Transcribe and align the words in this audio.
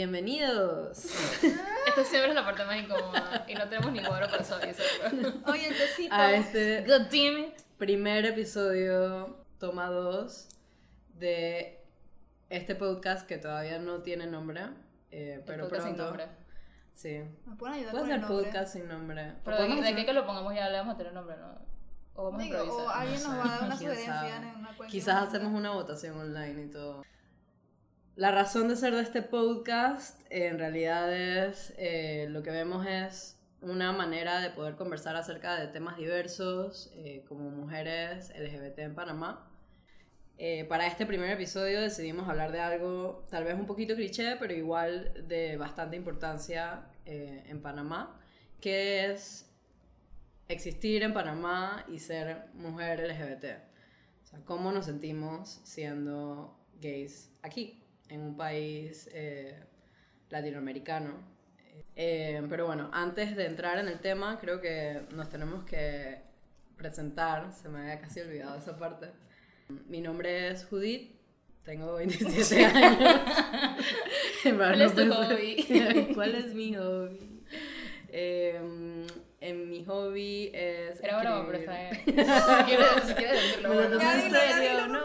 Bienvenidos. 0.00 1.04
Esta 1.86 2.04
siempre 2.04 2.30
es 2.30 2.34
la 2.34 2.42
parte 2.42 2.64
más 2.64 2.78
incómoda 2.82 3.44
y 3.46 3.52
no 3.52 3.68
tenemos 3.68 3.92
ningún 3.92 4.10
oro 4.10 4.30
para 4.30 4.42
suavizar. 4.42 4.86
Oye, 5.46 5.68
el 5.68 5.76
tecito. 5.76 6.14
A 6.14 6.32
este 6.32 6.86
God 6.86 7.02
damn 7.10 7.38
it. 7.48 7.54
primer 7.76 8.24
episodio, 8.24 9.44
toma 9.58 9.88
dos, 9.90 10.48
de 11.18 11.84
este 12.48 12.74
podcast 12.76 13.26
que 13.28 13.36
todavía 13.36 13.78
no 13.78 14.00
tiene 14.00 14.26
nombre, 14.26 14.62
eh, 15.10 15.42
pero 15.44 15.64
podcast 15.64 15.84
sin 15.88 15.96
pronto. 15.96 16.16
nombre. 16.16 16.28
Sí. 16.94 17.20
¿Me 17.44 17.56
pueden 17.56 17.74
ayudar 17.74 17.90
Puede 17.90 18.02
con 18.04 18.08
ser 18.08 18.14
el 18.14 18.20
nombre? 18.22 18.44
podcast 18.46 18.72
sin 18.72 18.88
nombre. 18.88 19.30
O 19.32 19.34
Pero 19.44 19.56
de, 19.58 19.68
de 19.68 19.72
hacer- 19.82 19.92
aquí 19.92 20.06
que 20.06 20.12
lo 20.14 20.24
pongamos 20.24 20.54
ya 20.54 20.70
le 20.70 20.78
vamos 20.78 20.94
a 20.94 20.96
tener 20.96 21.12
nombre, 21.12 21.36
¿no? 21.36 21.58
O 22.14 22.24
vamos 22.24 22.40
a 22.40 22.44
Digo, 22.44 22.56
o 22.58 22.64
improvisar. 22.64 22.96
alguien 23.02 23.22
nos 23.22 23.32
sé, 23.32 23.38
va 23.38 23.44
a 23.44 23.48
dar 23.58 23.62
una 23.66 23.76
sugerencia 23.76 24.14
sabe. 24.14 24.48
en 24.48 24.56
una 24.60 24.76
cuenta. 24.78 24.86
Quizás 24.92 25.28
hacemos 25.28 25.52
una 25.52 25.72
votación 25.72 26.18
online 26.18 26.62
y 26.64 26.70
todo. 26.70 27.04
La 28.20 28.30
razón 28.30 28.68
de 28.68 28.76
ser 28.76 28.94
de 28.94 29.00
este 29.00 29.22
podcast 29.22 30.20
en 30.28 30.58
realidad 30.58 31.10
es, 31.10 31.72
eh, 31.78 32.26
lo 32.28 32.42
que 32.42 32.50
vemos 32.50 32.86
es 32.86 33.38
una 33.62 33.92
manera 33.92 34.42
de 34.42 34.50
poder 34.50 34.76
conversar 34.76 35.16
acerca 35.16 35.58
de 35.58 35.68
temas 35.68 35.96
diversos 35.96 36.92
eh, 36.96 37.24
como 37.26 37.48
mujeres 37.48 38.30
LGBT 38.38 38.80
en 38.80 38.94
Panamá. 38.94 39.50
Eh, 40.36 40.66
para 40.66 40.86
este 40.86 41.06
primer 41.06 41.30
episodio 41.30 41.80
decidimos 41.80 42.28
hablar 42.28 42.52
de 42.52 42.60
algo 42.60 43.24
tal 43.30 43.44
vez 43.44 43.54
un 43.54 43.64
poquito 43.64 43.94
cliché, 43.94 44.36
pero 44.38 44.52
igual 44.52 45.26
de 45.26 45.56
bastante 45.56 45.96
importancia 45.96 46.90
en 47.06 47.62
Panamá, 47.62 48.20
que 48.60 49.06
es 49.06 49.50
existir 50.48 51.04
en 51.04 51.14
Panamá 51.14 51.86
y 51.88 52.00
ser 52.00 52.48
mujer 52.52 53.00
LGBT. 53.00 53.62
O 54.22 54.26
sea, 54.26 54.40
cómo 54.44 54.72
nos 54.72 54.84
sentimos 54.84 55.62
siendo 55.64 56.54
gays 56.82 57.30
aquí, 57.40 57.80
en 58.10 58.20
un 58.20 58.36
país 58.36 59.08
eh, 59.12 59.54
latinoamericano. 60.28 61.14
Eh, 61.96 62.42
pero 62.48 62.66
bueno, 62.66 62.90
antes 62.92 63.36
de 63.36 63.46
entrar 63.46 63.78
en 63.78 63.88
el 63.88 63.98
tema, 64.00 64.38
creo 64.40 64.60
que 64.60 65.02
nos 65.14 65.28
tenemos 65.28 65.64
que 65.64 66.18
presentar, 66.76 67.52
se 67.52 67.68
me 67.68 67.80
había 67.80 68.00
casi 68.00 68.20
olvidado 68.20 68.58
esa 68.58 68.76
parte. 68.78 69.08
Mi 69.88 70.00
nombre 70.00 70.48
es 70.50 70.64
Judith, 70.64 71.12
tengo 71.64 71.94
27 71.94 72.64
años. 72.64 73.20
¿Cuál 74.56 74.82
es 74.82 74.94
tu 74.94 75.00
pensé- 75.02 75.10
hobby? 76.08 76.12
¿Cuál 76.14 76.34
es 76.34 76.54
mi 76.54 76.74
hobby? 76.76 77.42
Eh, 78.08 79.06
en 79.40 79.70
mi 79.70 79.84
hobby 79.86 80.50
es. 80.52 81.00
Era 81.02 81.20
broma, 81.20 81.46
pero 81.46 81.58
está 81.58 81.72
bien. 81.78 81.94
Si 82.04 82.12
quieres, 82.64 82.86
si 83.06 83.14
quieres 83.14 83.42
decirlo, 83.42 83.68
Me 83.70 83.74
lo 83.76 83.90
tomé 83.98 84.26
en 84.26 84.30
serio, 84.32 84.86
no. 84.88 85.00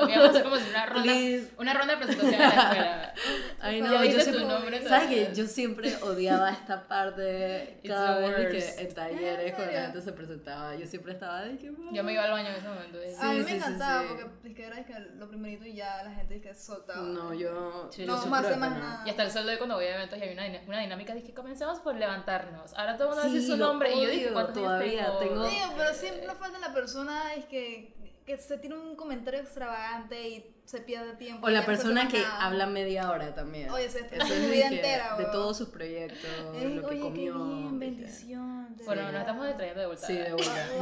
a 0.00 0.26
hacer 0.28 0.42
como 0.42 0.56
si 0.56 0.70
una 0.70 0.86
ronda, 0.86 1.02
Please. 1.02 1.50
una 1.58 1.74
ronda 1.74 1.94
de 1.96 2.04
presentación 2.04 2.34
en 2.42 2.48
la 2.48 2.62
escuela. 2.62 3.14
Ay, 3.60 3.80
no, 3.82 4.04
yo 4.04 4.20
siempre, 4.20 4.44
nombre, 4.44 4.88
¿sabes 4.88 5.08
que 5.08 5.34
Yo 5.34 5.46
siempre 5.46 5.96
odiaba 6.02 6.50
esta 6.52 6.86
parte 6.86 7.80
It's 7.82 7.92
cada 7.92 8.20
the 8.20 8.28
vez 8.28 8.36
de 8.38 8.48
que 8.76 8.82
en 8.82 8.94
talleres 8.94 9.48
¿En 9.50 9.54
cuando 9.56 9.72
la 9.74 9.82
gente 9.82 10.00
se 10.02 10.12
presentaba. 10.12 10.74
Yo 10.76 10.86
siempre 10.86 11.12
estaba 11.12 11.42
de 11.42 11.58
que. 11.58 11.72
Yo 11.92 12.04
me 12.04 12.12
iba 12.12 12.22
al 12.24 12.30
baño 12.30 12.48
en 12.48 12.54
ese 12.54 12.68
momento. 12.68 12.98
y- 13.04 13.08
Sí, 13.10 13.16
A 13.20 13.32
mí 13.32 13.38
me 13.38 13.44
sí, 13.44 13.50
sí, 13.50 13.56
encantaba 13.56 14.02
sí. 14.02 14.06
porque 14.08 14.48
es 14.48 14.54
que 14.54 14.64
era 14.64 14.78
es 14.80 14.86
que 14.86 14.98
lo 15.16 15.28
primerito 15.28 15.64
y 15.66 15.74
ya 15.74 16.02
la 16.04 16.12
gente 16.12 16.36
es 16.36 16.42
que 16.42 16.54
soltaba. 16.54 17.02
No, 17.02 17.34
yo. 17.34 17.88
Sí, 17.92 18.06
yo 18.06 18.16
no, 18.16 18.26
más 18.26 18.42
de 18.44 18.50
de 18.50 18.56
más 18.56 18.70
nada. 18.78 19.02
Y 19.06 19.10
hasta 19.10 19.24
el 19.24 19.30
sol 19.30 19.44
de 19.44 19.52
hoy 19.52 19.58
cuando 19.58 19.74
voy 19.74 19.84
a 19.86 19.94
eventos 19.96 20.18
y 20.18 20.22
hay 20.22 20.32
una, 20.32 20.44
una 20.66 20.80
dinámica, 20.80 21.12
dije, 21.14 21.34
comencemos 21.34 21.80
por 21.80 21.96
levantarnos. 21.96 22.72
Ahora 22.74 22.96
todo 22.96 23.08
el 23.10 23.14
mundo 23.16 23.28
dice 23.32 23.40
Sí, 23.46 23.52
su 23.52 23.57
lo 23.58 23.66
nombre 23.68 23.94
y 23.94 24.02
yo 24.02 24.08
odio 24.08 24.32
¿cuántos 24.32 24.56
años 24.56 24.66
todavía, 24.68 25.04
tengo? 25.18 25.18
tengo- 25.18 25.48
Digo, 25.48 25.74
pero 25.76 25.94
siempre 25.94 26.26
nos 26.26 26.36
falta 26.38 26.58
la 26.58 26.72
persona 26.72 27.34
es 27.34 27.44
que, 27.46 27.94
que 28.26 28.36
se 28.38 28.58
tiene 28.58 28.76
un 28.76 28.94
comentario 28.96 29.40
extravagante 29.40 30.28
y 30.28 30.54
se 30.66 30.80
pierde 30.82 31.14
tiempo. 31.14 31.46
O 31.46 31.50
la 31.50 31.60
no 31.60 31.66
persona 31.66 32.08
que 32.08 32.20
nada. 32.20 32.44
habla 32.44 32.66
media 32.66 33.10
hora 33.10 33.34
también. 33.34 33.70
Oye, 33.70 33.88
se 33.88 34.00
está 34.00 34.16
es 34.16 34.50
vida 34.50 34.66
entera, 34.68 35.16
De 35.16 35.24
todos 35.26 35.56
sus 35.56 35.68
proyectos, 35.70 36.28
Eh, 36.56 36.68
lo 36.74 36.82
que 36.82 36.86
Oye, 36.88 36.96
qué 36.96 37.00
comió. 37.00 37.34
bien, 37.46 37.80
dije. 37.80 37.90
bendición. 37.96 38.76
de 38.76 38.84
Bueno, 38.84 39.10
nos 39.10 39.20
estamos 39.22 39.46
distrayendo 39.46 39.80
de 39.80 39.86
vuelta. 39.86 40.06
Sí, 40.06 40.12
de 40.14 40.32
vuelta. 40.32 40.66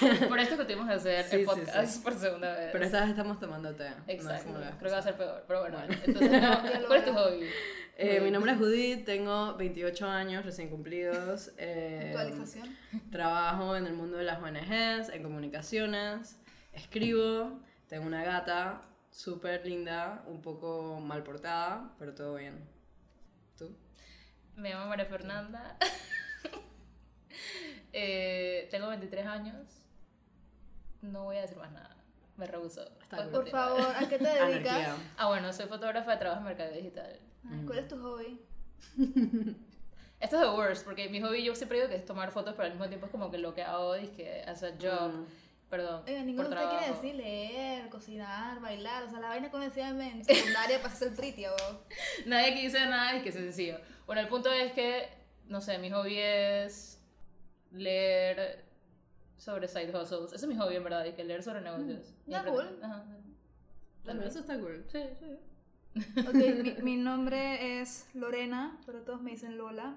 Bueno. 0.00 0.28
Por 0.28 0.38
esto 0.40 0.56
que 0.56 0.64
tuvimos 0.64 0.88
que 0.88 0.94
hacer 0.94 1.24
Sí, 1.26 1.34
el 1.36 1.40
sí, 1.40 1.46
podcast 1.46 1.90
sí. 1.92 2.00
por 2.02 2.14
segunda 2.14 2.54
vez. 2.56 2.68
pero 2.72 2.84
esta 2.86 3.00
vez 3.02 3.10
estamos 3.10 3.38
tomando 3.38 3.74
té. 3.74 3.90
no 3.90 3.96
es 4.06 4.14
Exacto. 4.20 4.52
vez 4.54 4.68
Creo 4.78 4.80
que 4.80 4.90
va 4.90 4.98
a 4.98 5.02
ser 5.02 5.16
peor. 5.18 5.44
Pero 5.46 5.60
bueno, 5.60 5.76
Bueno. 5.78 5.94
entonces, 6.06 6.42
no, 6.80 6.86
¿cuál 6.86 6.98
es 7.00 7.04
tu 7.04 7.12
hobby? 7.12 7.46
Eh, 8.02 8.18
mi 8.22 8.30
nombre 8.30 8.52
es 8.52 8.56
Judith, 8.56 9.04
tengo 9.04 9.56
28 9.56 10.08
años 10.08 10.42
recién 10.42 10.70
cumplidos. 10.70 11.52
eh, 11.58 12.06
Actualización. 12.06 12.74
Trabajo 13.10 13.76
en 13.76 13.86
el 13.86 13.92
mundo 13.92 14.16
de 14.16 14.24
las 14.24 14.40
ONGs, 14.40 15.10
en 15.10 15.22
comunicaciones, 15.22 16.40
escribo, 16.72 17.60
tengo 17.88 18.06
una 18.06 18.24
gata 18.24 18.80
súper 19.10 19.66
linda, 19.66 20.24
un 20.26 20.40
poco 20.40 20.98
mal 20.98 21.22
portada, 21.22 21.92
pero 21.98 22.14
todo 22.14 22.36
bien. 22.36 22.66
¿Tú? 23.58 23.76
Me 24.56 24.70
llamo 24.70 24.86
María 24.86 25.06
Fernanda. 25.06 25.76
Eh, 27.92 28.68
tengo 28.70 28.86
23 28.86 29.26
años. 29.26 29.66
No 31.02 31.24
voy 31.24 31.38
a 31.38 31.40
decir 31.40 31.56
más 31.56 31.72
nada. 31.72 31.96
Me 32.36 32.46
rehuso. 32.46 32.84
Puedes 32.84 33.10
bien. 33.10 33.30
Por 33.32 33.42
continuar. 33.50 33.68
favor, 33.68 33.96
¿a 33.96 34.08
qué 34.08 34.16
te 34.18 34.24
dedicas? 34.28 34.72
Anarquía. 34.72 34.96
Ah, 35.16 35.26
bueno, 35.26 35.52
soy 35.52 35.66
fotógrafa 35.66 36.12
de 36.12 36.16
trabajo 36.18 36.40
en 36.42 36.46
mercado 36.46 36.70
digital. 36.72 37.18
Ay, 37.48 37.64
¿Cuál 37.66 37.78
es 37.78 37.88
tu 37.88 37.96
hobby? 37.98 38.40
Esto 40.20 40.36
es 40.36 40.42
the 40.42 40.50
worst, 40.50 40.84
porque 40.84 41.08
mi 41.08 41.20
hobby 41.22 41.42
yo 41.42 41.54
siempre 41.54 41.78
digo 41.78 41.88
que 41.88 41.96
es 41.96 42.04
tomar 42.04 42.30
fotos, 42.30 42.54
pero 42.54 42.64
al 42.66 42.72
mismo 42.72 42.86
tiempo 42.88 43.06
es 43.06 43.12
como 43.12 43.30
que 43.30 43.38
lo 43.38 43.54
que 43.54 43.62
hago 43.62 43.94
es 43.94 44.10
que 44.10 44.42
as 44.42 44.62
a 44.62 44.72
job, 44.80 45.12
Mm. 45.12 45.24
perdón, 45.70 46.02
Oiga, 46.06 46.22
ninguno 46.24 46.48
de 46.50 46.54
ustedes 46.56 46.78
quiere 46.78 46.94
decir 46.94 47.14
leer, 47.14 47.88
cocinar, 47.88 48.60
bailar. 48.60 49.04
O 49.04 49.08
sea, 49.10 49.20
la 49.20 49.28
vaina 49.28 49.48
decía 49.48 49.88
en 49.88 50.24
secundaria 50.24 50.82
para 50.82 50.92
hacer 50.92 51.14
pretty, 51.14 51.46
o 51.46 51.54
Nadie 52.26 52.52
aquí 52.52 52.62
dice 52.62 52.80
nada, 52.86 53.16
es 53.16 53.22
que 53.22 53.30
es 53.30 53.34
sencillo. 53.34 53.78
Bueno, 54.04 54.20
el 54.20 54.28
punto 54.28 54.52
es 54.52 54.72
que, 54.72 55.08
no 55.46 55.60
sé, 55.62 55.78
mi 55.78 55.90
hobby 55.90 56.18
es 56.18 57.00
leer 57.72 58.64
sobre 59.36 59.68
side 59.68 59.96
hustles. 59.96 60.32
Ese 60.34 60.36
es 60.36 60.46
mi 60.48 60.56
hobby, 60.56 60.76
en 60.76 60.84
verdad, 60.84 61.04
y 61.06 61.12
que 61.12 61.24
leer 61.24 61.42
sobre 61.42 61.62
negocios. 61.62 62.12
Mm, 62.26 62.32
está 62.34 62.50
cool. 62.50 62.78
Ajá. 62.82 63.04
Bueno, 64.04 64.22
eso 64.24 64.40
está 64.40 64.58
cool. 64.58 64.84
Sí, 64.92 65.00
sí. 65.18 65.38
Ok, 65.96 66.34
mi, 66.34 66.82
mi 66.82 66.96
nombre 66.96 67.80
es 67.80 68.06
Lorena, 68.14 68.78
pero 68.86 69.02
todos 69.02 69.20
me 69.22 69.32
dicen 69.32 69.58
Lola. 69.58 69.96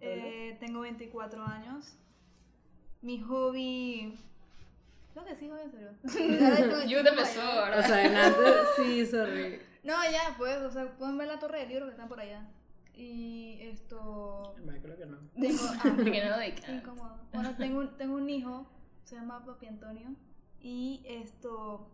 Eh, 0.00 0.56
tengo 0.60 0.80
24 0.80 1.42
años. 1.44 1.96
Mi 3.00 3.20
hobby. 3.20 4.14
Creo 5.12 5.24
que 5.24 5.34
sí, 5.36 5.48
hobby 5.48 5.60
en 5.62 5.70
serio. 5.70 6.84
You 6.88 7.02
the 7.02 7.14
best 7.16 7.34
sword. 7.34 7.78
O 7.78 7.82
sea, 7.82 8.04
en 8.06 8.16
antes, 8.16 8.54
sí, 8.76 9.06
sorry. 9.06 9.60
No, 9.84 9.94
ya, 10.10 10.34
pues, 10.38 10.58
o 10.58 10.70
sea, 10.70 10.96
pueden 10.96 11.16
ver 11.18 11.28
la 11.28 11.38
torre 11.38 11.60
de 11.60 11.66
libros 11.66 11.86
que 11.86 11.92
están 11.92 12.08
por 12.08 12.20
allá. 12.20 12.46
Y 12.94 13.58
esto. 13.62 14.54
Bueno, 14.64 14.80
creo 14.82 14.96
que 14.98 15.06
no. 15.06 15.18
Tengo. 15.34 15.62
ah, 15.66 15.80
Porque 15.96 16.24
no 16.24 16.36
canto. 16.36 16.72
incómodo. 16.72 17.18
Bueno, 17.32 17.56
tengo, 17.56 17.78
un- 17.80 17.96
tengo 17.96 18.16
un 18.16 18.28
hijo, 18.28 18.66
se 19.04 19.16
llama 19.16 19.44
Papi 19.44 19.66
Antonio. 19.66 20.10
Y 20.60 21.02
esto. 21.06 21.88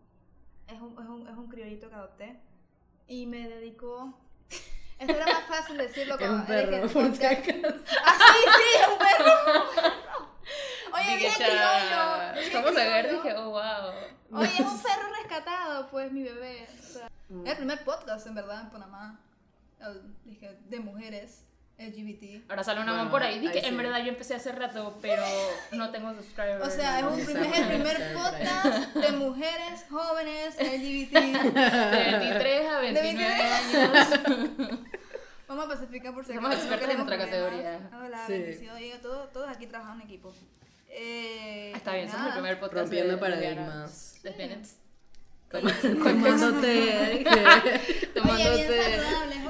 Es 0.66 0.80
un, 0.80 0.92
es 1.00 1.08
un, 1.08 1.28
es 1.28 1.36
un 1.36 1.48
criollito 1.48 1.88
que 1.88 1.94
adopté. 1.94 2.40
Y 3.08 3.26
me 3.26 3.48
dedico. 3.48 4.14
Esto 4.98 5.12
era 5.14 5.26
más 5.26 5.44
fácil 5.48 5.76
decirlo 5.78 6.18
como. 6.18 6.30
un 6.34 6.40
era 6.42 6.46
perro, 6.46 6.82
que- 6.86 6.88
por 6.92 7.14
si 7.16 7.24
acaso. 7.24 7.84
Ah, 8.04 8.18
sí, 8.18 8.44
sí, 8.44 8.80
es 8.80 8.88
un 8.88 8.98
perro. 8.98 9.64
Oye, 10.94 11.16
Dije, 11.16 11.28
dije 11.44 12.54
Vamos 12.54 12.76
a 12.76 12.84
ver, 12.84 13.10
dije, 13.12 13.34
oh, 13.36 13.50
wow. 13.50 14.40
Oye, 14.40 14.48
es 14.54 14.60
un 14.60 14.82
perro 14.82 15.08
rescatado, 15.20 15.88
pues, 15.90 16.10
mi 16.12 16.22
bebé. 16.22 16.66
O 16.80 16.82
sea, 16.82 17.06
es 17.44 17.50
el 17.50 17.56
primer 17.56 17.84
podcast, 17.84 18.26
en 18.26 18.34
verdad, 18.34 18.62
en 18.62 18.70
Panamá. 18.70 19.20
El- 19.80 20.14
dije, 20.24 20.58
de 20.64 20.80
mujeres 20.80 21.44
LGBT. 21.78 22.50
Ahora 22.50 22.64
sale 22.64 22.80
una 22.80 22.92
Bueno, 22.94 23.10
por 23.10 23.22
ahí. 23.22 23.38
Dije, 23.38 23.60
ahí 23.60 23.64
en 23.66 23.70
sí. 23.70 23.76
verdad 23.76 23.98
yo 24.02 24.08
empecé 24.08 24.34
hace 24.34 24.50
rato, 24.52 24.98
pero 25.00 25.22
no 25.72 25.90
tengo 25.90 26.12
subscribers. 26.14 26.66
O 26.66 26.70
sea, 26.70 26.98
es, 26.98 27.04
un 27.04 27.16
sí, 27.16 27.24
primer, 27.24 27.44
sí, 27.44 27.50
es 27.52 27.58
el 27.58 27.64
sí, 27.64 27.70
primer 27.70 27.96
sí, 27.96 28.02
podcast 28.14 28.94
de 28.94 29.12
mujeres 29.12 29.84
jóvenes 29.88 30.56
LGBT. 30.58 31.12
De 31.14 32.18
23 32.18 32.66
a 32.68 32.80
29 32.80 33.24
años. 33.42 34.08
Vamos 35.48 35.64
a 35.64 35.68
pacificar 35.68 36.12
por 36.12 36.24
si 36.26 36.34
Somos 36.34 36.52
expertas 36.54 36.90
en 36.90 36.96
nuestra 36.96 37.16
categoría. 37.18 37.90
Hola, 38.04 38.26
Sí. 38.26 38.32
bendición. 38.32 38.76
Y 38.82 38.90
todo- 39.00 39.28
todos 39.28 39.48
aquí 39.48 39.66
trabajando 39.66 40.02
en 40.04 40.10
equipo. 40.10 40.34
Eh, 40.90 41.72
Está 41.74 41.94
bien, 41.94 42.06
somos 42.06 42.20
el 42.26 42.28
nada. 42.30 42.40
primer 42.40 42.60
podcast. 42.60 42.80
Rompiendo 42.82 43.12
de 43.14 43.18
paradigmas. 43.18 44.18
lesbianas. 44.24 44.76
Tomándote. 45.50 47.24
Tomándote. 48.14 48.80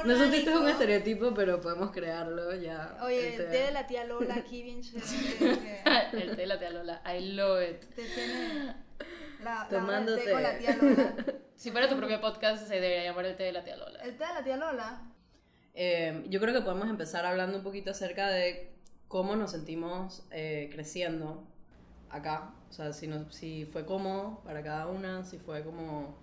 No 0.04 0.16
sé 0.16 0.30
si 0.30 0.36
esto 0.38 0.50
es 0.50 0.56
un 0.56 0.68
estereotipo, 0.68 1.34
pero 1.34 1.60
podemos 1.60 1.90
crearlo 1.90 2.54
ya. 2.54 2.96
Oye, 3.02 3.30
Este, 3.30 3.42
el 3.44 3.50
té 3.50 3.58
de 3.58 3.72
la 3.72 3.86
tía 3.86 4.04
Lola 4.04 4.34
aquí 4.36 4.62
bien 4.62 4.80
chévere. 4.82 5.82
El 6.12 6.30
té 6.30 6.36
de 6.42 6.46
la 6.46 6.58
tía 6.58 6.70
Lola. 6.70 7.02
I 7.04 7.32
love 7.34 7.62
it. 7.62 7.80
Te 7.94 8.04
tiene 8.04 8.74
la, 9.42 9.66
la 9.68 9.68
té 9.68 10.24
té. 10.24 10.30
con 10.30 10.42
la 10.42 10.58
tía 10.58 10.76
Lola. 10.80 11.14
Si 11.56 11.70
fuera 11.72 11.88
tu 11.88 11.96
propio 11.96 12.20
podcast, 12.20 12.66
se 12.68 12.74
debería 12.74 13.04
llamar 13.04 13.26
el 13.26 13.36
té 13.36 13.42
de 13.44 13.52
la 13.52 13.64
tía 13.64 13.76
Lola. 13.76 13.98
El 14.02 14.16
té 14.16 14.24
de 14.26 14.34
la 14.34 14.44
tía 14.44 14.56
Lola. 14.56 15.02
eh, 15.74 16.24
yo 16.28 16.40
creo 16.40 16.54
que 16.54 16.60
podemos 16.60 16.88
empezar 16.88 17.26
hablando 17.26 17.58
un 17.58 17.64
poquito 17.64 17.90
acerca 17.90 18.28
de 18.28 18.72
cómo 19.08 19.34
nos 19.36 19.50
sentimos 19.50 20.24
eh, 20.30 20.70
creciendo 20.72 21.44
acá. 22.10 22.54
O 22.68 22.72
sea, 22.72 22.92
si, 22.92 23.06
nos, 23.06 23.34
si 23.34 23.64
fue 23.64 23.84
cómodo 23.86 24.42
para 24.44 24.62
cada 24.62 24.86
una, 24.86 25.24
si 25.24 25.38
fue 25.38 25.62
como 25.64 26.16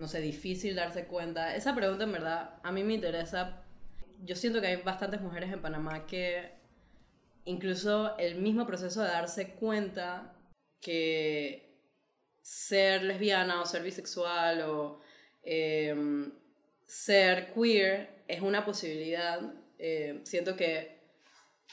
no 0.00 0.08
sé, 0.08 0.20
difícil 0.20 0.74
darse 0.74 1.04
cuenta? 1.04 1.54
Esa 1.54 1.74
pregunta 1.74 2.04
en 2.04 2.12
verdad 2.12 2.58
a 2.62 2.72
mí 2.72 2.82
me 2.82 2.94
interesa. 2.94 3.62
Yo 4.24 4.34
siento 4.34 4.60
que 4.60 4.68
hay 4.68 4.76
bastantes 4.76 5.20
mujeres 5.20 5.52
en 5.52 5.60
Panamá 5.60 6.06
que 6.06 6.52
incluso 7.44 8.16
el 8.18 8.36
mismo 8.36 8.66
proceso 8.66 9.02
de 9.02 9.08
darse 9.08 9.52
cuenta 9.54 10.34
que 10.80 11.78
ser 12.42 13.02
lesbiana 13.02 13.60
o 13.60 13.66
ser 13.66 13.82
bisexual 13.82 14.62
o 14.62 15.00
em, 15.42 16.32
ser 16.86 17.52
queer 17.52 18.24
es 18.26 18.40
una 18.40 18.64
posibilidad. 18.64 19.40
eh, 19.78 20.20
siento 20.24 20.56
que 20.56 21.00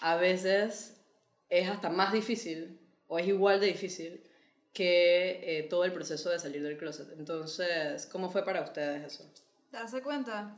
a 0.01 0.15
veces 0.17 1.01
es 1.49 1.69
hasta 1.69 1.89
más 1.89 2.11
difícil 2.13 2.79
o 3.07 3.19
es 3.19 3.27
igual 3.27 3.59
de 3.59 3.67
difícil 3.67 4.21
que 4.73 5.59
eh, 5.59 5.63
todo 5.63 5.83
el 5.85 5.93
proceso 5.93 6.29
de 6.29 6.39
salir 6.39 6.61
del 6.61 6.77
closet. 6.77 7.11
Entonces, 7.17 8.05
¿cómo 8.05 8.29
fue 8.29 8.43
para 8.45 8.61
ustedes 8.61 9.13
eso? 9.13 9.29
¿Darse 9.71 10.01
cuenta? 10.01 10.57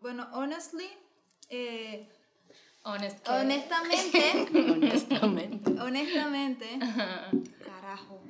Bueno, 0.00 0.28
honestly, 0.32 0.88
eh, 1.50 2.06
Honest. 2.84 3.28
honestamente, 3.28 4.48
Honestamente. 4.54 5.70
honestamente, 5.80 6.78
carajo. 7.64 8.20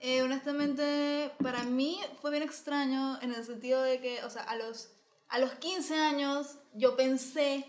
Eh, 0.00 0.22
honestamente, 0.22 1.30
para 1.42 1.64
mí 1.64 1.98
fue 2.20 2.30
bien 2.30 2.42
extraño 2.42 3.18
en 3.22 3.32
el 3.32 3.44
sentido 3.44 3.82
de 3.82 4.00
que, 4.00 4.22
o 4.22 4.30
sea, 4.30 4.42
a 4.42 4.56
los, 4.56 4.90
a 5.28 5.38
los 5.38 5.52
15 5.54 5.96
años 5.96 6.58
yo 6.74 6.94
pensé, 6.94 7.64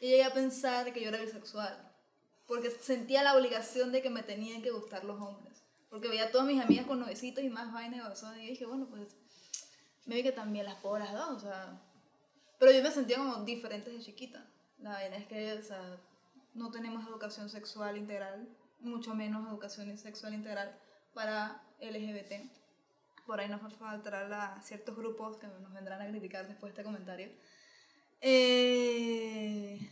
yo 0.00 0.08
llegué 0.08 0.24
a 0.24 0.34
pensar 0.34 0.92
que 0.92 1.00
yo 1.00 1.08
era 1.08 1.18
bisexual. 1.18 1.85
Porque 2.46 2.70
sentía 2.70 3.22
la 3.22 3.36
obligación 3.36 3.92
de 3.92 4.02
que 4.02 4.10
me 4.10 4.22
tenían 4.22 4.62
que 4.62 4.70
gustar 4.70 5.04
los 5.04 5.20
hombres. 5.20 5.62
Porque 5.90 6.08
veía 6.08 6.24
a 6.24 6.30
todas 6.30 6.46
mis 6.46 6.62
amigas 6.62 6.86
con 6.86 7.00
novecitos 7.00 7.42
y 7.42 7.48
más 7.48 7.72
vainas 7.72 8.22
y 8.22 8.40
y 8.40 8.50
dije, 8.50 8.66
bueno, 8.66 8.86
pues 8.88 9.16
me 10.04 10.16
vi 10.16 10.22
que 10.22 10.32
también 10.32 10.64
las 10.64 10.76
puedo 10.76 10.98
las 10.98 11.12
dos, 11.12 11.30
o 11.30 11.40
sea. 11.40 11.80
Pero 12.58 12.72
yo 12.72 12.82
me 12.82 12.90
sentía 12.90 13.18
como 13.18 13.44
diferente 13.44 13.90
desde 13.90 14.04
chiquita. 14.04 14.46
La 14.78 14.90
vaina 14.90 15.16
es 15.16 15.26
que, 15.26 15.52
o 15.54 15.62
sea, 15.62 15.98
no 16.54 16.70
tenemos 16.70 17.06
educación 17.06 17.48
sexual 17.50 17.96
integral, 17.96 18.48
mucho 18.80 19.14
menos 19.14 19.48
educación 19.48 19.96
sexual 19.98 20.34
integral 20.34 20.78
para 21.12 21.62
LGBT. 21.80 22.50
Por 23.26 23.40
ahí 23.40 23.48
nos 23.48 23.60
faltará 23.74 24.54
a 24.54 24.62
ciertos 24.62 24.96
grupos 24.96 25.36
que 25.36 25.46
nos 25.46 25.72
vendrán 25.72 26.00
a 26.00 26.08
criticar 26.08 26.46
después 26.46 26.72
de 26.72 26.80
este 26.80 26.84
comentario. 26.84 27.28
Eh, 28.20 29.90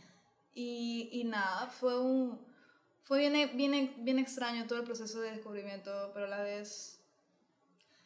y, 0.55 1.09
y 1.11 1.23
nada, 1.25 1.67
fue 1.67 1.99
un... 1.99 2.43
Fue 3.03 3.19
bien, 3.19 3.51
bien, 3.55 3.93
bien 3.99 4.17
extraño 4.17 4.65
todo 4.65 4.79
el 4.79 4.85
proceso 4.85 5.19
de 5.19 5.31
descubrimiento, 5.31 6.09
pero 6.13 6.25
a 6.25 6.29
la 6.29 6.41
vez... 6.41 6.99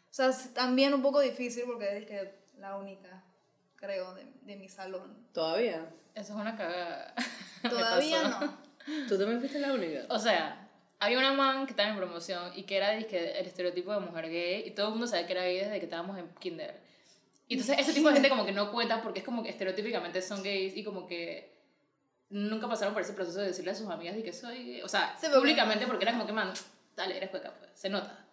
O 0.09 0.13
sea, 0.13 0.31
también 0.53 0.93
un 0.93 1.01
poco 1.01 1.21
difícil 1.21 1.63
porque 1.65 1.99
es 1.99 2.05
que 2.05 2.33
la 2.57 2.75
única, 2.75 3.23
creo, 3.75 4.13
de, 4.15 4.25
de 4.41 4.55
mi 4.57 4.67
salón. 4.67 5.27
¿Todavía? 5.31 5.89
Eso 6.15 6.33
es 6.33 6.39
una 6.39 6.57
cagada. 6.57 7.13
Todavía 7.69 8.27
no. 8.27 8.57
¿Tú 9.07 9.17
también 9.17 9.39
fuiste 9.39 9.59
la 9.59 9.73
única? 9.73 10.05
O 10.09 10.19
sea, 10.19 10.67
había 10.99 11.19
una 11.19 11.33
man 11.33 11.65
que 11.65 11.71
estaba 11.71 11.89
en 11.89 11.97
promoción 11.97 12.51
y 12.55 12.63
que 12.63 12.77
era 12.77 12.91
dizque, 12.91 13.39
el 13.39 13.45
estereotipo 13.45 13.93
de 13.93 13.99
mujer 13.99 14.29
gay 14.29 14.63
y 14.65 14.71
todo 14.71 14.87
el 14.87 14.91
mundo 14.93 15.07
sabía 15.07 15.27
que 15.27 15.33
era 15.33 15.43
gay 15.43 15.59
desde 15.59 15.79
que 15.79 15.85
estábamos 15.85 16.17
en 16.17 16.27
kinder. 16.39 16.81
Y 17.47 17.53
entonces 17.53 17.79
ese 17.79 17.93
tipo 17.93 18.09
de 18.09 18.15
gente 18.15 18.29
como 18.29 18.45
que 18.45 18.51
no 18.51 18.71
cuenta 18.71 19.01
porque 19.01 19.19
es 19.19 19.25
como 19.25 19.43
que 19.43 19.49
estereotípicamente 19.49 20.21
son 20.21 20.43
gays 20.43 20.75
y 20.75 20.83
como 20.83 21.07
que 21.07 21.58
nunca 22.29 22.67
pasaron 22.67 22.93
por 22.93 23.03
ese 23.03 23.13
proceso 23.13 23.39
de 23.39 23.47
decirle 23.47 23.71
a 23.71 23.75
sus 23.75 23.89
amigas 23.89 24.15
de 24.15 24.23
que 24.23 24.33
soy. 24.33 24.81
O 24.81 24.87
sea, 24.87 25.15
porque- 25.19 25.39
públicamente 25.39 25.87
porque 25.87 26.03
era 26.05 26.13
como 26.13 26.25
que, 26.25 26.33
man, 26.33 26.51
dale, 26.95 27.17
eres 27.17 27.29
cueca, 27.29 27.53
pues, 27.57 27.71
se 27.73 27.89
nota. 27.89 28.25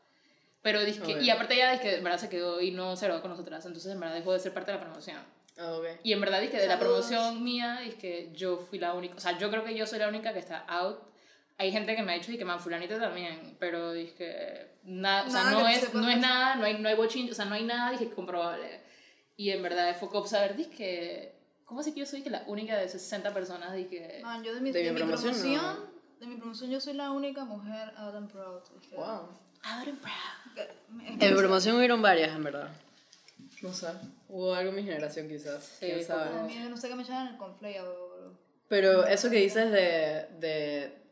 Pero 0.63 0.85
dizque, 0.85 1.15
Ok. 1.17 1.23
y 1.23 1.31
aparte 1.31 1.55
ella 1.55 1.81
que 1.81 1.95
en 1.97 2.05
verdad 2.05 2.19
se 2.19 2.29
quedó 2.29 2.61
y 2.61 2.73
no 2.73 2.97
se 2.97 3.07
con 3.21 3.31
nosotras, 3.31 3.65
entonces 3.65 3.93
en 3.93 4.01
verdad 4.01 4.17
dejó 4.17 4.33
de 4.33 4.41
ser 4.41 4.53
parte 4.53 4.73
de 4.73 4.79
la 4.79 4.85
promoción. 4.85 5.19
Ah, 5.59 5.73
ok. 5.75 5.87
Y 6.03 6.13
en 6.13 6.21
verdad 6.21 6.41
que 6.51 6.59
de 6.59 6.67
la 6.67 6.79
promoción 6.79 7.43
mía 7.45 7.81
que 7.95 8.31
yo 8.35 8.59
fui 8.59 8.79
la 8.79 8.93
única, 8.93 9.15
o 9.15 9.21
sea, 9.21 9.39
yo 9.39 9.49
creo 9.51 9.65
que 9.65 9.75
yo 9.75 9.87
soy 9.87 9.99
la 10.01 10.09
única 10.09 10.33
que 10.33 10.41
está 10.41 10.59
out. 10.67 10.99
Hay 11.59 11.71
gente 11.73 11.95
que 11.97 12.03
me 12.03 12.13
ha 12.13 12.15
dicho 12.17 12.33
y 12.33 12.37
que 12.37 12.45
man 12.45 12.61
fulanita 12.61 12.99
también, 12.99 13.57
pero 13.59 13.93
que 14.13 14.67
nada, 14.83 15.27
o 15.27 15.31
sea, 15.31 15.45
no 15.45 15.67
es, 15.69 15.95
no 15.95 16.11
es 16.11 16.19
nada, 16.19 16.57
no 16.57 16.65
hay 16.67 16.75
no 16.79 16.89
hay 16.89 16.97
bochinche, 16.97 17.33
o 17.33 17.35
sea, 17.35 17.45
no 17.47 17.55
hay 17.55 17.63
nada 17.65 17.93
dije 17.93 18.11
comprobable. 18.11 18.81
Y 19.37 19.51
en 19.51 19.63
verdad 19.63 19.97
fue 19.99 20.09
como 20.11 20.27
saber 20.27 20.57
que 20.69 21.36
¿cómo 21.67 21.81
así 21.81 21.93
que 21.93 22.01
yo 22.01 22.07
soy 22.07 22.23
que 22.23 22.31
la 22.31 22.43
única 22.47 22.77
de 22.79 22.89
60 22.89 23.35
personas 23.35 23.75
dije 23.75 24.21
Man, 24.23 24.43
yo 24.43 24.55
de 24.55 24.61
mi, 24.61 24.73
De 24.73 24.79
de 24.83 24.85
mi 24.87 24.91
mi 24.93 24.97
promoción, 25.03 25.33
promoción, 25.35 25.65
no. 25.65 26.19
de 26.21 26.27
mi 26.27 26.37
promoción 26.37 26.71
yo 26.71 26.81
soy 26.81 26.95
la 26.95 27.11
única 27.11 27.45
mujer 27.45 27.93
out 27.99 28.15
and 28.15 28.31
proud. 28.33 28.63
que- 28.89 28.97
Wow. 28.97 29.05
out 29.63 29.89
and 29.89 30.01
proud. 30.01 30.55
que- 30.55 30.69
me- 30.89 31.09
En 31.09 31.19
mi 31.33 31.37
promoción 31.39 31.77
hubieron 31.77 32.01
varias, 32.01 32.35
en 32.35 32.43
verdad. 32.45 32.71
No 33.63 33.73
sé. 33.73 33.89
Hubo 34.29 34.55
algo 34.55 34.71
en 34.71 34.77
mi 34.77 34.83
generación, 34.85 35.29
quizás. 35.29 35.65
Sí, 35.79 35.87
quién 35.87 36.05
sabe. 36.05 36.31
No 36.69 36.77
sé 36.77 36.89
qué 36.89 36.95
me 36.95 37.05
llaman 37.05 37.29
el 37.29 37.37
conflay. 37.37 37.77
Pero 38.69 39.07
eso 39.07 39.31
que 39.31 39.37
dices 39.37 39.71
de, 39.71 40.27
de 40.41 41.03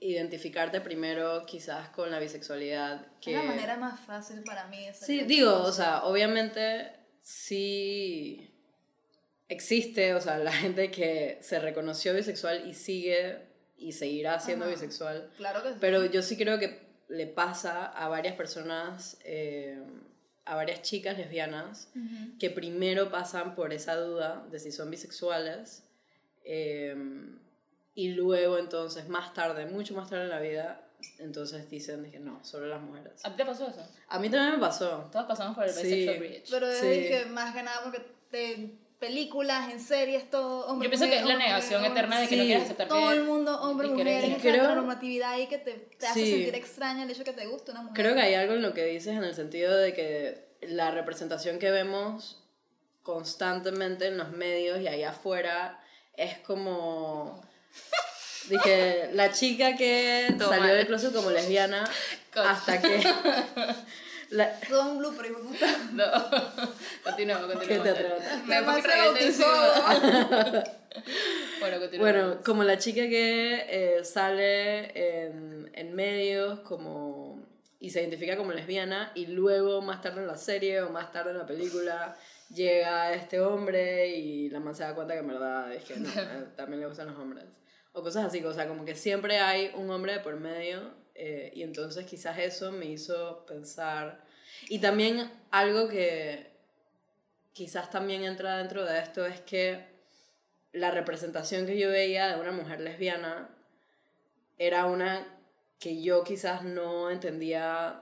identificarte 0.00 0.80
primero, 0.80 1.44
quizás 1.46 1.88
con 1.90 2.10
la 2.10 2.18
bisexualidad. 2.18 3.06
Que... 3.20 3.32
Es 3.34 3.36
la 3.44 3.50
manera 3.50 3.76
más 3.76 4.00
fácil 4.00 4.42
para 4.44 4.66
mí 4.68 4.86
de 4.86 4.94
Sí, 4.94 5.22
digo, 5.22 5.62
o 5.62 5.72
sea, 5.72 6.04
obviamente 6.04 6.92
sí 7.22 8.47
existe, 9.48 10.14
o 10.14 10.20
sea, 10.20 10.38
la 10.38 10.52
gente 10.52 10.90
que 10.90 11.38
se 11.40 11.58
reconoció 11.58 12.14
bisexual 12.14 12.68
y 12.68 12.74
sigue 12.74 13.38
y 13.76 13.92
seguirá 13.92 14.38
siendo 14.40 14.64
Ajá. 14.64 14.74
bisexual. 14.74 15.30
Claro 15.36 15.62
que 15.62 15.70
sí. 15.70 15.76
Pero 15.80 16.04
yo 16.06 16.22
sí 16.22 16.36
creo 16.36 16.58
que 16.58 16.80
le 17.08 17.26
pasa 17.26 17.86
a 17.86 18.08
varias 18.08 18.34
personas, 18.36 19.18
eh, 19.24 19.78
a 20.44 20.54
varias 20.56 20.82
chicas 20.82 21.16
lesbianas, 21.16 21.88
Ujú. 21.94 22.38
que 22.38 22.50
primero 22.50 23.10
pasan 23.10 23.54
por 23.54 23.72
esa 23.72 23.96
duda 23.96 24.44
de 24.50 24.58
si 24.58 24.72
son 24.72 24.90
bisexuales 24.90 25.84
eh, 26.44 26.94
y 27.94 28.08
luego 28.12 28.58
entonces 28.58 29.08
más 29.08 29.32
tarde, 29.34 29.66
mucho 29.66 29.94
más 29.94 30.08
tarde 30.10 30.24
en 30.24 30.30
la 30.30 30.40
vida, 30.40 30.84
entonces 31.18 31.68
dicen 31.70 32.10
que 32.10 32.18
no, 32.18 32.44
solo 32.44 32.66
las 32.66 32.80
mujeres. 32.82 33.24
¿A 33.24 33.30
ti 33.30 33.36
te 33.36 33.44
pasó 33.46 33.68
eso? 33.68 33.86
A 34.08 34.18
mí 34.18 34.28
también 34.30 34.54
me 34.54 34.58
pasó. 34.58 35.08
Todos 35.12 35.26
pasamos 35.26 35.54
por 35.56 35.64
el 35.64 35.70
Sí. 35.70 35.82
bisexual 35.84 36.18
bridge. 36.18 36.50
Pero 36.50 36.72
Sí. 36.72 36.86
es 36.86 37.06
que 37.24 37.26
más 37.30 37.54
que 37.54 37.62
nada 37.62 37.82
porque 37.84 38.02
te 38.30 38.70
películas, 38.98 39.70
en 39.70 39.80
series, 39.80 40.28
todo 40.30 40.66
hombre, 40.66 40.86
Yo 40.86 40.90
pienso 40.90 41.04
que 41.06 41.10
mujer, 41.10 41.20
es 41.22 41.26
la 41.26 41.32
hombre, 41.34 41.46
negación 41.48 41.76
hombre, 41.84 41.92
eterna 41.92 42.20
de 42.20 42.28
que 42.28 42.36
no 42.36 42.42
Sí. 42.42 42.46
quieres 42.48 42.64
aceptar 42.64 42.88
Todo 42.88 43.08
que 43.08 43.14
el 43.16 43.24
mundo, 43.24 43.60
hombre, 43.62 43.86
y 43.86 43.90
que 43.90 43.96
mujer, 43.96 44.24
es 44.24 44.30
esa 44.30 44.40
Creo- 44.40 44.54
heteronormatividad 44.54 45.30
ahí 45.32 45.46
que 45.46 45.58
te, 45.58 45.72
te 45.72 46.06
hace 46.06 46.24
Sí. 46.24 46.30
sentir 46.32 46.54
extraña 46.54 47.02
el 47.04 47.10
hecho 47.10 47.24
que 47.24 47.32
te 47.32 47.46
guste 47.46 47.70
una 47.70 47.82
mujer. 47.82 47.94
Creo 48.02 48.14
que 48.14 48.20
hay 48.22 48.34
algo 48.34 48.54
en 48.54 48.62
lo 48.62 48.74
que 48.74 48.84
dices 48.84 49.16
en 49.16 49.24
el 49.24 49.34
sentido 49.34 49.76
de 49.76 49.94
que 49.94 50.48
la 50.62 50.90
representación 50.90 51.58
que 51.58 51.70
vemos 51.70 52.42
constantemente 53.04 54.06
en 54.08 54.18
los 54.18 54.30
medios 54.32 54.80
y 54.80 54.88
allá 54.88 55.10
afuera 55.10 55.80
es 56.14 56.38
como... 56.38 57.40
Dije, 58.50 59.10
la 59.12 59.30
chica 59.30 59.76
que 59.76 60.26
Toma. 60.38 60.56
salió 60.56 60.74
del 60.74 60.86
closet 60.86 61.12
como 61.12 61.30
lesbiana 61.30 61.84
Coño. 62.32 62.48
hasta 62.48 62.80
que... 62.80 63.02
la- 64.30 64.58
Todo 64.60 64.92
un 64.92 64.98
blooper, 64.98 65.26
hijo 65.26 65.40
puta. 65.40 65.66
No. 65.92 66.04
continuamos, 67.04 67.46
¿Qué 67.48 67.54
continuamos. 67.54 68.46
Me 68.46 69.26
encima. 69.26 70.64
Bueno, 71.60 71.78
continuamos. 71.80 71.98
Bueno, 71.98 72.38
como 72.44 72.64
la 72.64 72.78
chica 72.78 73.02
que 73.02 73.64
eh, 73.68 74.04
sale 74.04 75.26
en, 75.26 75.70
en 75.74 75.94
medios 75.94 76.60
como 76.60 77.40
y 77.80 77.90
se 77.90 78.00
identifica 78.00 78.36
como 78.36 78.52
lesbiana 78.52 79.12
y 79.14 79.26
luego 79.26 79.80
más 79.82 80.02
tarde 80.02 80.20
en 80.22 80.26
la 80.26 80.36
serie 80.36 80.82
o 80.82 80.90
más 80.90 81.12
tarde 81.12 81.30
en 81.30 81.38
la 81.38 81.46
película 81.46 82.16
llega 82.52 83.12
este 83.12 83.40
hombre 83.40 84.08
y 84.08 84.48
la 84.50 84.58
man 84.60 84.74
se 84.74 84.82
da 84.82 84.94
cuenta 84.94 85.14
que 85.14 85.20
en 85.20 85.28
verdad 85.28 85.72
es 85.72 85.84
que 85.84 85.96
no, 85.96 86.08
eh, 86.16 86.46
también 86.56 86.80
le 86.80 86.86
gustan 86.86 87.08
los 87.08 87.18
hombres. 87.18 87.44
O 87.92 88.02
cosas 88.02 88.24
así, 88.26 88.44
o 88.44 88.52
sea, 88.52 88.66
como 88.68 88.84
que 88.84 88.94
siempre 88.94 89.38
hay 89.38 89.70
un 89.74 89.90
hombre 89.90 90.14
de 90.14 90.20
por 90.20 90.36
medio 90.36 90.80
eh, 91.20 91.50
y 91.52 91.64
entonces 91.64 92.06
quizás 92.06 92.38
eso 92.38 92.70
me 92.70 92.86
hizo 92.86 93.44
pensar. 93.44 94.24
Y 94.68 94.78
también 94.78 95.28
algo 95.50 95.88
que 95.88 96.46
quizás 97.52 97.90
también 97.90 98.22
entra 98.22 98.58
dentro 98.58 98.84
de 98.84 99.00
esto 99.00 99.26
es 99.26 99.40
que 99.40 99.84
la 100.72 100.92
representación 100.92 101.66
que 101.66 101.76
yo 101.76 101.90
veía 101.90 102.28
de 102.28 102.40
una 102.40 102.52
mujer 102.52 102.80
lesbiana 102.80 103.48
era 104.58 104.86
una 104.86 105.26
que 105.80 106.00
yo 106.00 106.22
quizás 106.22 106.62
no 106.62 107.10
entendía, 107.10 108.00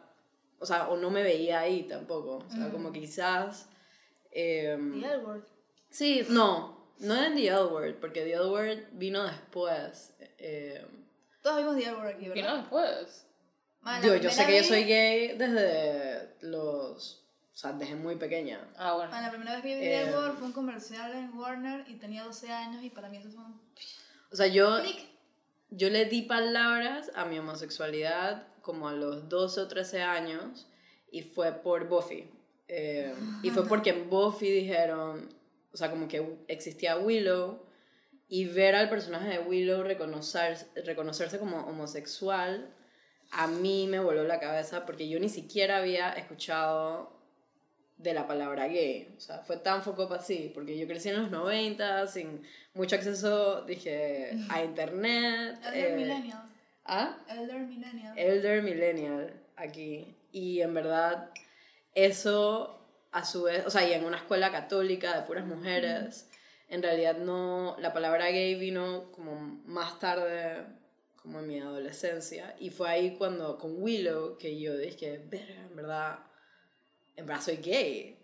o 0.59 0.67
sea, 0.67 0.89
o 0.89 0.99
no 0.99 1.11
me 1.11 1.23
veía 1.23 1.61
ahí 1.61 1.85
tampoco. 1.85 2.45
O 2.47 2.51
sea, 2.51 2.69
como 2.71 2.93
que 2.93 3.01
quizás... 3.01 3.71
em, 4.31 5.01
The 5.01 5.07
L 5.07 5.19
word. 5.25 5.45
sí, 5.89 6.27
no, 6.29 6.93
no 6.99 7.25
en 7.25 7.35
The 7.35 7.47
L 7.47 7.65
Word, 7.65 7.95
porque 7.99 8.23
The 8.25 8.35
L 8.35 8.47
Word 8.49 8.79
vino 8.93 9.25
después. 9.25 10.13
em, 10.37 11.06
Todos 11.47 11.59
vimos 11.59 11.77
The 11.77 11.95
word 11.95 12.07
aquí, 12.09 12.25
¿Qué 12.25 12.43
¿verdad? 12.43 12.51
no 12.51 12.57
después? 12.57 13.25
Man, 13.83 14.01
la 14.03 14.07
yo, 14.09 14.17
yo 14.17 14.31
sé 14.31 14.47
que 14.47 14.57
yo 14.57 14.65
soy 14.65 14.83
gay 14.83 15.39
desde 15.39 16.35
los... 16.41 17.23
O 17.55 17.57
sea, 17.57 17.73
desde 17.73 17.95
muy 17.95 18.17
pequeña. 18.17 18.67
Ah, 18.77 18.95
bueno. 18.95 19.13
Man, 19.13 19.23
la 19.23 19.31
primera 19.31 19.53
vez 19.53 19.63
que 19.63 19.71
yo 19.71 19.77
vi 19.77 19.83
The 19.85 20.03
Eh, 20.11 20.13
word 20.13 20.39
fue 20.39 20.47
un 20.49 20.53
comercial 20.53 21.13
en 21.15 21.33
Warner 21.39 21.85
y 21.89 21.95
tenía 21.95 22.25
12 22.25 22.51
años 22.51 22.83
y 22.83 22.91
para 22.91 23.09
mí 23.09 23.19
eso 23.19 23.31
fue 23.31 23.45
un... 23.45 23.61
O 24.33 24.35
sea, 24.35 24.49
yo... 24.49 24.81
click. 24.83 25.07
Yo 25.71 25.89
le 25.89 26.07
di 26.07 26.23
palabras 26.23 27.13
a 27.15 27.27
mi 27.27 27.39
homosexualidad 27.39 28.49
como 28.61 28.89
a 28.89 28.93
los 28.93 29.29
12 29.29 29.61
o 29.61 29.69
13 29.69 30.03
años 30.03 30.67
y 31.13 31.23
fue 31.23 31.53
por 31.53 31.87
Buffy. 31.89 32.29
Eh, 32.67 33.15
y 33.45 33.51
fue 33.51 33.65
porque 33.69 33.91
en 33.91 34.11
Buffy 34.11 34.51
dijeron, 34.51 35.29
o 35.73 35.77
sea, 35.77 35.91
como 35.91 36.09
que 36.09 36.39
existía 36.49 36.97
Willow 36.99 37.66
y 38.29 38.47
ver 38.47 38.75
al 38.75 38.89
personaje 38.89 39.29
de 39.29 39.39
Willow 39.39 39.83
reconocer, 39.83 40.59
reconocerse 40.85 41.39
como 41.39 41.59
homosexual, 41.59 42.75
a 43.31 43.47
mí 43.47 43.87
me 43.89 43.99
voló 43.99 44.25
la 44.25 44.41
cabeza 44.41 44.87
porque 44.87 45.09
yo 45.09 45.19
ni 45.21 45.29
siquiera 45.29 45.79
había 45.79 46.13
escuchado 46.13 47.17
de 47.99 48.13
la 48.15 48.27
palabra 48.27 48.69
gay. 48.69 49.15
O 49.17 49.21
sea, 49.21 49.39
fue 49.39 49.57
tan 49.57 49.83
foco 49.83 50.13
así, 50.13 50.51
porque 50.55 50.79
yo 50.79 50.87
crecí 50.87 51.09
en 51.09 51.23
los 51.23 51.31
90 51.31 52.07
sin 52.07 52.43
mucho 52.75 52.97
acceso, 52.97 53.63
dije, 53.63 54.33
a 54.49 54.63
internet. 54.63 55.59
Elder 55.67 55.93
eh, 55.93 55.97
Millennial. 55.97 56.43
¿Ah? 56.85 57.19
Elder 57.29 57.61
Millennial. 57.61 58.19
Elder 58.19 58.63
Millennial 58.63 59.43
aquí. 59.57 60.15
Y 60.33 60.61
en 60.61 60.75
verdad, 60.75 61.31
eso 61.95 62.77
a 63.13 63.25
su 63.25 63.45
vez, 63.45 63.65
o 63.65 63.71
sea, 63.71 63.89
y 63.89 63.95
en 63.95 64.05
una 64.05 64.19
escuela 64.19 64.51
católica 64.53 65.19
de 65.19 65.27
puras 65.27 65.47
mujeres, 65.47 66.29
en 66.69 66.83
realidad 66.83 67.17
no, 67.17 67.77
la 67.79 67.93
palabra 67.93 68.31
gay 68.31 68.55
vino 68.57 69.11
como 69.13 69.37
más 69.65 69.99
tarde, 70.01 70.65
como 71.17 71.41
en 71.41 71.47
mi 71.47 71.61
adolescencia, 71.61 72.57
y 72.59 72.71
fue 72.71 72.89
ahí 72.89 73.17
cuando 73.17 73.59
con 73.59 73.81
Willow 73.81 74.37
que 74.39 74.59
yo 74.59 74.77
dije, 74.77 75.19
verga, 75.29 75.63
en 75.63 75.77
verdad, 75.77 76.19
en 77.15 77.27
verdad 77.27 77.43
soy 77.43 77.57
gay. 77.57 78.23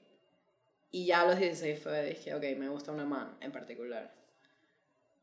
Y 0.90 1.06
ya 1.06 1.22
a 1.22 1.26
los 1.26 1.38
16 1.38 1.78
fue, 1.80 2.04
dije, 2.04 2.34
ok, 2.34 2.42
me 2.58 2.68
gusta 2.68 2.92
una 2.92 3.04
man 3.04 3.38
en 3.40 3.50
particular. 3.50 4.12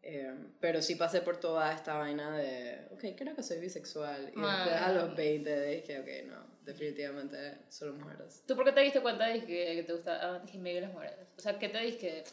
Eh, 0.02 0.34
pero 0.60 0.82
sí 0.82 0.96
pasé 0.96 1.22
por 1.22 1.38
toda 1.38 1.74
esta 1.74 1.98
vaina 1.98 2.36
de, 2.36 2.88
ok, 2.92 3.18
creo 3.18 3.36
que 3.36 3.44
soy 3.44 3.60
bisexual. 3.60 4.32
Y 4.36 4.42
después 4.42 4.76
a 4.76 4.92
los 4.94 5.16
20 5.16 5.66
dije, 5.68 6.00
ok, 6.00 6.28
no, 6.28 6.48
definitivamente 6.64 7.38
solo 7.70 7.94
mujeres. 7.94 8.44
¿Tú 8.48 8.56
por 8.56 8.66
qué 8.66 8.72
te 8.72 8.82
diste 8.82 9.02
cuenta 9.02 9.28
de 9.28 9.44
que, 9.44 9.84
te 9.86 9.94
gusta 9.94 10.20
ah, 10.22 10.40
dije, 10.40 10.58
medio 10.58 10.82
las 10.82 10.94
mujeres? 10.94 11.28
O 11.38 11.42
sea, 11.42 11.60
¿qué 11.60 11.70
te 11.70 11.80
diste? 11.80 12.24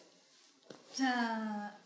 O 0.97 0.99
sea, 0.99 1.76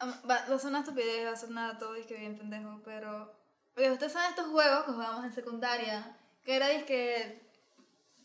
va, 0.00 0.44
va 0.48 0.54
a 0.54 0.58
ser 0.58 0.68
una 0.68 0.78
estupidez, 0.80 1.26
va 1.26 1.32
a 1.32 1.36
ser 1.36 1.50
nada 1.50 1.76
todo, 1.78 1.96
es 1.96 2.06
que 2.06 2.14
bien 2.14 2.38
pendejo, 2.38 2.80
pero... 2.84 3.34
Oye, 3.76 3.90
ustedes 3.90 4.12
saben 4.12 4.30
estos 4.30 4.46
juegos 4.46 4.84
que 4.84 4.92
jugábamos 4.92 5.24
en 5.24 5.32
secundaria, 5.32 6.16
que 6.44 6.54
era 6.54 6.68
que 6.86 7.42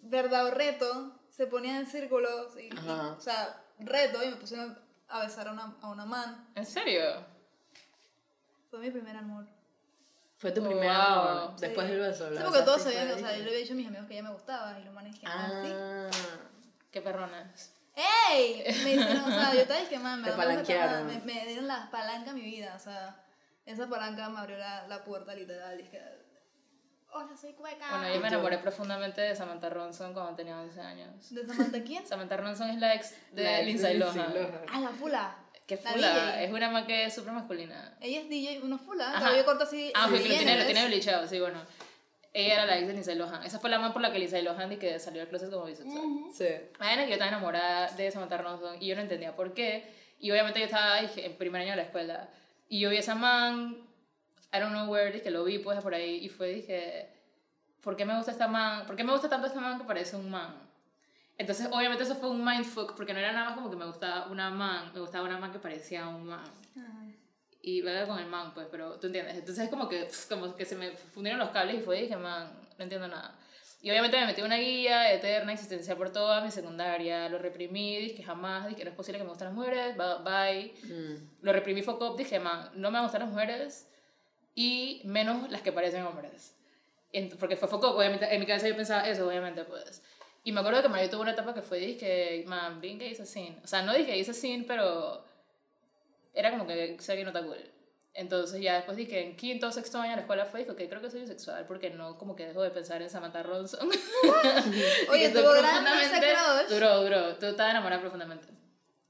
verdad 0.04 0.46
o 0.46 0.52
reto, 0.52 1.12
se 1.32 1.48
ponían 1.48 1.78
en 1.78 1.88
círculos, 1.88 2.56
y, 2.56 2.68
y- 2.68 2.88
o 2.88 3.20
sea, 3.20 3.60
reto, 3.80 4.24
y 4.24 4.28
me 4.30 4.36
pusieron 4.36 4.78
a 5.08 5.22
besar 5.22 5.48
a 5.48 5.54
una, 5.54 5.76
a 5.82 5.88
una 5.90 6.06
man. 6.06 6.50
¿En 6.54 6.68
serio? 6.68 7.02
Fue 8.70 8.78
mi 8.78 8.92
primer 8.92 9.18
amor. 9.18 9.48
Fue 10.38 10.52
tu 10.52 10.62
Wow. 10.62 10.70
primer 10.70 10.92
amor, 10.92 11.56
después 11.56 11.88
Sí. 11.88 11.94
del 11.94 12.02
beso. 12.02 12.30
Sí, 12.30 12.44
porque 12.44 12.62
todos 12.62 12.82
sabían, 12.84 13.10
o 13.12 13.18
sea, 13.18 13.32
yo 13.36 13.44
le 13.44 13.50
había 13.50 13.60
dicho 13.62 13.74
a 13.74 13.76
mis 13.76 13.88
amigos 13.88 14.06
que 14.06 14.14
ella 14.14 14.24
me 14.30 14.34
gustaba, 14.34 14.80
y 14.80 14.84
los 14.84 14.94
manes 14.94 15.18
que, 15.18 15.26
ah, 15.26 15.50
sí. 15.64 15.72
Ah, 15.74 16.10
Qué 16.92 17.02
perronas. 17.02 17.72
¡Ey! 17.96 18.64
Me 18.84 18.92
hicieron, 18.94 19.24
o 19.24 19.28
sea, 19.28 19.54
yo 19.54 19.62
estaba 19.62 19.80
dije, 19.80 20.00
man, 20.00 20.22
me, 20.22 20.32
palanquearon. 20.32 21.08
me, 21.08 21.20
me 21.20 21.46
dieron 21.46 21.68
la 21.68 21.90
palanca 21.90 22.32
a 22.32 22.34
mi 22.34 22.42
vida, 22.42 22.74
o 22.76 22.80
sea, 22.80 23.24
esa 23.66 23.88
palanca 23.88 24.30
me 24.30 24.40
abrió 24.40 24.58
la, 24.58 24.88
la 24.88 25.04
puerta 25.04 25.34
literal, 25.34 25.78
dije, 25.78 26.02
hola, 27.16 27.36
soy 27.38 27.54
cueca. 27.54 27.90
Bueno, 27.90 28.10
yo 28.10 28.16
¿Y 28.16 28.20
me 28.20 28.28
enamoré 28.28 28.58
profundamente 28.58 29.22
de 29.22 29.36
Samantha 29.36 29.70
Ronson 29.70 30.14
cuando 30.14 30.36
tenía 30.36 30.60
11 30.60 30.82
años. 30.82 31.34
¿De 31.34 31.46
Samantha 31.46 31.84
quién? 31.84 32.06
Samantha 32.08 32.38
Ronson 32.38 32.70
es 32.70 32.80
la 32.80 32.94
ex 32.94 33.16
de 33.32 33.44
la 33.44 33.60
ex 33.60 33.68
Lindsay 33.68 33.98
Lohan. 33.98 34.34
Lohan. 34.34 34.62
Ah, 34.72 34.80
la 34.82 34.90
fula. 34.90 35.38
Que 35.66 35.78
La 35.78 35.92
fula, 35.94 36.44
es 36.44 36.52
una 36.52 36.70
man 36.70 36.86
que 36.86 37.06
es 37.06 37.16
súper 37.16 37.34
masculina. 37.34 37.98
Ella 38.00 38.20
es 38.20 38.30
DJ, 38.30 38.62
una 38.62 38.78
fula, 38.78 39.16
cabello 39.18 39.46
corto 39.46 39.64
así. 39.64 39.92
Ah, 39.96 40.06
porque 40.08 40.30
lo 40.30 40.36
tiene, 40.36 40.60
lo 40.60 40.66
tiene 40.66 40.86
bleachado, 40.86 41.28
sí, 41.28 41.40
bueno. 41.40 41.60
Ella 42.38 42.56
era 42.56 42.66
la 42.66 42.78
ex 42.78 42.88
de 42.88 42.94
Lindsay 42.94 43.16
Lohan. 43.16 43.44
Esa 43.46 43.60
fue 43.60 43.70
la 43.70 43.80
man 43.80 43.94
por 43.94 44.02
la 44.02 44.12
que 44.12 44.20
Lindsay 44.20 44.44
Lohan 44.44 44.70
y 44.70 44.76
que 44.76 45.00
salió 45.00 45.22
del 45.22 45.30
closet 45.30 45.50
como 45.50 45.64
bisexual. 45.68 46.04
Sí. 46.34 46.48
Imagina 46.76 47.04
que 47.04 47.08
yo 47.08 47.14
estaba 47.14 47.30
enamorada 47.30 47.90
de 47.92 48.12
Samantha 48.12 48.38
Ronson 48.38 48.76
y 48.82 48.88
yo 48.88 48.96
no 48.96 49.02
entendía 49.02 49.34
por 49.34 49.54
qué. 49.54 49.90
Y 50.20 50.32
obviamente 50.32 50.60
yo 50.60 50.66
estaba 50.66 51.00
dije, 51.00 51.26
en 51.26 51.38
primer 51.38 51.62
año 51.62 51.72
de 51.72 51.78
la 51.78 51.84
escuela. 51.84 52.30
Y 52.68 52.82
yo 52.82 52.90
vi 52.90 52.98
a 52.98 53.00
esa 53.00 53.16
man, 53.16 53.78
I 54.54 54.60
don't 54.60 54.74
know 54.74 54.92
where, 54.92 55.14
dije, 55.14 55.32
lo 55.32 55.46
vi 55.46 55.60
pues 55.60 55.80
por 55.80 55.94
ahí. 55.94 56.26
Y 56.26 56.28
fue, 56.28 56.50
dije, 56.50 57.08
¿por 57.80 57.96
qué 57.96 58.04
me 58.04 58.18
gusta 58.18 58.32
esta 58.32 58.50
man? 58.50 58.86
¿Por 58.86 58.98
qué 58.98 59.06
me 59.06 59.14
gusta 59.14 59.30
tanto 59.30 59.48
esta 59.48 59.62
man 59.62 59.78
que 59.78 59.86
parece 59.86 60.18
un 60.18 60.30
man? 60.30 60.56
Entonces, 61.38 61.70
obviamente 61.72 62.04
eso 62.04 62.16
fue 62.16 62.30
un 62.30 62.44
mindfuck, 62.44 62.98
porque 62.98 63.14
no 63.14 63.20
era 63.20 63.32
nada 63.32 63.46
más 63.46 63.56
como 63.56 63.70
que 63.70 63.78
me 63.78 63.86
gustaba 63.86 64.26
una 64.26 64.50
man, 64.50 64.92
me 64.94 65.00
gustaba 65.00 65.24
una 65.24 65.38
man 65.38 65.54
que 65.54 65.60
parecía 65.60 66.06
un 66.10 66.26
man. 66.26 66.44
Ajá. 66.78 67.05
Y 67.68 67.82
luego 67.82 68.10
con 68.10 68.20
el 68.20 68.28
man, 68.28 68.54
pues, 68.54 68.68
pero 68.70 69.00
tú 69.00 69.08
entiendes. 69.08 69.38
Entonces 69.38 69.64
es 69.64 69.70
como 69.72 69.90
que, 69.90 70.08
como 70.30 70.56
que 70.56 70.66
se 70.66 70.76
me 70.76 70.92
fundieron 70.92 71.40
los 71.40 71.50
cables 71.50 71.78
y 71.78 71.80
fue, 71.80 72.00
dije, 72.00 72.16
man, 72.16 72.52
no 72.78 72.84
entiendo 72.84 73.08
nada. 73.08 73.36
Y 73.82 73.90
obviamente 73.90 74.20
me 74.20 74.28
metí 74.28 74.44
una 74.44 74.58
guía 74.58 75.12
eterna, 75.12 75.52
existencial 75.52 75.98
por 75.98 76.12
toda 76.12 76.42
mi 76.42 76.52
secundaria, 76.52 77.28
lo 77.28 77.40
reprimí, 77.40 77.98
dije 77.98 78.22
jamás, 78.22 78.68
dije 78.68 78.84
no 78.84 78.92
es 78.92 78.96
posible 78.96 79.18
que 79.18 79.24
me 79.24 79.32
gusten 79.32 79.48
las 79.48 79.56
mujeres, 79.56 79.98
bye. 79.98 80.76
Mm. 80.84 81.42
Lo 81.42 81.54
reprimí 81.54 81.82
foco, 81.82 82.16
dije, 82.16 82.40
man, 82.40 82.70
no 82.76 82.92
me 82.92 83.02
gustan 83.02 83.22
las 83.22 83.30
mujeres 83.32 83.90
y 84.54 85.02
menos 85.06 85.50
las 85.50 85.64
que 85.64 85.72
parecen 85.72 86.04
hombres. 86.04 86.56
Porque 87.40 87.56
fue 87.56 87.68
foco, 87.68 87.98
obviamente, 87.98 88.32
en 88.32 88.40
mi 88.40 88.46
cabeza 88.46 88.68
yo 88.68 88.76
pensaba 88.76 89.10
eso, 89.10 89.28
obviamente, 89.28 89.64
pues. 89.64 90.04
Y 90.44 90.52
me 90.52 90.60
acuerdo 90.60 90.84
que 90.84 90.90
Mario 90.90 91.10
tuvo 91.10 91.24
una 91.24 91.32
etapa 91.32 91.56
que 91.56 91.64
fue, 91.64 91.80
dije, 91.80 92.44
man, 92.46 92.80
being 92.80 93.00
gay 93.00 93.10
is 93.10 93.22
a 93.22 93.26
sin. 93.26 93.58
O 93.64 93.68
sea, 93.68 93.82
no 93.82 93.96
dije 93.96 94.16
is 94.16 94.30
a 94.30 94.34
sin, 94.34 94.68
pero 94.68 95.26
era 96.36 96.52
como 96.52 96.68
que 96.68 96.98
ser 97.00 97.20
no 97.24 97.30
está 97.30 97.44
cool. 97.44 97.58
Entonces 98.14 98.62
ya 98.62 98.76
después 98.76 98.96
dije, 98.96 99.22
en 99.22 99.36
quinto 99.36 99.68
o 99.68 99.72
sexto 99.72 100.00
año 100.00 100.12
de 100.12 100.16
la 100.16 100.22
escuela 100.22 100.46
fue, 100.46 100.62
dije, 100.62 100.74
que 100.76 100.88
creo 100.88 101.02
que 101.02 101.10
soy 101.10 101.22
bisexual 101.22 101.66
porque 101.66 101.90
no, 101.90 102.18
como 102.18 102.36
que 102.36 102.46
dejo 102.46 102.62
de 102.62 102.70
pensar 102.70 103.02
en 103.02 103.10
Samantha 103.10 103.44
Ronson. 103.44 103.90
Oye, 105.10 105.30
tuvo 105.30 105.54
ese 105.54 105.62
profundamente-. 105.62 106.68
Duró, 106.70 107.04
duró. 107.04 107.36
Tú 107.36 107.48
estaba 107.48 107.72
enamorada 107.72 108.00
profundamente. 108.02 108.48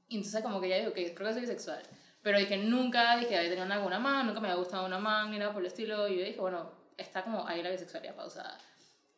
Y 0.08 0.16
entonces 0.16 0.42
como 0.42 0.60
que 0.60 0.68
ya 0.68 0.78
digo 0.78 0.92
que 0.92 1.14
creo 1.14 1.28
que 1.28 1.34
soy 1.34 1.42
bisexual. 1.42 1.82
Pero 2.20 2.38
dije, 2.38 2.56
nunca, 2.56 3.16
dije, 3.16 3.36
había 3.36 3.50
tenido 3.50 3.72
alguna 3.72 4.00
man, 4.00 4.26
nunca 4.26 4.40
me 4.40 4.48
había 4.48 4.58
gustado 4.58 4.84
una 4.84 4.98
man, 4.98 5.30
ni 5.30 5.38
nada 5.38 5.52
por 5.52 5.62
el 5.62 5.66
estilo. 5.66 6.08
Y 6.08 6.18
yo 6.18 6.24
dije, 6.24 6.40
bueno, 6.40 6.72
está 6.96 7.22
como 7.22 7.46
ahí 7.46 7.62
la 7.62 7.70
bisexualidad 7.70 8.16
pausada. 8.16 8.58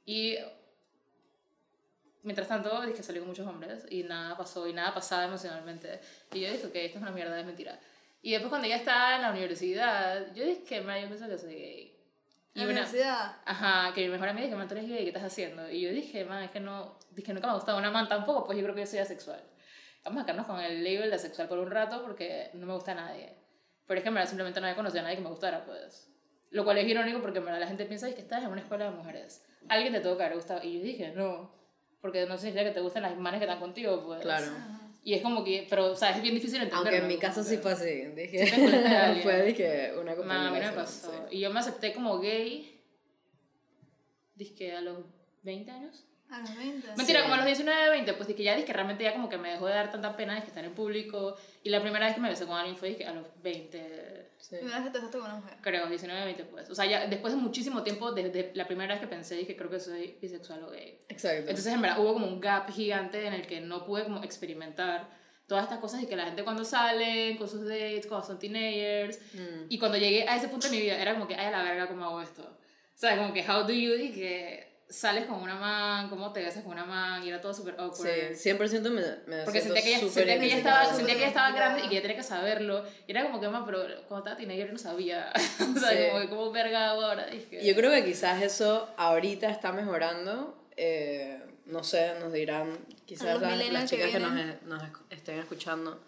Y 0.04 0.36
mientras 2.22 2.46
tanto, 2.46 2.82
dije, 2.82 3.02
salí 3.02 3.20
con 3.20 3.28
muchos 3.28 3.46
hombres 3.46 3.86
y 3.88 4.02
nada 4.02 4.36
pasó 4.36 4.68
y 4.68 4.74
nada 4.74 4.92
pasaba 4.92 5.24
emocionalmente. 5.24 5.98
Y 6.34 6.40
yo 6.40 6.52
dije, 6.52 6.70
que 6.70 6.84
esto 6.84 6.98
es 6.98 7.02
una 7.02 7.10
mierda, 7.10 7.40
es 7.40 7.46
mentira. 7.46 7.80
Y 8.20 8.32
después 8.32 8.48
cuando 8.50 8.66
ya 8.68 8.76
estaba 8.76 9.16
en 9.16 9.22
la 9.22 9.30
universidad, 9.30 10.34
yo 10.34 10.44
dije, 10.44 10.64
que 10.64 10.76
yo 10.76 10.84
pienso 10.84 11.28
que 11.28 11.38
soy 11.38 11.54
gay. 11.54 11.94
Y 12.54 12.58
La 12.58 12.64
una, 12.64 12.72
universidad. 12.72 13.36
Ajá, 13.44 13.92
que 13.94 14.02
mi 14.04 14.08
mejor 14.08 14.28
amiga 14.28 14.44
dije, 14.46 14.56
man, 14.56 14.66
tú 14.66 14.74
eres 14.74 14.88
gay, 14.88 14.98
¿qué 15.02 15.08
estás 15.08 15.22
haciendo? 15.24 15.70
Y 15.70 15.80
yo 15.80 15.90
dije, 15.90 16.24
man, 16.24 16.42
es 16.42 16.50
que 16.50 16.60
no, 16.60 16.98
dije, 17.12 17.32
nunca 17.32 17.46
me 17.46 17.52
ha 17.52 17.56
gustado 17.56 17.78
una 17.78 17.90
man 17.90 18.08
tampoco, 18.08 18.44
pues 18.46 18.58
yo 18.58 18.64
creo 18.64 18.74
que 18.74 18.80
yo 18.82 18.86
soy 18.86 18.98
asexual. 18.98 19.42
Vamos 20.04 20.22
a 20.22 20.26
quedarnos 20.26 20.46
con 20.46 20.60
el 20.60 20.82
label 20.82 21.10
de 21.10 21.16
asexual 21.16 21.48
por 21.48 21.58
un 21.58 21.70
rato 21.70 22.02
porque 22.02 22.50
no 22.54 22.66
me 22.66 22.72
gusta 22.74 22.92
a 22.92 22.94
nadie. 22.96 23.34
Pero 23.86 23.98
es 23.98 24.02
que 24.02 24.08
en 24.08 24.14
verdad 24.14 24.28
simplemente 24.28 24.60
no 24.60 24.66
había 24.66 24.76
conocido 24.76 25.00
a 25.00 25.02
nadie 25.04 25.16
que 25.16 25.22
me 25.22 25.28
gustara, 25.30 25.64
pues. 25.64 26.10
Lo 26.50 26.64
cual 26.64 26.78
es 26.78 26.86
irónico 26.88 27.20
porque 27.20 27.38
en 27.38 27.44
verdad 27.44 27.60
la 27.60 27.66
gente 27.66 27.84
piensa 27.84 28.08
"Es 28.08 28.14
que 28.14 28.22
estás 28.22 28.42
en 28.42 28.48
una 28.50 28.60
escuela 28.60 28.86
de 28.86 28.90
mujeres. 28.92 29.44
Alguien 29.68 29.92
te 29.92 30.00
tuvo 30.00 30.16
que 30.16 30.24
haber 30.24 30.36
gustado. 30.36 30.60
Y 30.62 30.78
yo 30.78 30.82
dije, 30.82 31.12
no. 31.14 31.50
Porque 32.00 32.24
no 32.26 32.38
significa 32.38 32.64
que 32.64 32.70
te 32.70 32.80
gusten 32.80 33.02
las 33.02 33.16
manes 33.18 33.38
que 33.38 33.44
están 33.44 33.60
contigo, 33.60 34.02
pues. 34.04 34.20
Claro. 34.22 34.46
Y 35.08 35.14
es 35.14 35.22
como 35.22 35.42
que, 35.42 35.66
pero, 35.70 35.92
o 35.92 35.96
sea, 35.96 36.10
es 36.10 36.20
bien 36.20 36.34
difícil 36.34 36.56
entenderlo. 36.60 36.90
Aunque 36.90 36.98
en 36.98 37.08
mi 37.08 37.16
caso 37.16 37.42
sí 37.42 37.56
fue 37.56 37.72
así. 37.72 38.02
Dije, 38.14 38.46
Sí 38.46 38.52
fue 39.22 39.42
dije, 39.42 39.94
una 39.98 40.14
Ma, 40.16 40.48
a 40.48 40.50
mí 40.50 40.60
me 40.60 40.70
pasó. 40.72 41.10
sí. 41.10 41.36
Y 41.36 41.40
yo 41.40 41.50
me 41.50 41.60
acepté 41.60 41.94
como 41.94 42.18
gay, 42.18 42.78
dizque 44.34 44.70
a 44.72 44.82
los 44.82 44.98
20 45.44 45.70
años. 45.70 46.04
A 46.30 46.40
los 46.40 46.54
20. 46.56 46.88
Mentira, 46.96 47.20
Sí. 47.20 47.22
como 47.22 47.34
a 47.34 47.36
los 47.38 47.46
19, 47.46 47.90
20, 47.90 48.12
pues 48.14 48.28
dije 48.28 48.42
ya 48.42 48.54
dije 48.54 48.72
realmente 48.72 49.02
ya 49.04 49.12
como 49.14 49.28
que 49.28 49.38
me 49.38 49.50
dejó 49.52 49.66
de 49.66 49.74
dar 49.74 49.90
tanta 49.90 50.14
pena 50.16 50.34
de 50.34 50.42
que 50.42 50.48
estar 50.48 50.64
en 50.64 50.74
público. 50.74 51.36
Y 51.62 51.70
la 51.70 51.80
primera 51.80 52.04
vez 52.06 52.14
que 52.14 52.20
me 52.20 52.28
besé 52.28 52.44
con 52.46 52.56
alguien 52.56 52.76
fue 52.76 52.88
dizque, 52.88 53.06
a 53.06 53.12
los 53.12 53.26
20, 53.42 54.26
Sí. 54.38 54.54
Primera 54.56 54.76
vez 54.78 54.86
que 54.86 54.92
te 54.92 54.98
besaste 54.98 55.18
con 55.18 55.26
una 55.26 55.40
mujer. 55.40 55.56
creo, 55.60 55.86
19, 55.88 56.24
20 56.24 56.44
pues. 56.44 56.70
O 56.70 56.74
sea, 56.74 56.84
ya 56.86 57.06
después 57.06 57.32
de 57.34 57.40
muchísimo 57.40 57.82
tiempo, 57.82 58.12
desde 58.12 58.52
la 58.54 58.66
primera 58.66 58.94
vez 58.94 59.00
que 59.00 59.08
pensé, 59.08 59.34
dije 59.34 59.56
creo 59.56 59.68
que 59.70 59.80
soy 59.80 60.16
bisexual 60.22 60.62
o 60.64 60.70
gay. 60.70 60.98
Exacto. 61.08 61.40
Entonces, 61.50 61.72
en 61.72 61.82
verdad, 61.82 61.98
hubo 62.00 62.12
como 62.14 62.26
un 62.26 62.40
gap 62.40 62.70
gigante 62.70 63.26
en 63.26 63.32
el 63.34 63.46
que 63.46 63.60
no 63.60 63.84
pude 63.84 64.04
como 64.04 64.22
experimentar 64.22 65.08
todas 65.48 65.64
estas 65.64 65.78
cosas 65.78 66.02
y 66.02 66.06
que 66.06 66.14
la 66.14 66.26
gente 66.26 66.44
cuando 66.44 66.62
salen 66.64 67.36
con 67.38 67.48
sus 67.48 67.62
dates, 67.66 68.06
cuando 68.06 68.26
son 68.26 68.38
teenagers, 68.38 69.18
Mm. 69.34 69.64
y 69.70 69.78
cuando 69.78 69.96
llegué 69.98 70.28
a 70.28 70.36
ese 70.36 70.48
punto 70.48 70.68
de 70.68 70.76
mi 70.76 70.82
vida, 70.82 71.00
era 71.00 71.14
como 71.14 71.26
que, 71.26 71.34
ay, 71.34 71.46
a 71.46 71.50
la 71.50 71.62
verga, 71.62 71.88
¿cómo 71.88 72.04
hago 72.04 72.20
esto? 72.22 72.42
O 72.42 72.98
sea, 73.00 73.16
como 73.16 73.32
que, 73.32 73.40
how 73.48 73.62
do 73.64 73.72
you, 73.72 73.94
y 73.94 74.12
que 74.12 74.67
sales 74.90 75.26
con 75.26 75.40
una 75.42 75.54
man, 75.56 76.08
cómo 76.08 76.32
te 76.32 76.40
besas 76.42 76.62
con 76.62 76.72
una 76.72 76.84
man, 76.84 77.22
y 77.22 77.28
era 77.28 77.40
todo 77.40 77.52
súper 77.52 77.74
awkward. 77.78 78.34
Sí, 78.34 78.50
100% 78.50 78.80
me, 78.90 79.02
me 79.26 79.44
Porque 79.44 79.60
sentía 79.60 79.82
que, 79.82 79.88
ella, 79.96 80.08
sentía, 80.08 80.38
que 80.38 80.46
ella 80.46 80.56
estaba, 80.56 80.84
sentía 80.86 81.14
que 81.14 81.20
ella 81.20 81.28
estaba 81.28 81.50
grande 81.52 81.80
y 81.84 81.88
que 81.88 81.94
ella 81.94 82.02
tenía 82.02 82.16
que 82.16 82.22
saberlo. 82.22 82.84
Y 83.06 83.10
era 83.10 83.22
como 83.24 83.40
que, 83.40 83.48
man, 83.48 83.64
pero 83.66 83.80
cuando 84.08 84.18
estaba 84.24 84.36
teenager 84.36 84.66
yo 84.68 84.72
no 84.72 84.78
sabía. 84.78 85.30
o 85.76 85.78
sea, 85.78 85.90
Sí. 85.90 85.96
como 86.08 86.20
que, 86.22 86.28
¿cómo 86.30 86.50
verga 86.52 86.88
ahora? 86.90 87.26
Dije, 87.26 87.64
Yo 87.66 87.74
creo 87.74 87.90
que 87.90 88.04
quizás 88.04 88.42
eso 88.42 88.88
ahorita 88.96 89.50
está 89.50 89.72
mejorando. 89.72 90.54
eh, 90.76 91.42
no 91.66 91.84
sé, 91.84 92.14
nos 92.18 92.32
dirán 92.32 92.78
quizás 93.04 93.42
las, 93.42 93.70
las 93.72 93.90
que 93.90 93.96
chicas 93.96 94.10
que, 94.10 94.18
nos, 94.20 94.34
vienen. 94.34 94.58
e- 94.62 94.66
nos 94.66 94.82
esc- 94.82 95.02
estén 95.10 95.38
escuchando. 95.38 96.00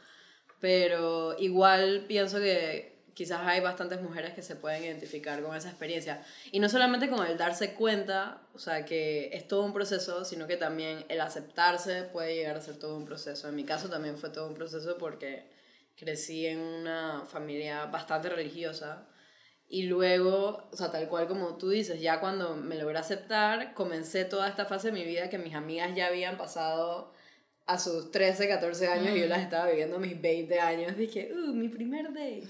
Pero 0.58 1.36
igual 1.38 2.04
pienso 2.08 2.38
que 2.38 2.94
quizás 3.20 3.46
hay 3.46 3.60
bastantes 3.60 4.00
mujeres 4.00 4.32
que 4.32 4.40
se 4.40 4.56
pueden 4.56 4.82
identificar 4.82 5.42
con 5.42 5.54
esa 5.54 5.68
experiencia. 5.68 6.22
Y 6.52 6.58
no 6.58 6.70
solamente 6.70 7.10
con 7.10 7.26
el 7.26 7.36
darse 7.36 7.74
cuenta, 7.74 8.40
o 8.54 8.58
sea, 8.58 8.86
que 8.86 9.28
es 9.34 9.46
todo 9.46 9.62
un 9.62 9.74
proceso, 9.74 10.24
sino 10.24 10.46
que 10.46 10.56
también 10.56 11.04
el 11.10 11.20
aceptarse 11.20 12.04
puede 12.04 12.34
llegar 12.34 12.56
a 12.56 12.62
ser 12.62 12.78
todo 12.78 12.96
un 12.96 13.04
proceso. 13.04 13.46
En 13.46 13.56
mi 13.56 13.64
caso 13.64 13.90
también 13.90 14.16
fue 14.16 14.30
todo 14.30 14.48
un 14.48 14.54
proceso 14.54 14.96
porque 14.96 15.50
crecí 15.98 16.46
en 16.46 16.60
una 16.60 17.26
familia 17.26 17.84
bastante 17.84 18.30
religiosa. 18.30 19.06
Y 19.68 19.82
luego, 19.82 20.70
o 20.72 20.76
sea, 20.78 20.90
tal 20.90 21.06
cual 21.06 21.28
como 21.28 21.58
tú 21.58 21.68
dices, 21.68 22.00
ya 22.00 22.20
cuando 22.20 22.56
me 22.56 22.76
logré 22.76 22.96
aceptar, 22.96 23.74
comencé 23.74 24.24
toda 24.24 24.48
esta 24.48 24.64
fase 24.64 24.86
de 24.86 24.92
mi 24.94 25.04
vida 25.04 25.28
que 25.28 25.36
mis 25.36 25.54
amigas 25.54 25.94
ya 25.94 26.06
habían 26.06 26.38
pasado 26.38 27.12
a 27.70 27.78
sus 27.78 28.10
13, 28.10 28.48
14 28.48 28.88
años 28.88 29.16
y 29.16 29.20
yo 29.20 29.26
las 29.26 29.40
estaba 29.42 29.66
viviendo 29.68 29.96
a 29.96 29.98
mis 30.00 30.20
20 30.20 30.58
años. 30.60 30.96
Dije, 30.96 31.30
uh, 31.32 31.52
mi 31.52 31.68
primer 31.68 32.08
date. 32.08 32.42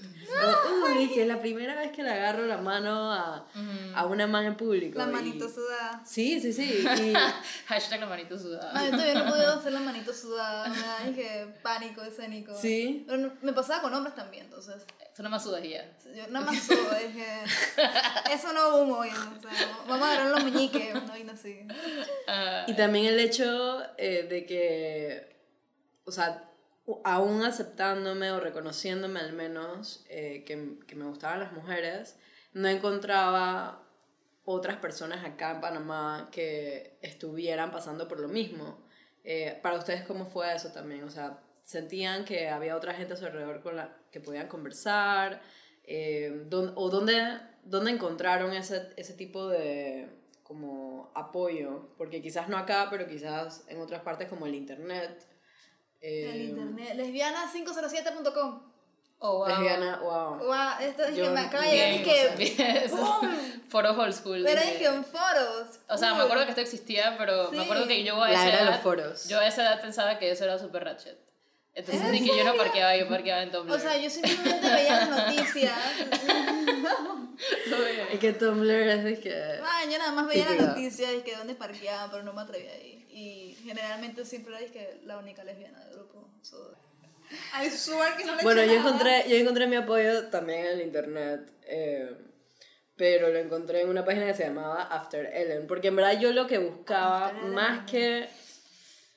O, 0.43 0.85
uh, 0.93 0.97
dije, 0.97 1.25
la 1.25 1.39
primera 1.39 1.75
vez 1.75 1.91
que 1.91 2.01
le 2.01 2.09
agarro 2.09 2.45
la 2.47 2.57
mano 2.57 3.13
a, 3.13 3.45
a 3.93 4.05
una 4.07 4.25
man 4.25 4.45
en 4.45 4.55
público. 4.55 4.97
La 4.97 5.05
y- 5.05 5.11
manito 5.11 5.47
sudada. 5.47 6.01
Sí, 6.05 6.39
sí, 6.41 6.51
sí. 6.51 6.83
Y, 7.03 7.13
Hashtag 7.67 7.99
la 7.99 8.07
manito 8.07 8.39
sudada. 8.39 8.73
No, 8.73 8.83
yo 8.85 8.91
todavía 8.91 9.13
no 9.13 9.25
he 9.27 9.29
podido 9.29 9.53
hacer 9.53 9.71
la 9.73 9.79
manito 9.81 10.11
sudada. 10.13 10.67
Me 10.69 10.77
da 10.79 10.99
dije, 11.07 11.47
pánico 11.61 12.01
escénico. 12.01 12.55
Sí. 12.59 13.03
Pero 13.05 13.17
no- 13.19 13.33
me 13.43 13.53
pasaba 13.53 13.81
con 13.83 13.93
hombres 13.93 14.15
también, 14.15 14.45
entonces. 14.45 14.83
Eso 15.13 15.23
nada 15.23 15.31
más 15.35 15.43
sudas 15.43 15.61
ya. 15.61 15.83
Yo 16.15 16.25
nada 16.29 16.45
más 16.45 16.57
sudo, 16.63 16.77
dije. 17.05 17.25
Eso 18.33 18.53
no 18.53 18.77
humo, 18.77 19.03
ya, 19.03 19.11
o 19.11 19.41
sea, 19.41 19.51
vamos 19.85 20.07
a 20.07 20.11
agarrar 20.13 20.31
los 20.31 20.43
meñiques, 20.45 20.91
una 20.95 21.01
vaina 21.05 21.33
así. 21.33 21.59
Ah, 22.27 22.63
y 22.65 22.73
también 22.75 23.05
el 23.07 23.19
hecho 23.19 23.81
eh, 23.97 24.25
de 24.29 24.45
que, 24.45 25.10
o 26.05 26.11
sea, 26.11 26.49
aún 27.03 27.43
aceptándome 27.43 28.31
o 28.31 28.39
reconociéndome 28.39 29.19
al 29.19 29.33
menos 29.33 30.03
eh, 30.09 30.43
que, 30.45 30.77
que 30.87 30.95
me 30.95 31.05
gustaban 31.05 31.39
las 31.39 31.53
mujeres, 31.53 32.17
no 32.53 32.67
encontraba 32.67 33.83
otras 34.43 34.77
personas 34.77 35.23
acá 35.25 35.51
en 35.51 35.61
Panamá 35.61 36.29
que 36.31 36.97
estuvieran 37.01 37.71
pasando 37.71 38.07
por 38.07 38.19
lo 38.19 38.27
mismo. 38.27 38.83
Eh, 39.23 39.59
para 39.61 39.77
ustedes, 39.77 40.03
¿cómo 40.03 40.25
fue 40.25 40.53
eso 40.53 40.71
también? 40.71 41.03
O 41.03 41.09
sea, 41.11 41.39
¿sentían 41.63 42.25
que 42.25 42.49
había 42.49 42.75
otra 42.75 42.93
gente 42.93 43.13
a 43.13 43.17
su 43.17 43.25
alrededor 43.25 43.61
con 43.61 43.75
la 43.75 43.95
que 44.11 44.19
podían 44.19 44.47
conversar? 44.47 45.41
Eh, 45.83 46.45
¿dón- 46.49 46.73
¿O 46.75 46.89
dónde, 46.89 47.21
dónde 47.63 47.91
encontraron 47.91 48.53
ese, 48.53 48.89
ese 48.97 49.13
tipo 49.13 49.47
de 49.47 50.09
como 50.43 51.11
apoyo? 51.15 51.89
Porque 51.97 52.21
quizás 52.21 52.49
no 52.49 52.57
acá, 52.57 52.87
pero 52.89 53.07
quizás 53.07 53.63
en 53.67 53.79
otras 53.79 54.01
partes 54.01 54.27
como 54.27 54.47
el 54.47 54.55
internet. 54.55 55.27
Eh, 56.01 56.31
El 56.33 56.41
internet. 56.49 56.95
Lesbiana507.com. 56.95 58.61
oh, 59.19 59.37
wow. 59.37 59.47
Lesbiana, 59.47 59.99
wow. 59.99 60.37
Wow, 60.37 60.57
esto 60.81 61.03
es 61.03 61.15
que 61.15 61.29
me 61.29 61.39
acaba 61.39 61.63
de 61.63 61.71
llegar 61.71 61.93
y 61.93 62.03
que. 62.03 62.11
o 62.11 62.27
sea, 62.27 62.35
bien, 62.35 62.77
eso 62.83 63.19
es 63.23 63.61
Foro 63.69 63.91
old 63.91 64.13
school. 64.13 64.41
Pero 64.43 64.59
dije. 64.61 64.73
es 64.73 64.77
que 64.79 64.85
en 64.87 65.05
foros. 65.05 65.79
O 65.87 65.97
sea, 65.97 66.13
me 66.15 66.23
acuerdo 66.23 66.43
que 66.43 66.49
esto 66.49 66.61
existía, 66.61 67.15
pero 67.17 67.51
me 67.51 67.61
acuerdo 67.63 67.87
que 67.87 68.03
yo 68.03 68.21
a 68.21 68.27
La 68.29 68.33
esa 68.33 68.47
era 68.49 68.59
edad, 68.63 68.71
los 68.71 68.81
foros. 68.81 69.27
yo 69.29 69.39
a 69.39 69.47
esa 69.47 69.61
edad 69.63 69.81
pensaba 69.81 70.17
que 70.19 70.29
eso 70.31 70.43
era 70.43 70.59
super 70.59 70.83
ratchet. 70.83 71.17
Entonces 71.73 72.03
¿En 72.03 72.11
ni 72.11 72.27
que 72.27 72.37
yo 72.37 72.43
no 72.43 72.55
parqueaba, 72.55 72.95
yo 72.97 73.07
parqueaba 73.07 73.43
en 73.43 73.51
Tumblr. 73.51 73.73
O 73.73 73.79
sea, 73.79 73.97
yo 73.97 74.09
simplemente 74.09 74.69
veía 74.69 75.05
las 75.05 75.09
noticias. 75.09 75.77
Es 78.11 78.19
que 78.19 78.33
Tumblr 78.33 78.69
es 78.69 79.03
de 79.03 79.19
que... 79.19 79.33
Ah, 79.63 79.83
yo 79.89 79.97
nada 79.97 80.11
más 80.11 80.27
veía 80.27 80.49
las 80.49 80.67
noticias 80.67 81.11
y 81.13 81.21
que 81.21 81.35
dónde 81.35 81.55
parqueaba, 81.55 82.11
pero 82.11 82.23
no 82.23 82.33
me 82.33 82.41
atrevía 82.41 82.71
a 82.71 82.77
ir. 82.77 83.05
Y 83.09 83.57
generalmente 83.63 84.25
siempre 84.25 84.55
era 84.55 84.71
que 84.71 85.01
la 85.05 85.17
única 85.17 85.43
lesbiana 85.43 85.79
del 85.85 85.95
grupo. 85.95 86.29
So, 86.41 86.75
I 87.53 87.69
swear 87.69 88.17
que 88.17 88.25
no 88.25 88.35
le 88.35 88.43
Bueno, 88.43 88.63
yo 88.63 88.73
encontré, 88.73 89.25
yo 89.27 89.37
encontré 89.37 89.67
mi 89.67 89.77
apoyo 89.77 90.27
también 90.27 90.65
en 90.65 90.67
el 90.67 90.81
internet, 90.81 91.51
eh, 91.63 92.11
pero 92.95 93.29
lo 93.29 93.39
encontré 93.39 93.81
en 93.81 93.89
una 93.89 94.05
página 94.05 94.27
que 94.27 94.33
se 94.33 94.43
llamaba 94.43 94.83
After 94.83 95.25
Ellen, 95.33 95.67
porque 95.67 95.87
en 95.87 95.95
verdad 95.95 96.19
yo 96.19 96.31
lo 96.31 96.47
que 96.47 96.57
buscaba, 96.57 97.27
After 97.27 97.39
Ellen. 97.39 97.53
más 97.53 97.89
que, 97.89 98.27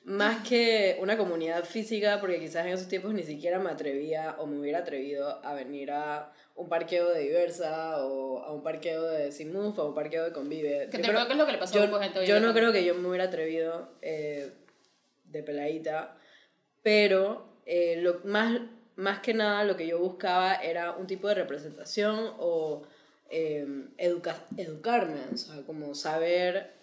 más 0.05 0.47
que 0.47 0.97
una 1.01 1.17
comunidad 1.17 1.63
física, 1.65 2.19
porque 2.19 2.39
quizás 2.39 2.65
en 2.65 2.73
esos 2.73 2.87
tiempos 2.87 3.13
ni 3.13 3.23
siquiera 3.23 3.57
me 3.59 3.71
atrevía 3.71 4.35
o 4.39 4.45
me 4.45 4.59
hubiera 4.59 4.79
atrevido 4.79 5.43
a 5.43 5.53
venir 5.55 5.89
a 5.91 6.31
un 6.55 6.69
parqueo 6.69 7.09
de 7.09 7.21
Diversa 7.21 8.05
o 8.05 8.39
a 8.43 8.53
un 8.53 8.61
parqueo 8.61 9.03
de 9.03 9.31
Simuf 9.31 9.77
o 9.79 9.81
a 9.81 9.85
un 9.87 9.95
parqueo 9.95 10.23
de 10.23 10.31
Convive. 10.31 10.89
Que 10.91 10.97
Yo 10.97 11.03
te 11.03 11.09
creo 11.09 11.25
que 11.25 11.31
es 11.33 11.37
lo 11.39 11.45
que 11.47 11.51
le 11.53 11.57
pasó 11.57 11.77
a 11.79 11.81
yo, 11.81 11.85
poco 11.87 11.97
de 11.99 12.03
gente 12.05 12.19
hoy 12.19 12.27
yo 12.27 12.39
no 12.39 12.53
creo 12.53 12.71
que 12.71 12.85
yo 12.85 12.93
me 12.95 13.07
hubiera 13.09 13.25
atrevido 13.25 13.89
eh, 14.03 14.51
de 15.25 15.43
peladita, 15.43 16.15
pero 16.83 17.47
eh, 17.65 17.97
lo 18.01 18.21
más, 18.25 18.61
más 18.95 19.19
que 19.21 19.33
nada 19.33 19.63
lo 19.63 19.75
que 19.75 19.87
yo 19.87 19.97
buscaba 19.99 20.53
era 20.55 20.91
un 20.91 21.07
tipo 21.07 21.27
de 21.27 21.33
representación 21.35 22.31
o 22.37 22.83
eh, 23.31 23.65
educa- 23.97 24.45
educarme, 24.55 25.19
o 25.33 25.37
sea, 25.37 25.63
como 25.65 25.95
saber 25.95 26.73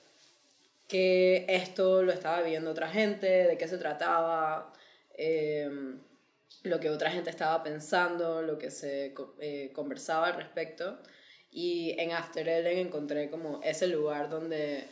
que 0.89 1.47
esto 1.49 2.03
lo 2.03 2.13
estaba 2.13 2.43
viendo 2.43 2.71
otra 2.71 2.89
gente, 2.89 3.27
de 3.27 3.57
qué 3.57 3.67
se 3.69 3.79
trataba, 3.79 4.73
eh, 5.17 5.71
lo 6.65 6.79
que 6.81 6.91
otra 6.91 7.11
gente 7.11 7.31
estaba 7.31 7.63
pensando, 7.63 8.43
lo 8.43 8.59
que 8.59 8.71
se 8.71 9.15
eh, 9.41 9.71
conversaba 9.75 10.29
al 10.29 10.37
respecto. 10.37 10.99
Y 11.51 11.95
en 11.99 12.13
After 12.13 12.49
Ellen 12.49 12.79
encontré 12.79 13.31
como 13.31 13.61
ese 13.63 13.87
lugar 13.87 14.31
donde, 14.31 14.85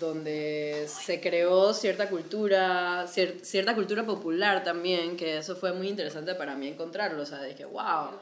donde 0.00 0.86
se 0.88 1.20
creó 1.20 1.74
cierta 1.74 2.08
cultura, 2.08 3.04
cier- 3.06 3.40
cierta 3.42 3.74
cultura 3.74 4.04
popular 4.04 4.64
también, 4.64 5.16
que 5.16 5.38
eso 5.38 5.54
fue 5.54 5.72
muy 5.72 5.88
interesante 5.88 6.34
para 6.34 6.54
mí 6.56 6.68
encontrarlo. 6.68 7.22
O 7.22 7.26
sea, 7.26 7.42
dije, 7.42 7.64
wow, 7.66 8.18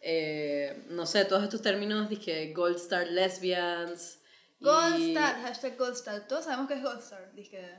eh, 0.00 0.84
no 0.90 1.06
sé, 1.06 1.24
todos 1.24 1.42
estos 1.44 1.62
términos, 1.62 2.08
dije, 2.08 2.52
Gold 2.52 2.76
Star 2.76 3.06
Lesbians. 3.08 4.18
Y 4.64 4.66
Gold 4.66 5.08
Star, 5.08 5.42
hashtag 5.42 5.76
Gold 5.78 5.94
Star. 5.94 6.26
Todos 6.28 6.44
sabemos 6.44 6.68
que 6.68 6.74
es 6.74 6.82
Gold 6.82 7.00
Star. 7.00 7.32
Dije, 7.34 7.70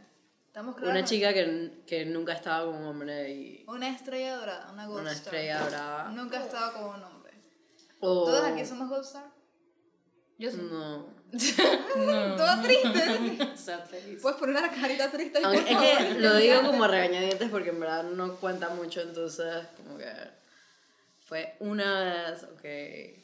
estamos 0.48 0.76
claros. 0.76 0.92
Una 0.96 1.04
chica 1.06 1.34
que, 1.34 1.84
que 1.88 2.06
nunca 2.06 2.34
estaba 2.34 2.66
con 2.66 2.76
un 2.76 2.86
hombre 2.86 3.32
y 3.34 3.66
Una 3.68 3.90
estrella 3.90 4.36
dorada, 4.38 4.72
una 4.72 4.86
Gold 4.88 5.02
una 5.02 5.12
Star. 5.12 5.26
estrella 5.36 5.60
dorada. 5.64 6.10
Nunca 6.10 6.40
he 6.42 6.46
estado 6.46 6.74
con 6.74 6.96
un 6.96 7.04
hombre. 7.04 7.34
O- 8.00 8.26
¿Todos 8.26 8.44
aquí 8.46 8.66
somos 8.66 8.90
Gold 8.90 9.06
Star? 9.06 9.26
Yo 10.38 10.52
sí. 10.52 10.58
No. 10.70 11.08
Todo 12.38 12.62
triste. 12.62 13.50
Puedes 14.22 14.38
poner 14.38 14.58
una 14.58 14.72
carita 14.72 15.10
triste. 15.12 15.40
Aunque- 15.44 15.62
por 15.62 15.70
es 15.70 15.74
favor? 15.98 16.08
que 16.16 16.20
lo 16.20 16.36
digo 16.36 16.62
como 16.64 16.84
a 16.84 16.88
regañadientes 16.88 17.50
porque 17.50 17.70
en 17.70 17.80
verdad 17.80 18.04
no 18.04 18.36
cuenta 18.36 18.70
mucho, 18.70 19.02
entonces 19.02 19.66
como 19.78 19.98
que 19.98 20.06
fue 21.26 21.56
una 21.60 22.30
vez, 22.30 22.44
ok, 22.44 22.64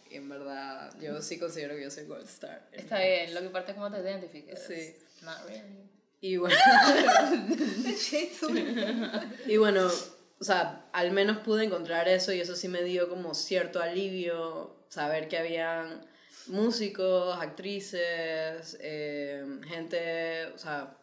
y 0.10 0.16
en 0.16 0.28
verdad 0.28 0.92
yo 1.00 1.22
sí 1.22 1.38
considero 1.38 1.76
que 1.76 1.84
yo 1.84 1.92
soy 1.92 2.06
Gold 2.06 2.28
Star. 2.28 2.68
Está 2.72 3.00
bien, 3.00 3.34
lo 3.34 3.42
que 3.42 3.46
importa 3.46 3.72
es 3.72 3.78
cómo 3.78 3.92
te 3.92 4.02
identifiques. 4.02 4.60
Sí. 4.60 4.96
Not 5.24 5.46
really. 5.48 5.88
Y 6.20 6.38
bueno, 6.38 6.56
y 9.46 9.58
bueno, 9.58 9.88
o 10.40 10.44
sea, 10.44 10.88
al 10.94 11.12
menos 11.12 11.38
pude 11.38 11.64
encontrar 11.64 12.08
eso 12.08 12.34
y 12.34 12.40
eso 12.40 12.56
sí 12.56 12.68
me 12.68 12.84
dio 12.84 13.08
como 13.08 13.36
cierto 13.36 13.80
alivio, 13.80 14.76
saber 14.90 15.28
que 15.28 15.38
habían 15.38 16.04
músicos, 16.48 17.38
actrices, 17.40 18.78
eh, 18.82 19.46
gente, 19.68 20.48
o 20.48 20.58
sea, 20.58 20.98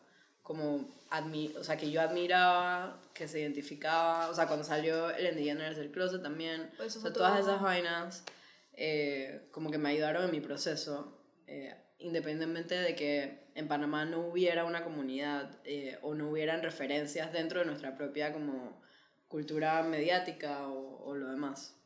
como 0.48 0.88
admi 1.10 1.54
o 1.58 1.62
sea, 1.62 1.76
que 1.76 1.90
yo 1.90 2.00
admiraba, 2.00 2.98
que 3.12 3.28
se 3.28 3.38
identificaba, 3.38 4.30
o 4.30 4.34
sea, 4.34 4.46
cuando 4.46 4.64
salió 4.64 5.10
Ellen 5.10 5.36
DeGeneres 5.36 5.76
del 5.76 5.90
closet 5.90 6.22
también, 6.22 6.70
Pues 6.78 6.96
o 6.96 7.00
sea, 7.02 7.12
todas 7.12 7.38
esas 7.38 7.60
vainas 7.60 8.24
eh, 8.72 9.46
como 9.50 9.70
que 9.70 9.76
me 9.76 9.90
ayudaron 9.90 10.24
en 10.24 10.30
mi 10.30 10.40
proceso, 10.40 11.20
eh, 11.46 11.76
independientemente 11.98 12.76
de 12.76 12.96
que 12.96 13.50
en 13.54 13.68
Panamá 13.68 14.06
no 14.06 14.20
hubiera 14.20 14.64
una 14.64 14.82
comunidad 14.84 15.50
eh, 15.64 15.98
o 16.00 16.14
no 16.14 16.30
hubieran 16.30 16.62
referencias 16.62 17.30
dentro 17.30 17.60
de 17.60 17.66
nuestra 17.66 17.94
propia 17.94 18.32
como 18.32 18.80
cultura 19.28 19.82
mediática 19.82 20.66
o, 20.68 21.04
o 21.04 21.14
lo 21.14 21.28
demás. 21.28 21.76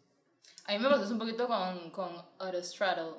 A 0.66 0.72
mí 0.72 0.79
me 0.79 0.88
pasó 0.88 1.12
un 1.12 1.18
poquito 1.18 1.48
con, 1.48 1.90
con 1.90 2.12
Autostraddle, 2.38 3.16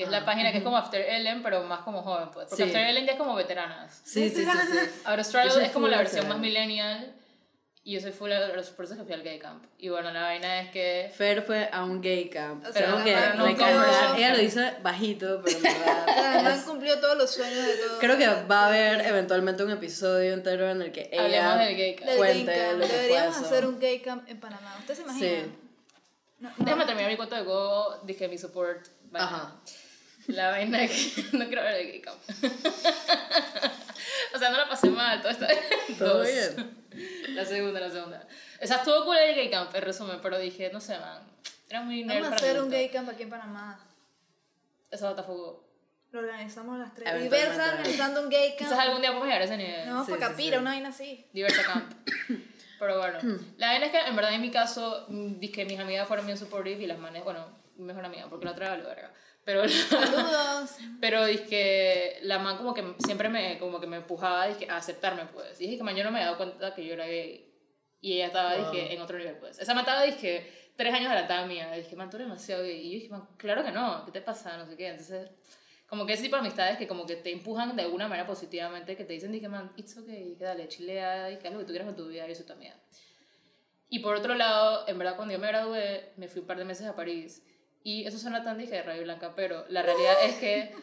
que 0.00 0.04
es 0.04 0.14
Ah, 0.14 0.20
la 0.20 0.24
página 0.26 0.50
que 0.52 0.58
es 0.58 0.64
como 0.64 0.76
After 0.76 1.00
Ellen, 1.00 1.42
pero 1.42 1.62
más 1.64 1.80
como 1.80 2.02
joven, 2.02 2.30
pues. 2.32 2.46
Porque 2.48 2.64
Sí. 2.64 2.68
After 2.70 2.86
Ellen 2.86 3.06
ya 3.06 3.12
es 3.12 3.18
como 3.18 3.34
veteranas. 3.34 4.00
Sí, 4.04 4.28
sí, 4.30 4.44
sí, 4.44 4.50
sí. 4.72 4.78
Autostraddle 5.04 5.50
soy 5.50 5.64
es 5.64 5.70
como 5.70 5.88
la 5.88 5.98
versión 5.98 6.26
más 6.28 6.38
millennial 6.38 7.14
y 7.82 7.94
yo 7.94 8.00
soy 8.00 8.12
full 8.12 8.30
Autostraddle, 8.30 8.70
por 8.76 8.84
eso 8.84 8.96
que 8.96 9.04
fui 9.04 9.12
al 9.14 9.22
gay 9.22 9.38
camp. 9.38 9.64
Y 9.78 9.88
bueno, 9.88 10.10
la 10.12 10.22
vaina 10.22 10.60
es 10.60 10.70
que... 10.70 11.10
Fer 11.16 11.42
fue 11.42 11.68
a 11.72 11.82
un 11.84 12.00
gay 12.02 12.28
camp. 12.28 12.64
O 12.66 12.70
Pero 12.72 12.96
sea, 12.96 13.04
que 13.04 13.14
recalcar, 13.14 13.36
cumplió- 13.76 14.14
ella 14.16 14.32
lo 14.32 14.38
dice 14.38 14.74
bajito, 14.82 15.40
pero 15.44 15.56
en 15.56 15.62
verdad. 15.62 16.06
man 16.44 16.52
es- 16.52 16.62
cumplió 16.64 17.00
todos 17.00 17.16
los 17.16 17.30
sueños 17.32 17.64
de 17.66 17.74
todos. 17.76 17.98
creo 18.00 18.18
que 18.18 18.26
va 18.26 18.64
a 18.64 18.66
haber 18.68 19.00
eventualmente 19.06 19.64
un 19.64 19.70
episodio 19.70 20.32
entero 20.34 20.70
en 20.70 20.82
el 20.82 20.92
que 20.92 21.10
Hablemos 21.12 21.32
ella 21.34 21.56
del 21.56 21.76
gay 21.76 21.94
camp. 21.96 22.10
Cuente 22.16 22.44
gay 22.52 22.58
camp. 22.68 22.72
lo 22.78 22.80
que 22.80 22.86
fue 22.86 22.96
Deberíamos 23.02 23.36
eso. 23.36 23.46
hacer 23.46 23.66
un 23.66 23.78
gay 23.80 24.00
camp 24.00 24.28
en 24.28 24.40
Panamá. 24.40 24.76
¿Ustedes 24.78 24.98
se 24.98 25.04
imaginan? 25.04 25.30
Sí. 25.44 25.52
No, 26.38 26.48
no. 26.48 26.54
Déjame 26.64 26.84
terminar 26.86 27.10
mi 27.10 27.16
cuento 27.16 27.34
de 27.34 27.42
Go, 27.42 27.98
dije 28.04 28.28
mi 28.28 28.36
support. 28.38 28.86
vaina. 29.10 29.26
Ajá. 29.26 29.56
La 30.28 30.50
vaina 30.50 30.86
que 30.86 31.24
no 31.32 31.46
quiero 31.46 31.62
ver 31.62 31.74
el 31.80 31.86
gay 31.88 32.00
camp. 32.00 32.18
o 34.34 34.38
sea, 34.38 34.50
no 34.50 34.58
la 34.58 34.68
pasé 34.68 34.90
mal, 34.90 35.20
todo 35.20 35.32
está 35.32 35.48
Todo 35.98 36.18
Dos. 36.18 36.26
bien. 36.26 36.76
La 37.34 37.44
segunda, 37.44 37.80
la 37.80 37.90
segunda. 37.90 38.26
O 38.62 38.66
sea, 38.66 38.76
estuvo 38.78 39.04
cool 39.04 39.16
el 39.16 39.34
gay 39.34 39.50
camp, 39.50 39.74
en 39.74 39.82
resumen, 39.82 40.18
pero 40.22 40.38
dije, 40.38 40.70
no 40.72 40.80
sé, 40.80 40.98
man. 40.98 41.22
Era 41.68 41.82
muy 41.82 42.04
nerd 42.04 42.22
Vamos 42.22 42.32
a 42.32 42.44
hacer 42.44 42.60
un 42.60 42.70
gay 42.70 42.88
camp 42.88 43.08
aquí 43.08 43.22
en 43.22 43.30
Panamá. 43.30 43.86
Eso 44.90 45.08
Botafogo. 45.08 45.68
Lo 46.10 46.20
organizamos 46.20 46.78
las 46.78 46.92
tres. 46.92 47.22
Diversa 47.22 47.74
organizando 47.74 48.22
un 48.22 48.28
gay 48.28 48.48
camp. 48.50 48.58
Quizás 48.58 48.78
algún 48.78 49.00
día 49.00 49.10
podemos 49.10 49.28
llegar 49.28 49.42
a 49.42 49.44
ese 49.44 49.56
nivel. 49.56 49.88
No, 49.88 50.04
Sí, 50.04 50.10
para 50.12 50.26
sí, 50.26 50.30
Capira, 50.32 50.56
sí. 50.56 50.60
una 50.60 50.70
vaina 50.70 50.88
así. 50.88 51.26
Diversa 51.32 51.62
Camp. 51.62 51.92
Pero 52.80 52.98
bueno, 52.98 53.18
la 53.58 53.66
vaina 53.68 53.86
es 53.86 53.92
que 53.92 53.98
en 54.00 54.16
verdad 54.16 54.32
en 54.32 54.40
mi 54.40 54.50
caso, 54.50 55.04
mm, 55.08 55.38
que 55.52 55.64
mis 55.66 55.78
amigas 55.78 56.08
fueron 56.08 56.24
bien 56.26 56.38
supportive 56.38 56.82
y 56.82 56.86
las 56.86 56.98
manes, 56.98 57.22
bueno, 57.22 57.46
mi 57.76 57.84
mejor 57.84 58.04
amiga, 58.06 58.26
porque 58.30 58.46
la 58.46 58.52
otra 58.52 58.66
era 58.68 58.78
la 58.78 58.88
verga. 58.88 59.12
Pero, 59.50 59.68
Saludos. 59.68 60.76
pero 61.00 61.26
que 61.48 62.18
la 62.22 62.38
man 62.38 62.56
como 62.56 62.72
que 62.72 62.94
siempre 63.04 63.28
me, 63.28 63.58
como 63.58 63.80
que 63.80 63.88
me 63.88 63.96
empujaba 63.96 64.46
dizque, 64.46 64.70
a 64.70 64.76
aceptarme, 64.76 65.26
pues. 65.26 65.60
Y 65.60 65.64
dije 65.64 65.78
que 65.78 65.82
man, 65.82 65.96
yo 65.96 66.04
no 66.04 66.12
me 66.12 66.18
había 66.18 66.26
dado 66.26 66.36
cuenta 66.36 66.72
que 66.72 66.86
yo 66.86 66.94
era 66.94 67.06
gay. 67.06 67.52
Y 68.00 68.14
ella 68.14 68.26
estaba, 68.26 68.56
Wow. 68.56 68.70
dije, 68.70 68.94
en 68.94 69.02
otro 69.02 69.18
nivel, 69.18 69.36
pues. 69.38 69.58
Esa 69.58 69.74
man 69.74 69.82
estaba, 69.82 70.02
dije, 70.04 70.70
tres 70.76 70.94
años 70.94 71.08
adelantada 71.08 71.46
mía. 71.46 71.72
Dije, 71.72 71.96
man, 71.96 72.08
tú 72.10 72.16
eres 72.16 72.28
demasiado 72.28 72.62
gay. 72.62 72.78
Y 72.78 72.90
yo 72.92 72.94
dije, 73.00 73.08
man, 73.08 73.28
claro 73.36 73.64
que 73.64 73.72
no, 73.72 74.04
¿qué 74.06 74.12
te 74.12 74.20
pasa? 74.20 74.56
No 74.56 74.66
sé 74.66 74.76
qué. 74.76 74.86
Entonces, 74.86 75.30
como 75.88 76.06
que 76.06 76.12
ese 76.12 76.22
tipo 76.22 76.36
de 76.36 76.40
amistades 76.42 76.78
que 76.78 76.86
como 76.86 77.04
que 77.04 77.16
te 77.16 77.32
empujan 77.32 77.74
de 77.74 77.82
alguna 77.82 78.06
manera 78.06 78.24
positivamente, 78.28 78.96
que 78.96 79.04
te 79.04 79.14
dicen, 79.14 79.32
dije, 79.32 79.48
man, 79.48 79.72
it's 79.76 79.96
okay, 79.96 80.36
que 80.38 80.44
dale, 80.44 80.68
chilea, 80.68 81.32
y 81.32 81.38
que 81.38 81.48
haz 81.48 81.54
lo 81.54 81.58
que 81.58 81.64
tú 81.64 81.72
quieras 81.72 81.86
con 81.86 81.96
tu 81.96 82.06
vida, 82.06 82.28
y 82.28 82.30
eso 82.30 82.44
también. 82.44 82.74
Y 83.88 83.98
por 83.98 84.14
otro 84.14 84.36
lado, 84.36 84.86
en 84.86 84.96
verdad, 84.96 85.16
cuando 85.16 85.32
yo 85.34 85.40
me 85.40 85.48
gradué, 85.48 86.12
me 86.16 86.28
fui 86.28 86.40
un 86.42 86.46
par 86.46 86.56
de 86.58 86.64
meses 86.64 86.86
a 86.86 86.94
París. 86.94 87.42
Y 87.82 88.06
eso 88.06 88.18
suena 88.18 88.44
tan 88.44 88.58
dije 88.58 88.74
de 88.74 88.82
Radio 88.82 89.02
Blanca, 89.02 89.32
pero 89.34 89.64
la 89.70 89.82
realidad 89.82 90.14
es 90.24 90.34
que, 90.34 90.74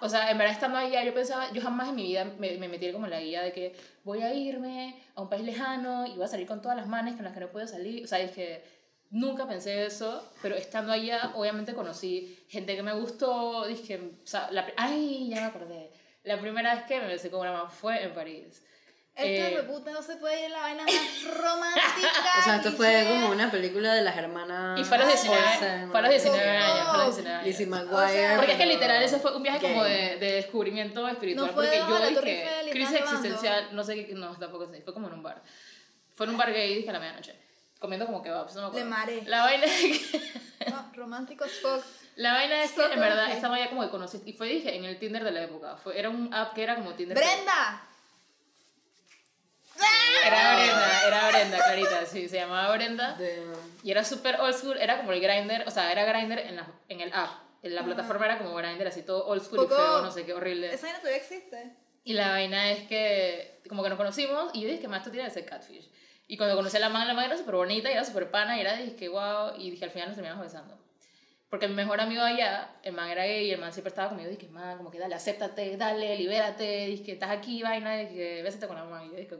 o 0.00 0.08
sea, 0.08 0.30
en 0.30 0.38
verdad 0.38 0.54
estando 0.54 0.78
allá, 0.78 1.04
yo 1.04 1.12
pensaba, 1.12 1.52
yo 1.52 1.60
jamás 1.60 1.90
en 1.90 1.96
mi 1.96 2.04
vida 2.04 2.24
me, 2.24 2.56
me 2.56 2.68
metí 2.68 2.90
como 2.90 3.04
en 3.04 3.10
la 3.10 3.20
guía 3.20 3.42
de 3.42 3.52
que 3.52 3.76
voy 4.02 4.22
a 4.22 4.32
irme 4.32 5.02
a 5.14 5.20
un 5.20 5.28
país 5.28 5.44
lejano 5.44 6.06
y 6.06 6.14
voy 6.14 6.24
a 6.24 6.28
salir 6.28 6.46
con 6.46 6.62
todas 6.62 6.76
las 6.76 6.86
manes 6.86 7.16
con 7.16 7.24
las 7.24 7.34
que 7.34 7.40
no 7.40 7.50
puedo 7.50 7.66
salir. 7.66 8.02
O 8.02 8.06
sea, 8.06 8.18
dije, 8.18 8.64
nunca 9.10 9.46
pensé 9.46 9.84
eso, 9.84 10.26
pero 10.40 10.54
estando 10.54 10.92
allá, 10.92 11.32
obviamente 11.34 11.74
conocí 11.74 12.38
gente 12.48 12.76
que 12.76 12.82
me 12.82 12.94
gustó. 12.94 13.66
Dije, 13.66 14.00
o 14.22 14.26
sea, 14.26 14.50
la, 14.50 14.66
ay, 14.76 15.28
ya 15.28 15.40
me 15.42 15.46
acordé. 15.46 15.90
La 16.24 16.40
primera 16.40 16.74
vez 16.74 16.84
que 16.84 16.98
me 16.98 17.06
besé 17.06 17.30
con 17.30 17.40
una 17.40 17.52
man 17.52 17.70
fue 17.70 18.02
en 18.02 18.14
París. 18.14 18.64
Este 19.18 19.54
Eh, 19.58 19.62
puta 19.64 19.90
no 19.90 20.00
se 20.02 20.16
puede 20.16 20.38
ir 20.38 20.44
en 20.46 20.52
la 20.52 20.60
vaina 20.60 20.84
más 20.84 21.34
romántica. 21.42 22.38
O 22.38 22.42
sea, 22.44 22.56
esto 22.56 22.72
fue 22.72 23.04
como 23.08 23.30
una 23.30 23.50
película 23.50 23.92
de 23.94 24.02
las 24.02 24.16
hermanas. 24.16 24.78
Y 24.78 24.84
fue 24.84 24.96
a 24.96 25.00
los 25.00 25.08
19, 25.08 25.42
Olsen, 25.42 25.90
fue 25.90 25.98
a 25.98 26.02
los 26.02 26.10
19 26.10 26.48
años, 26.56 26.88
fue 26.88 26.94
a 26.94 27.04
los. 27.04 27.16
19 27.16 27.34
años. 27.34 27.46
Lizzie 27.46 27.66
McGuire. 27.66 28.04
O 28.04 28.08
sea, 28.08 28.36
Porque 28.36 28.52
es 28.52 28.58
que 28.58 28.66
literal 28.66 29.02
ese 29.02 29.18
fue 29.18 29.36
un 29.36 29.42
viaje 29.42 29.58
como 29.60 29.82
gay. 29.82 29.92
de, 29.92 30.16
de 30.18 30.32
descubrimiento 30.34 31.08
espiritual. 31.08 31.46
No 31.48 31.52
fue 31.52 31.64
porque 31.66 31.78
de 31.78 32.14
yo 32.14 32.20
dije, 32.20 32.70
crisis 32.70 32.94
existencial, 32.94 33.68
no 33.72 33.82
sé 33.84 34.06
qué, 34.06 34.14
no, 34.14 34.36
tampoco 34.36 34.70
sé, 34.70 34.80
fue 34.82 34.94
como 34.94 35.08
en 35.08 35.14
un 35.14 35.22
bar. 35.22 35.42
Fue 36.14 36.26
en 36.26 36.30
un 36.30 36.38
bar 36.38 36.52
gay, 36.52 36.74
dije 36.76 36.90
a 36.90 36.92
la 36.92 37.00
medianoche, 37.00 37.34
comiendo 37.80 38.06
como 38.06 38.22
kebabs, 38.22 38.54
no 38.54 38.62
me 38.62 38.66
acuerdo. 38.68 38.84
Le 38.86 38.90
maré. 38.90 39.22
La 39.26 39.42
vaina 39.42 39.64
es 39.64 39.72
que, 39.80 40.32
No, 40.70 40.90
romántico 40.94 41.44
as 41.44 41.52
fuck. 41.60 41.82
la 42.16 42.32
vaina 42.34 42.62
es 42.62 42.70
que 42.72 42.82
So 42.82 42.92
en 42.92 43.00
verdad 43.00 43.30
estaba 43.32 43.58
ya 43.58 43.68
como 43.68 43.82
que 43.82 43.90
conocí, 43.90 44.20
y 44.26 44.32
fue 44.32 44.48
dije 44.48 44.76
en 44.76 44.84
el 44.84 44.98
Tinder 44.98 45.24
de 45.24 45.30
la 45.32 45.42
época, 45.42 45.76
fue, 45.76 45.98
era 45.98 46.08
un 46.08 46.32
app 46.32 46.54
que 46.54 46.62
era 46.62 46.76
como 46.76 46.94
Tinder. 46.94 47.16
¡Brenda! 47.16 47.84
Era 50.26 50.54
Brenda, 50.56 51.02
era 51.06 51.28
Brenda, 51.28 51.58
clarita, 51.64 52.06
sí, 52.06 52.28
se 52.28 52.36
llamaba 52.36 52.74
Brenda. 52.76 53.14
De- 53.14 53.42
Y 53.82 53.90
era 53.90 54.04
súper 54.04 54.40
old 54.40 54.54
school, 54.54 54.76
era 54.78 54.96
como 54.98 55.12
el 55.12 55.20
grinder, 55.20 55.64
o 55.66 55.70
sea, 55.70 55.90
era 55.92 56.04
grinder 56.04 56.40
en, 56.40 56.56
la, 56.56 56.66
en 56.88 57.00
el 57.00 57.12
app. 57.12 57.30
En 57.62 57.74
la 57.74 57.84
plataforma 57.84 58.26
era 58.26 58.38
como 58.38 58.54
grinder, 58.54 58.86
así 58.88 59.02
todo 59.02 59.26
old 59.26 59.42
school 59.42 59.60
y 59.60 59.62
Poco- 59.62 59.76
feo, 59.76 60.02
no 60.02 60.10
sé 60.10 60.24
qué 60.24 60.32
horrible. 60.32 60.72
Esa 60.72 60.86
vaina 60.86 60.98
todavía 61.00 61.18
existe. 61.20 61.72
Y 62.04 62.12
la 62.14 62.30
vaina 62.30 62.70
es 62.70 62.86
que, 62.88 63.60
como 63.68 63.82
que 63.82 63.88
nos 63.88 63.98
conocimos, 63.98 64.50
y 64.54 64.62
yo 64.62 64.68
dije, 64.68 64.88
más 64.88 64.98
esto 64.98 65.10
tiene 65.10 65.26
que 65.28 65.34
ser 65.34 65.44
catfish. 65.44 65.88
Y 66.26 66.36
cuando 66.36 66.56
conocí 66.56 66.76
a 66.76 66.80
la 66.80 66.88
man, 66.88 67.06
la 67.08 67.14
man 67.14 67.24
era 67.24 67.36
súper 67.36 67.54
bonita, 67.54 67.88
y 67.90 67.92
era 67.94 68.04
súper 68.04 68.30
pana, 68.30 68.56
y 68.56 68.60
era, 68.60 68.74
dije, 68.76 69.08
wow, 69.08 69.52
y 69.56 69.70
dije, 69.70 69.84
al 69.84 69.90
final 69.90 70.08
nos 70.08 70.16
terminamos 70.16 70.44
besando. 70.44 70.78
Porque 71.50 71.66
mi 71.68 71.74
mejor 71.74 72.00
amigo 72.00 72.22
allá, 72.22 72.70
el 72.82 72.92
man 72.92 73.08
era 73.08 73.24
gay, 73.24 73.46
y 73.46 73.50
el 73.52 73.58
man 73.60 73.72
siempre 73.72 73.88
estaba 73.88 74.10
conmigo, 74.10 74.28
dije, 74.30 74.48
man, 74.48 74.76
como 74.76 74.90
que 74.90 74.98
dale, 74.98 75.14
acéptate, 75.14 75.76
dale, 75.76 76.16
libérate, 76.16 76.86
dije, 76.86 77.12
estás 77.12 77.30
aquí, 77.30 77.62
vaina, 77.62 77.96
dije, 77.96 78.42
bésate 78.42 78.66
con 78.66 78.76
la 78.76 78.84
man. 78.84 79.04
Y 79.06 79.10
yo 79.10 79.16
dije. 79.16 79.36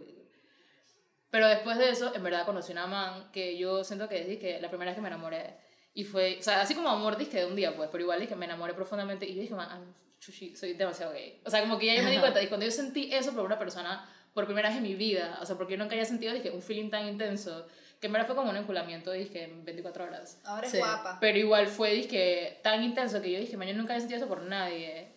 Pero 1.31 1.49
después 1.49 1.77
de 1.79 1.91
eso, 1.91 2.15
en 2.15 2.23
verdad 2.23 2.47
conocí 2.47 2.73
una 2.73 2.87
man 2.87 3.31
que 3.33 3.59
yo 3.59 3.85
siento 3.85 4.09
que 4.09 4.25
dije, 4.25 4.61
la 4.61 4.69
primera 4.69 4.91
vez 4.91 4.97
que 4.97 5.03
me 5.03 5.09
enamoré. 5.09 5.57
Y 5.95 6.05
fue, 6.05 6.37
o 6.39 6.43
sea, 6.43 6.61
así 6.61 6.75
como 6.75 6.89
amor, 6.89 7.17
dije, 7.17 7.39
de 7.41 7.47
un 7.47 7.57
día, 7.57 7.77
pues, 7.77 7.89
pero 7.91 8.03
igual 8.03 8.21
dije, 8.21 8.37
me 8.37 8.47
enamoré 8.47 8.73
profundamente. 8.75 9.27
Y 9.27 9.35
yo 9.35 9.43
dije, 9.43 9.55
man, 9.55 9.95
chuchi, 10.21 10.55
soy 10.57 10.75
demasiado 10.75 11.13
gay. 11.13 11.41
O 11.45 11.51
sea, 11.51 11.61
como 11.61 11.79
que 11.79 11.87
ya 11.87 11.95
yo 11.97 12.03
me 12.03 12.11
di 12.13 12.19
cuenta, 12.21 12.43
y 12.43 12.47
cuando 12.47 12.65
yo 12.67 12.73
sentí 12.73 13.13
eso 13.13 13.33
por 13.35 13.45
una 13.45 13.59
persona, 13.59 14.09
por 14.33 14.47
primera 14.47 14.69
vez 14.69 14.79
en 14.79 14.85
mi 14.85 14.95
vida, 14.95 15.39
o 15.43 15.47
sea, 15.47 15.57
porque 15.57 15.73
yo 15.75 15.79
nunca 15.79 15.95
había 15.95 16.05
sentido, 16.05 16.33
dije, 16.33 16.51
un 16.51 16.63
feeling 16.63 16.91
tan 16.91 17.09
intenso, 17.09 17.67
que 18.01 18.07
en 18.07 18.13
verdad 18.13 18.27
fue 18.29 18.37
como 18.37 18.51
un 18.51 18.57
enculamiento, 18.57 19.11
dije, 19.11 19.45
en 19.45 19.65
24 19.65 20.05
horas. 20.05 20.41
Ahora 20.45 20.67
es 20.67 20.73
Sí. 20.73 20.79
guapa. 20.79 21.19
Pero 21.21 21.37
igual 21.39 21.67
fue, 21.67 21.91
dije, 21.91 22.61
tan 22.63 22.83
intenso 22.85 23.21
que 23.21 23.33
yo 23.33 23.41
dije, 23.41 23.57
man, 23.57 23.67
yo 23.67 23.75
nunca 23.75 23.93
había 23.93 24.01
sentido 24.01 24.19
eso 24.19 24.29
por 24.29 24.43
nadie. 24.43 25.09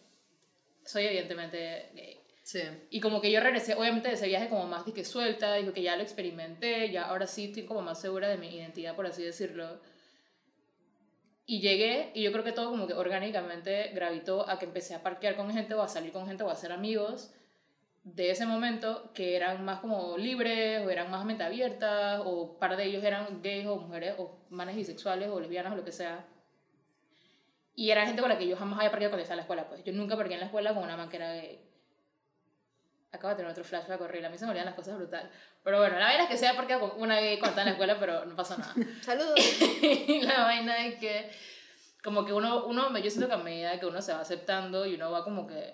Soy 0.83 1.05
evidentemente 1.05 1.91
gay. 1.93 2.20
Sí. 2.51 2.59
Y 2.89 2.99
como 2.99 3.21
que 3.21 3.31
yo 3.31 3.39
regresé, 3.39 3.75
obviamente, 3.75 4.09
de 4.09 4.15
ese 4.15 4.27
viaje 4.27 4.49
como 4.49 4.67
más 4.67 4.83
dije, 4.85 5.05
suelta, 5.05 5.55
dijo 5.55 5.71
que 5.71 5.83
ya 5.83 5.95
lo 5.95 6.03
experimenté, 6.03 6.91
ya 6.91 7.03
ahora 7.03 7.25
sí 7.25 7.45
estoy 7.45 7.63
como 7.63 7.81
más 7.81 8.01
segura 8.01 8.27
de 8.27 8.37
mi 8.37 8.53
identidad, 8.53 8.93
por 8.93 9.05
así 9.05 9.23
decirlo. 9.23 9.79
Y 11.45 11.61
llegué, 11.61 12.11
y 12.13 12.23
yo 12.23 12.33
creo 12.33 12.43
que 12.43 12.51
todo 12.51 12.69
como 12.69 12.87
que 12.87 12.93
orgánicamente 12.93 13.91
gravitó 13.93 14.49
a 14.49 14.59
que 14.59 14.65
empecé 14.65 14.95
a 14.95 15.01
parquear 15.01 15.37
con 15.37 15.49
gente 15.53 15.75
o 15.75 15.81
a 15.81 15.87
salir 15.87 16.11
con 16.11 16.27
gente 16.27 16.43
o 16.43 16.49
a 16.49 16.51
hacer 16.51 16.73
amigos 16.73 17.33
de 18.03 18.31
ese 18.31 18.45
momento 18.45 19.13
que 19.13 19.37
eran 19.37 19.63
más 19.63 19.79
como 19.79 20.17
libres 20.17 20.85
o 20.85 20.89
eran 20.89 21.09
más 21.09 21.23
mente 21.23 21.43
abiertas 21.45 22.21
o 22.25 22.59
par 22.59 22.75
de 22.75 22.83
ellos 22.83 23.03
eran 23.05 23.41
gays 23.41 23.65
o 23.65 23.77
mujeres 23.77 24.15
o 24.17 24.45
manes 24.49 24.75
bisexuales 24.75 25.29
o 25.29 25.39
lesbianas 25.39 25.71
o 25.71 25.77
lo 25.77 25.85
que 25.85 25.93
sea. 25.93 26.25
Y 27.75 27.91
era 27.91 28.05
gente 28.05 28.21
con 28.21 28.29
la 28.29 28.37
que 28.37 28.47
yo 28.47 28.57
jamás 28.57 28.79
había 28.79 28.91
parqueado 28.91 29.11
cuando 29.11 29.23
estaba 29.23 29.35
en 29.35 29.37
la 29.37 29.43
escuela, 29.43 29.69
pues. 29.69 29.83
Yo 29.85 29.93
nunca 29.93 30.17
parqué 30.17 30.33
en 30.33 30.41
la 30.41 30.47
escuela 30.47 30.73
con 30.73 30.83
una 30.83 30.97
man 30.97 31.07
que 31.07 31.15
era 31.15 31.33
gay. 31.33 31.70
Acabo 33.13 33.29
de 33.29 33.35
tener 33.35 33.51
otro 33.51 33.63
flashback 33.63 33.99
horrible. 33.99 34.27
A 34.27 34.29
mí 34.29 34.37
se 34.37 34.45
me 34.45 34.51
olvidan 34.51 34.67
las 34.67 34.75
cosas 34.75 34.95
brutal. 34.95 35.29
Pero 35.63 35.79
bueno, 35.79 35.99
la 35.99 36.05
vaina 36.05 36.23
es 36.23 36.29
que 36.29 36.37
se 36.37 36.47
había 36.47 36.57
parqueado 36.57 36.89
con 36.89 37.01
una 37.01 37.15
cuando 37.15 37.47
estaba 37.47 37.61
en 37.61 37.65
la 37.65 37.71
escuela, 37.71 37.99
pero 37.99 38.25
no 38.25 38.35
pasó 38.35 38.57
nada. 38.57 38.73
Saludos. 39.01 39.35
la 40.21 40.43
vaina 40.43 40.85
es 40.85 40.95
que, 40.95 41.29
como 42.03 42.25
que 42.25 42.31
uno, 42.31 42.65
uno, 42.65 42.97
yo 42.97 43.09
siento 43.09 43.27
que 43.27 43.33
a 43.33 43.37
medida 43.37 43.79
que 43.79 43.85
uno 43.85 44.01
se 44.01 44.13
va 44.13 44.21
aceptando 44.21 44.85
y 44.85 44.95
uno 44.95 45.11
va 45.11 45.23
como 45.25 45.45
que, 45.45 45.73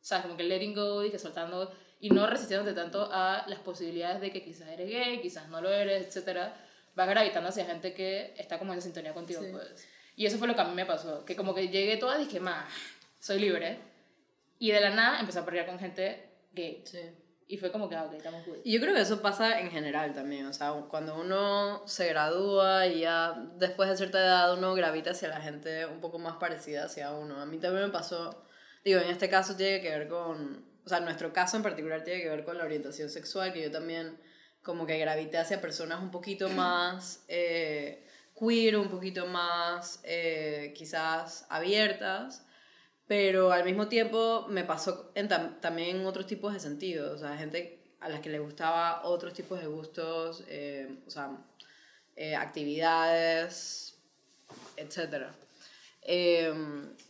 ¿sabes? 0.00 0.26
Como 0.26 0.36
que 0.36 0.44
letting 0.44 0.74
go 0.74 1.04
y 1.04 1.10
que 1.10 1.18
soltando 1.18 1.74
y 1.98 2.10
no 2.10 2.26
resistiéndote 2.26 2.72
tanto 2.72 3.10
a 3.12 3.44
las 3.48 3.58
posibilidades 3.58 4.20
de 4.20 4.30
que 4.30 4.42
quizás 4.42 4.68
eres 4.68 4.88
gay, 4.88 5.20
quizás 5.20 5.48
no 5.48 5.60
lo 5.60 5.70
eres, 5.70 6.06
etcétera, 6.06 6.54
vas 6.94 7.08
gravitando 7.08 7.48
hacia 7.50 7.66
gente 7.66 7.92
que 7.92 8.32
está 8.38 8.58
como 8.58 8.72
en 8.72 8.80
sintonía 8.80 9.12
contigo, 9.12 9.42
Sí. 9.42 9.48
pues. 9.52 9.88
Y 10.16 10.26
eso 10.26 10.38
fue 10.38 10.48
lo 10.48 10.54
que 10.54 10.60
a 10.60 10.64
mí 10.64 10.74
me 10.74 10.86
pasó, 10.86 11.24
que 11.24 11.36
como 11.36 11.54
que 11.54 11.68
llegué 11.68 11.96
toda 11.96 12.18
y 12.20 12.24
dije, 12.24 12.40
más, 12.40 12.66
soy 13.18 13.38
libre. 13.38 13.78
Y 14.58 14.70
de 14.70 14.80
la 14.80 14.90
nada 14.90 15.20
empecé 15.20 15.38
a 15.38 15.44
pelear 15.44 15.66
con 15.66 15.78
gente 15.78 16.28
gay. 16.52 16.82
Sí. 16.84 17.00
Y 17.50 17.56
fue 17.56 17.72
como 17.72 17.88
que, 17.88 17.96
ah, 17.96 18.04
ok, 18.04 18.12
estamos 18.12 18.46
good. 18.46 18.58
Y 18.62 18.72
yo 18.72 18.80
creo 18.80 18.94
que 18.94 19.00
eso 19.00 19.20
pasa 19.20 19.58
en 19.58 19.72
general 19.72 20.14
también, 20.14 20.46
o 20.46 20.52
sea, 20.52 20.70
cuando 20.88 21.20
uno 21.20 21.82
se 21.84 22.06
gradúa 22.06 22.86
y 22.86 23.00
ya 23.00 23.34
después 23.56 23.90
de 23.90 23.96
cierta 23.96 24.20
edad 24.20 24.56
uno 24.56 24.72
gravita 24.74 25.10
hacia 25.10 25.26
la 25.26 25.40
gente 25.40 25.84
un 25.86 26.00
poco 26.00 26.20
más 26.20 26.36
parecida 26.36 26.84
hacia 26.84 27.10
uno. 27.10 27.40
A 27.40 27.46
mí 27.46 27.58
también 27.58 27.86
me 27.86 27.90
pasó, 27.90 28.44
digo, 28.84 29.00
en 29.00 29.10
este 29.10 29.28
caso 29.28 29.56
tiene 29.56 29.80
que 29.80 29.90
ver 29.90 30.06
con, 30.06 30.64
o 30.84 30.88
sea, 30.88 31.00
nuestro 31.00 31.32
caso 31.32 31.56
en 31.56 31.64
particular 31.64 32.04
tiene 32.04 32.22
que 32.22 32.28
ver 32.28 32.44
con 32.44 32.56
la 32.56 32.62
orientación 32.62 33.10
sexual, 33.10 33.52
que 33.52 33.62
yo 33.62 33.72
también 33.72 34.16
como 34.62 34.86
que 34.86 34.96
gravité 34.98 35.38
hacia 35.38 35.60
personas 35.60 36.00
un 36.00 36.12
poquito 36.12 36.48
más 36.50 37.24
eh, 37.26 38.06
queer, 38.38 38.76
un 38.76 38.90
poquito 38.90 39.26
más 39.26 40.00
eh, 40.04 40.72
quizás 40.76 41.46
abiertas 41.50 42.46
pero 43.10 43.50
al 43.50 43.64
mismo 43.64 43.88
tiempo 43.88 44.46
me 44.48 44.62
pasó 44.62 45.10
en 45.16 45.28
tam- 45.28 45.58
también 45.60 45.96
en 45.96 46.06
otros 46.06 46.26
tipos 46.28 46.54
de 46.54 46.60
sentidos, 46.60 47.16
o 47.16 47.18
sea, 47.18 47.36
gente 47.36 47.80
a 47.98 48.08
las 48.08 48.20
que 48.20 48.30
le 48.30 48.38
gustaba 48.38 49.02
otros 49.04 49.34
tipos 49.34 49.58
de 49.60 49.66
gustos, 49.66 50.44
eh, 50.46 50.88
o 51.08 51.10
sea, 51.10 51.28
eh, 52.14 52.36
actividades, 52.36 53.96
etc. 54.76 55.24
Eh, 56.02 56.54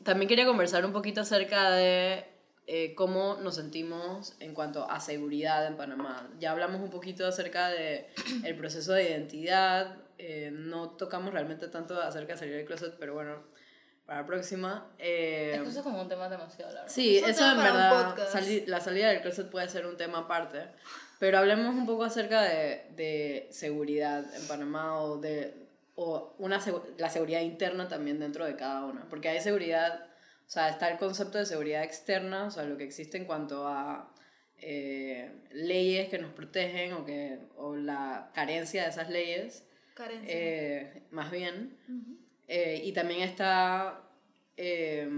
también 0.02 0.26
quería 0.26 0.46
conversar 0.46 0.86
un 0.86 0.92
poquito 0.94 1.20
acerca 1.20 1.70
de 1.72 2.24
eh, 2.66 2.94
cómo 2.94 3.36
nos 3.42 3.56
sentimos 3.56 4.34
en 4.40 4.54
cuanto 4.54 4.90
a 4.90 5.00
seguridad 5.00 5.66
en 5.66 5.76
Panamá. 5.76 6.30
Ya 6.38 6.52
hablamos 6.52 6.80
un 6.80 6.88
poquito 6.88 7.26
acerca 7.26 7.68
de 7.68 8.06
el 8.44 8.56
proceso 8.56 8.94
de 8.94 9.10
identidad, 9.10 9.98
eh, 10.16 10.50
no 10.50 10.88
tocamos 10.92 11.34
realmente 11.34 11.68
tanto 11.68 12.00
acerca 12.00 12.32
de 12.32 12.38
salir 12.38 12.54
del 12.54 12.64
closet, 12.64 12.94
pero 12.98 13.12
bueno, 13.12 13.42
para 14.10 14.22
la 14.22 14.26
próxima. 14.26 14.90
eh, 14.98 15.52
Es 15.54 15.62
que 15.62 15.68
eso 15.68 15.78
es 15.78 15.84
como 15.84 16.02
un 16.02 16.08
tema 16.08 16.28
demasiado 16.28 16.72
largo. 16.74 16.88
Sí, 16.90 17.18
Es 17.18 17.28
eso 17.28 17.48
en 17.52 17.58
verdad, 17.58 18.28
sali- 18.28 18.64
la 18.66 18.80
salida 18.80 19.08
del 19.10 19.20
closet 19.20 19.48
puede 19.48 19.68
ser 19.68 19.86
un 19.86 19.96
tema 19.96 20.18
aparte, 20.18 20.62
pero 21.20 21.38
hablemos 21.38 21.72
un 21.76 21.86
poco 21.86 22.02
acerca 22.02 22.42
de, 22.42 22.86
de 22.96 23.46
seguridad 23.52 24.24
en 24.34 24.48
Panamá 24.48 25.00
o 25.00 25.18
de 25.18 25.54
o 25.94 26.34
una 26.38 26.58
la 26.98 27.08
seguridad 27.08 27.40
interna 27.42 27.86
también 27.86 28.18
dentro 28.18 28.44
de 28.46 28.56
cada 28.56 28.84
una, 28.84 29.08
porque 29.08 29.28
hay 29.28 29.40
seguridad, 29.40 30.06
o 30.48 30.50
sea, 30.50 30.70
está 30.70 30.88
el 30.90 30.98
concepto 30.98 31.38
de 31.38 31.46
seguridad 31.46 31.84
externa, 31.84 32.46
o 32.46 32.50
sea, 32.50 32.64
lo 32.64 32.76
que 32.76 32.84
existe 32.84 33.16
en 33.16 33.26
cuanto 33.26 33.68
a 33.68 34.12
eh, 34.58 35.30
leyes 35.52 36.08
que 36.08 36.18
nos 36.18 36.32
protegen 36.32 36.94
o, 36.94 37.04
que, 37.04 37.38
o 37.56 37.76
la 37.76 38.30
carencia 38.34 38.82
de 38.82 38.88
esas 38.90 39.08
leyes, 39.08 39.62
Carencia. 39.94 40.34
eh, 40.34 41.02
más 41.12 41.30
bien. 41.30 41.78
Ujú. 41.88 42.19
Eh, 42.52 42.82
y 42.84 42.92
también 42.92 43.20
está, 43.20 44.02
eh, 44.56 45.08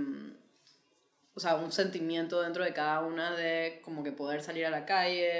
o 1.34 1.40
sea, 1.40 1.54
un 1.54 1.72
sentimiento 1.72 2.42
dentro 2.42 2.62
de 2.62 2.74
cada 2.74 3.00
una 3.00 3.34
de 3.34 3.80
como 3.82 4.02
que 4.02 4.12
poder 4.12 4.42
salir 4.42 4.66
a 4.66 4.70
la 4.70 4.84
calle, 4.84 5.30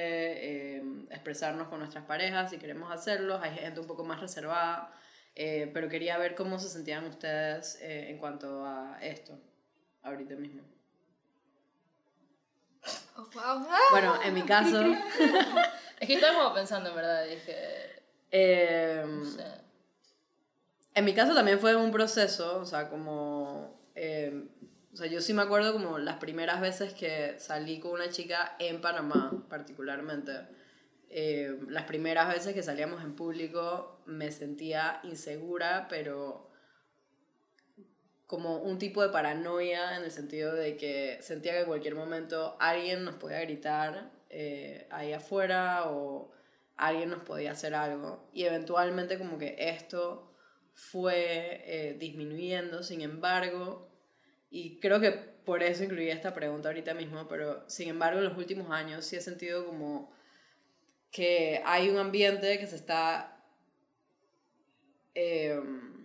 eh, 0.79 0.83
expresarnos 1.11 1.69
con 1.69 1.81
nuestras 1.81 2.07
parejas 2.07 2.49
si 2.49 2.57
queremos 2.57 2.91
hacerlo. 2.91 3.39
Hay 3.43 3.55
gente 3.55 3.81
un 3.81 3.87
poco 3.87 4.05
más 4.05 4.21
reservada, 4.21 4.91
eh, 5.35 5.71
pero 5.75 5.91
quería 5.91 6.17
ver 6.17 6.35
cómo 6.35 6.59
se 6.59 6.71
sentían 6.71 7.05
ustedes 7.05 7.79
eh, 7.83 8.09
en 8.09 8.17
cuanto 8.17 8.65
a 8.65 8.99
esto, 9.03 9.39
ahorita 10.03 10.35
mismo. 10.37 10.63
Oh, 13.17 13.29
wow. 13.35 13.67
Bueno, 13.91 14.19
en 14.25 14.33
mi 14.33 14.43
caso, 14.43 14.83
Es 16.01 16.09
que 16.09 16.15
estaba 16.15 16.37
como 16.37 16.55
pensando, 16.55 16.89
en 16.89 16.97
verdad, 16.97 17.25
dije, 17.27 18.03
eh, 18.33 19.05
no 19.07 19.25
sé. 19.25 19.45
En 20.95 21.05
mi 21.05 21.15
caso 21.15 21.35
también 21.35 21.59
fue 21.59 21.75
un 21.75 21.91
proceso, 21.91 22.59
o 22.59 22.67
sea, 22.67 22.89
como... 22.89 23.81
eh, 23.95 24.45
o 24.93 24.97
sea, 24.97 25.07
yo 25.07 25.23
sí 25.23 25.33
me 25.33 25.41
acuerdo 25.41 25.73
como 25.73 25.97
las 25.97 26.17
primeras 26.17 26.61
veces 26.61 26.93
que 26.93 27.37
salí 27.39 27.81
con 27.81 27.93
una 27.93 28.11
chica 28.11 28.57
en 28.59 28.83
Panamá, 28.83 29.47
particularmente. 29.49 30.33
Eh, 31.09 31.59
las 31.69 31.85
primeras 31.85 32.29
veces 32.29 32.55
que 32.55 32.63
salíamos 32.63 33.03
en 33.03 33.17
público 33.17 34.03
me 34.05 34.31
sentía 34.31 35.01
insegura, 35.03 35.87
pero 35.89 36.51
como 38.27 38.59
un 38.59 38.79
tipo 38.79 39.03
de 39.03 39.11
paranoia 39.11 39.97
en 39.97 40.05
el 40.05 40.11
sentido 40.11 40.55
de 40.55 40.77
que 40.77 41.19
sentía 41.21 41.53
que 41.53 41.61
en 41.61 41.67
cualquier 41.67 41.95
momento 41.95 42.57
alguien 42.61 43.05
nos 43.05 43.17
podía 43.17 43.41
gritar 43.41 44.11
eh, 44.31 44.87
ahí 44.91 45.13
afuera 45.13 45.91
o 45.91 46.33
alguien 46.77 47.11
nos 47.11 47.23
podía 47.25 47.53
hacer 47.53 47.75
algo. 47.75 48.29
Y 48.33 48.45
eventualmente 48.45 49.19
como 49.19 49.39
que 49.39 49.57
esto 49.59 50.32
fue 50.75 51.63
eh, 51.65 51.97
disminuyendo, 51.99 52.83
sin 52.83 53.01
embargo, 53.03 53.91
y 54.51 54.79
creo 54.81 55.01
que 55.01 55.13
por 55.13 55.63
eso 55.63 55.85
incluí 55.85 56.09
esta 56.09 56.35
pregunta 56.35 56.69
ahorita 56.69 56.95
mismo, 56.95 57.27
pero 57.29 57.69
sin 57.69 57.89
embargo 57.89 58.19
en 58.19 58.27
los 58.27 58.37
últimos 58.37 58.71
años 58.71 59.05
sí 59.05 59.17
he 59.17 59.21
sentido 59.21 59.67
como 59.67 60.13
que 61.11 61.63
hay 61.65 61.89
un 61.89 61.99
ambiente 61.99 62.59
que 62.59 62.67
se 62.67 62.77
está... 62.77 63.45
em, 65.15 66.05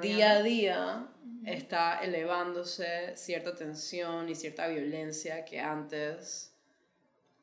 día 0.00 0.32
a 0.32 0.42
día 0.42 1.08
está 1.44 1.98
elevándose 2.02 3.16
cierta 3.16 3.54
tensión 3.54 4.28
y 4.28 4.34
cierta 4.34 4.66
violencia 4.66 5.44
que 5.44 5.60
antes 5.60 6.54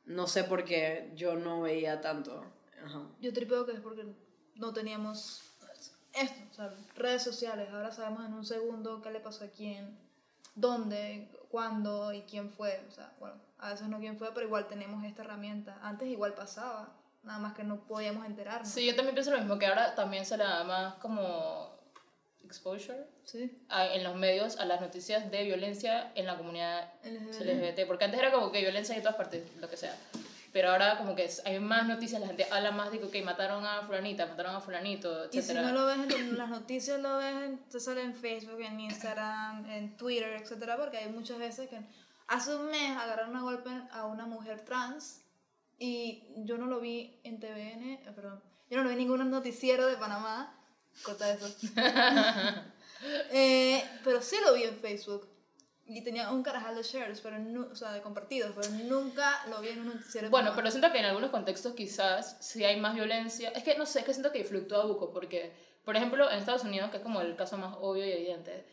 no 0.04 0.26
sé 0.26 0.44
por 0.44 0.64
qué 0.64 1.12
yo 1.14 1.36
no 1.36 1.62
veía 1.62 2.00
tanto. 2.00 2.44
Ajá. 2.84 3.08
Yo 3.20 3.32
tripeo 3.32 3.66
que 3.66 3.72
es 3.72 3.80
porque 3.80 4.04
no 4.54 4.72
teníamos 4.72 5.45
esto, 6.16 6.40
o 6.50 6.54
sea, 6.54 6.70
redes 6.94 7.22
sociales. 7.22 7.68
Ahora 7.72 7.92
sabemos 7.92 8.24
en 8.24 8.34
un 8.34 8.44
segundo 8.44 9.00
qué 9.02 9.10
le 9.10 9.20
pasó 9.20 9.44
a 9.44 9.48
quién, 9.48 9.96
dónde, 10.54 11.28
cuándo 11.50 12.12
y 12.12 12.22
quién 12.22 12.50
fue. 12.50 12.80
O 12.88 12.92
sea, 12.92 13.12
bueno, 13.20 13.36
a 13.58 13.70
veces 13.70 13.88
no 13.88 13.98
quién 13.98 14.16
fue, 14.18 14.32
pero 14.34 14.46
igual 14.46 14.66
tenemos 14.66 15.04
esta 15.04 15.22
herramienta. 15.22 15.78
Antes 15.82 16.08
igual 16.08 16.34
pasaba, 16.34 16.92
nada 17.22 17.38
más 17.38 17.54
que 17.54 17.64
no 17.64 17.80
podíamos 17.80 18.24
enterarnos. 18.26 18.68
Sí, 18.68 18.86
yo 18.86 18.94
también 18.94 19.14
pienso 19.14 19.30
lo 19.30 19.38
mismo, 19.38 19.58
que 19.58 19.66
ahora 19.66 19.94
también 19.94 20.24
se 20.24 20.36
le 20.36 20.44
da 20.44 20.64
más 20.64 20.94
como 20.94 21.74
exposure 22.44 23.04
Sí. 23.24 23.58
a- 23.68 23.86
en 23.86 24.04
los 24.04 24.14
medios 24.14 24.56
a 24.58 24.64
las 24.66 24.80
noticias 24.80 25.30
de 25.32 25.42
violencia 25.44 26.12
en 26.14 26.26
la 26.26 26.36
comunidad 26.36 26.88
LGBT. 27.02 27.44
LGBT, 27.44 27.86
porque 27.86 28.04
antes 28.04 28.20
era 28.20 28.30
como 28.30 28.52
que 28.52 28.60
violencia 28.60 28.94
en 28.94 29.02
todas 29.02 29.16
partes, 29.16 29.42
lo 29.60 29.68
que 29.68 29.76
sea. 29.76 29.96
Pero 30.52 30.70
ahora 30.70 30.96
como 30.96 31.14
que 31.14 31.28
hay 31.44 31.60
más 31.60 31.86
noticias, 31.86 32.20
la 32.20 32.28
gente 32.28 32.46
habla 32.50 32.70
más 32.72 32.90
de 32.90 33.00
que 33.00 33.22
mataron 33.22 33.64
a 33.64 33.82
fulanita, 33.82 34.26
mataron 34.26 34.56
a 34.56 34.60
fulanito, 34.60 35.24
etc. 35.24 35.34
Y 35.34 35.42
si 35.42 35.54
no 35.54 35.72
lo 35.72 35.86
ves 35.86 35.98
en 36.14 36.38
las 36.38 36.48
noticias, 36.48 37.00
lo 37.00 37.18
ves, 37.18 37.68
te 37.70 37.80
sale 37.80 38.02
en 38.02 38.14
Facebook, 38.14 38.60
en 38.60 38.80
Instagram, 38.80 39.68
en 39.70 39.96
Twitter, 39.96 40.40
etcétera, 40.40 40.76
porque 40.76 40.98
hay 40.98 41.10
muchas 41.10 41.38
veces 41.38 41.68
que 41.68 41.78
hace 42.28 42.54
un 42.54 42.70
mes 42.70 42.96
agarraron 42.96 43.36
a 43.36 43.42
golpe 43.42 43.70
a 43.90 44.06
una 44.06 44.26
mujer 44.26 44.64
trans 44.64 45.22
y 45.78 46.24
yo 46.38 46.56
no 46.56 46.66
lo 46.66 46.80
vi 46.80 47.20
en 47.22 47.38
TVN, 47.38 47.92
eh, 47.92 48.12
perdón, 48.14 48.42
yo 48.70 48.78
no 48.78 48.84
lo 48.84 48.88
vi 48.88 48.94
en 48.94 49.00
ningún 49.00 49.30
noticiero 49.30 49.86
de 49.86 49.96
Panamá, 49.96 50.58
corta 51.02 51.30
eso, 51.30 51.46
Eh, 53.30 53.84
pero 54.04 54.22
sí 54.22 54.36
lo 54.44 54.54
vi 54.54 54.64
en 54.64 54.76
Facebook 54.76 55.28
y 55.88 56.02
tenía 56.02 56.30
un 56.30 56.42
carajal 56.42 56.74
de 56.74 56.82
shares, 56.82 57.20
pero 57.20 57.38
no, 57.38 57.68
o 57.70 57.74
sea, 57.74 57.92
de 57.92 58.02
compartidos, 58.02 58.52
pero 58.54 58.68
nunca 58.84 59.44
lo 59.48 59.60
vi 59.60 59.68
en 59.68 59.80
un 59.80 59.86
noticiero 59.94 60.30
Bueno, 60.30 60.52
pero 60.56 60.70
siento 60.70 60.90
que 60.90 60.98
en 60.98 61.04
algunos 61.04 61.30
contextos 61.30 61.74
quizás 61.74 62.36
sí 62.40 62.64
hay 62.64 62.80
más 62.80 62.94
violencia. 62.94 63.50
Es 63.50 63.62
que 63.62 63.76
no 63.78 63.86
sé, 63.86 64.00
es 64.00 64.04
que 64.04 64.12
siento 64.12 64.32
que 64.32 64.42
fluctúa 64.42 64.84
buco, 64.84 65.12
porque, 65.12 65.52
por 65.84 65.96
ejemplo, 65.96 66.30
en 66.30 66.38
Estados 66.38 66.64
Unidos, 66.64 66.90
que 66.90 66.96
es 66.96 67.02
como 67.02 67.20
el 67.20 67.36
caso 67.36 67.56
más 67.56 67.76
obvio 67.80 68.04
y 68.04 68.10
evidente, 68.10 68.64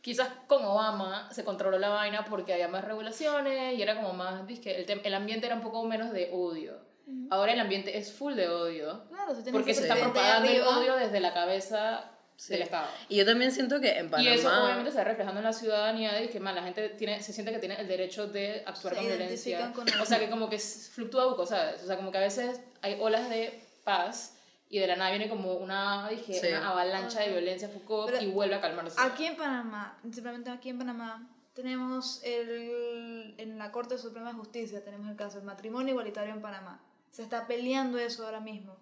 quizás 0.00 0.28
con 0.48 0.64
Obama 0.64 1.28
se 1.32 1.44
controló 1.44 1.78
la 1.78 1.90
vaina 1.90 2.24
porque 2.24 2.52
había 2.52 2.68
más 2.68 2.84
regulaciones 2.84 3.78
y 3.78 3.82
era 3.82 3.94
como 3.94 4.12
más, 4.12 4.46
dizque, 4.46 4.74
el, 4.76 5.00
el 5.04 5.14
ambiente 5.14 5.46
era 5.46 5.54
un 5.54 5.62
poco 5.62 5.84
menos 5.84 6.12
de 6.12 6.30
odio. 6.32 6.88
Ahora 7.30 7.54
el 7.54 7.60
ambiente 7.60 7.96
es 7.96 8.12
full 8.12 8.34
de 8.34 8.50
odio, 8.50 9.04
Claro, 9.08 9.32
porque 9.50 9.72
se 9.72 9.82
está 9.82 9.96
propagando 9.96 10.50
el 10.50 10.60
odio 10.60 10.94
desde 10.94 11.20
la 11.20 11.32
cabeza 11.32 12.17
Sí. 12.38 12.52
del 12.52 12.62
Estado. 12.62 12.86
Y 13.08 13.16
yo 13.16 13.26
también 13.26 13.50
siento 13.50 13.80
que 13.80 13.98
en 13.98 14.08
Panamá... 14.10 14.30
Y 14.30 14.32
eso 14.32 14.48
obviamente 14.48 14.92
se 14.92 14.98
va 14.98 15.04
reflejando 15.04 15.40
en 15.40 15.44
la 15.44 15.52
ciudadanía 15.52 16.12
de 16.12 16.30
que 16.30 16.38
más 16.38 16.54
la 16.54 16.62
gente 16.62 16.88
tiene, 16.90 17.20
se 17.20 17.32
siente 17.32 17.50
que 17.52 17.58
tiene 17.58 17.74
el 17.80 17.88
derecho 17.88 18.28
de 18.28 18.62
actuar 18.64 18.94
Se 18.94 19.00
con 19.00 19.08
violencia. 19.08 19.72
con 19.72 19.86
O 20.00 20.06
sea, 20.06 20.20
que 20.20 20.30
como 20.30 20.48
que 20.48 20.56
fluctúa 20.60 21.26
buco, 21.26 21.44
¿sabes? 21.46 21.82
O 21.82 21.86
sea, 21.88 21.96
como 21.96 22.12
que 22.12 22.18
a 22.18 22.20
veces 22.20 22.60
hay 22.80 22.96
olas 23.00 23.28
de 23.28 23.60
paz 23.82 24.36
y 24.70 24.78
de 24.78 24.86
la 24.86 24.94
nada 24.94 25.10
viene 25.10 25.28
como 25.28 25.54
una, 25.54 26.08
dije, 26.10 26.34
Sí. 26.34 26.46
una 26.46 26.70
avalancha 26.70 27.20
de 27.22 27.30
violencia 27.30 27.68
Foucault 27.68 28.12
Pero 28.12 28.22
y 28.22 28.30
vuelve 28.30 28.54
a 28.54 28.60
calmarse. 28.60 28.96
Aquí 29.00 29.26
en 29.26 29.36
Panamá, 29.36 29.98
simplemente 30.12 30.48
aquí 30.50 30.68
en 30.68 30.78
Panamá, 30.78 31.28
tenemos 31.54 32.20
el, 32.22 33.34
en 33.36 33.58
la 33.58 33.72
Corte 33.72 33.98
Suprema 33.98 34.28
de 34.28 34.38
Justicia, 34.38 34.84
tenemos 34.84 35.08
el 35.10 35.16
caso 35.16 35.38
del 35.38 35.44
matrimonio 35.44 35.90
igualitario 35.90 36.32
en 36.32 36.40
Panamá. 36.40 36.80
Se 37.10 37.22
está 37.22 37.48
peleando 37.48 37.98
eso 37.98 38.24
ahora 38.24 38.38
mismo. 38.38 38.76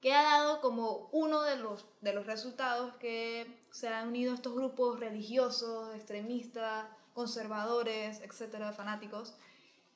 Que 0.00 0.14
ha 0.14 0.22
dado 0.22 0.60
como 0.60 1.08
uno 1.12 1.42
de 1.42 1.56
los, 1.56 1.86
de 2.00 2.12
los 2.12 2.26
resultados 2.26 2.94
que 2.96 3.46
se 3.70 3.88
han 3.88 4.08
unido 4.08 4.34
estos 4.34 4.54
grupos 4.54 5.00
religiosos, 5.00 5.94
extremistas, 5.94 6.86
conservadores, 7.14 8.20
etcétera, 8.20 8.72
fanáticos, 8.72 9.34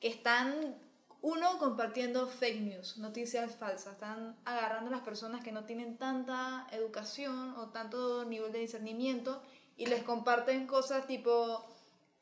que 0.01 0.09
están, 0.09 0.75
uno, 1.21 1.57
compartiendo 1.57 2.27
fake 2.27 2.61
news, 2.61 2.97
noticias 2.97 3.55
falsas. 3.55 3.93
Están 3.93 4.35
agarrando 4.43 4.89
a 4.89 4.97
las 4.97 5.03
personas 5.03 5.41
que 5.41 5.53
no 5.53 5.63
tienen 5.63 5.97
tanta 5.97 6.67
educación 6.71 7.55
o 7.57 7.69
tanto 7.69 8.25
nivel 8.25 8.51
de 8.51 8.59
discernimiento 8.59 9.41
y 9.77 9.85
les 9.85 10.03
comparten 10.03 10.67
cosas 10.67 11.07
tipo, 11.07 11.65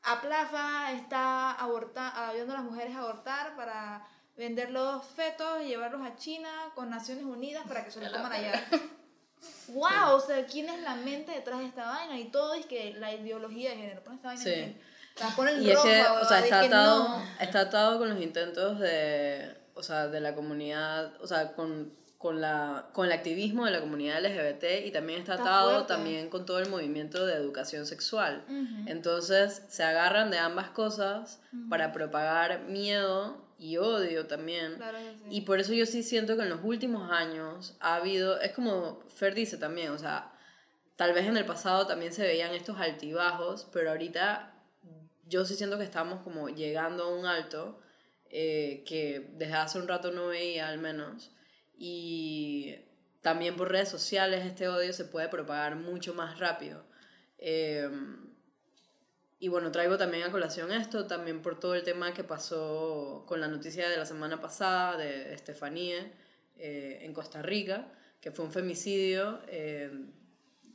a 0.04 0.20
Plaza 0.20 0.92
está 0.92 1.52
aborta, 1.52 2.28
ayudando 2.28 2.54
a 2.54 2.56
las 2.58 2.64
mujeres 2.64 2.94
a 2.94 3.00
abortar 3.00 3.56
para 3.56 4.06
vender 4.42 4.70
los 4.70 5.04
fetos 5.06 5.62
y 5.62 5.68
llevarlos 5.68 6.00
a 6.04 6.16
China 6.16 6.48
con 6.74 6.90
Naciones 6.90 7.24
Unidas 7.24 7.64
para 7.68 7.84
que 7.84 7.90
se 7.90 8.00
los 8.00 8.10
coman 8.12 8.32
allá. 8.32 8.64
¡Wow! 9.68 10.14
O 10.16 10.20
sea, 10.20 10.44
¿quién 10.46 10.68
es 10.68 10.80
la 10.82 10.94
mente 10.96 11.32
detrás 11.32 11.60
de 11.60 11.66
esta 11.66 11.86
vaina? 11.86 12.18
Y 12.18 12.24
todo 12.30 12.54
es 12.54 12.66
que 12.66 12.94
la 12.98 13.12
ideología 13.12 13.70
de 13.70 13.76
género. 13.76 14.02
Pon 14.04 14.14
esta 14.14 14.28
vaina 14.28 14.42
Sí. 14.42 14.50
en- 14.52 14.80
la 15.20 15.28
ponen 15.36 15.62
Y 15.62 15.70
es 15.70 15.78
que, 15.78 16.02
o 16.02 16.24
sea, 16.24 16.40
está 16.40 16.60
atado, 16.60 17.08
no. 17.08 17.24
está 17.38 17.60
atado 17.60 17.98
con 17.98 18.08
los 18.08 18.20
intentos 18.20 18.78
de, 18.78 19.54
o 19.74 19.82
sea, 19.82 20.08
de 20.08 20.20
la 20.20 20.34
comunidad, 20.34 21.12
o 21.20 21.26
sea, 21.26 21.52
con, 21.52 21.92
con, 22.22 22.40
la, 22.40 22.88
con 22.92 23.06
el 23.06 23.12
activismo 23.12 23.64
de 23.66 23.72
la 23.72 23.80
comunidad 23.80 24.24
LGBT 24.24 24.86
y 24.86 24.92
también 24.92 25.18
está 25.18 25.32
Está 25.34 25.44
atado 25.44 25.70
fuerte. 25.70 25.88
también 25.88 26.30
con 26.30 26.46
todo 26.46 26.60
el 26.60 26.68
movimiento 26.68 27.26
de 27.26 27.34
educación 27.34 27.84
sexual. 27.84 28.44
Entonces 28.86 29.62
se 29.68 29.82
agarran 29.82 30.30
de 30.30 30.38
ambas 30.38 30.70
cosas 30.70 31.40
para 31.68 31.92
propagar 31.92 32.60
miedo 32.68 33.36
y 33.58 33.76
odio 33.76 34.26
también. 34.28 34.76
Claro 34.76 34.98
que 34.98 35.14
sí. 35.18 35.24
Y 35.30 35.40
por 35.40 35.58
eso 35.58 35.72
yo 35.72 35.84
sí 35.84 36.04
siento 36.04 36.36
que 36.36 36.44
en 36.44 36.50
los 36.50 36.60
últimos 36.62 37.10
años 37.10 37.74
ha 37.80 37.96
habido, 37.96 38.40
es 38.40 38.52
como 38.52 39.00
Fer 39.08 39.34
dice 39.34 39.56
también, 39.56 39.90
o 39.90 39.98
sea, 39.98 40.32
tal 40.94 41.12
vez 41.14 41.26
en 41.26 41.36
el 41.36 41.44
pasado 41.44 41.88
también 41.88 42.12
se 42.12 42.22
veían 42.22 42.54
estos 42.54 42.78
altibajos, 42.78 43.66
pero 43.72 43.90
ahorita 43.90 44.54
yo 45.26 45.44
sí 45.44 45.56
siento 45.56 45.76
que 45.76 45.84
estamos 45.84 46.20
como 46.22 46.50
llegando 46.50 47.02
a 47.04 47.08
un 47.08 47.26
alto 47.26 47.80
eh, 48.30 48.84
que 48.86 49.28
desde 49.34 49.54
hace 49.54 49.78
un 49.78 49.88
rato 49.88 50.12
no 50.12 50.28
veía 50.28 50.68
al 50.68 50.78
menos. 50.78 51.32
Y 51.76 52.76
también 53.20 53.56
por 53.56 53.70
redes 53.70 53.88
sociales 53.88 54.44
este 54.44 54.68
odio 54.68 54.92
se 54.92 55.04
puede 55.04 55.28
propagar 55.28 55.76
mucho 55.76 56.14
más 56.14 56.38
rápido. 56.38 56.84
Eh, 57.38 57.88
y 59.38 59.48
bueno, 59.48 59.72
traigo 59.72 59.98
también 59.98 60.22
a 60.22 60.30
colación 60.30 60.70
esto, 60.70 61.06
también 61.06 61.42
por 61.42 61.58
todo 61.58 61.74
el 61.74 61.82
tema 61.82 62.14
que 62.14 62.22
pasó 62.22 63.24
con 63.26 63.40
la 63.40 63.48
noticia 63.48 63.88
de 63.88 63.96
la 63.96 64.06
semana 64.06 64.40
pasada 64.40 64.96
de 64.96 65.34
Estefanía 65.34 66.12
eh, 66.58 67.00
en 67.02 67.12
Costa 67.12 67.42
Rica, 67.42 67.88
que 68.20 68.30
fue 68.30 68.44
un 68.44 68.52
femicidio 68.52 69.40
eh, 69.48 69.90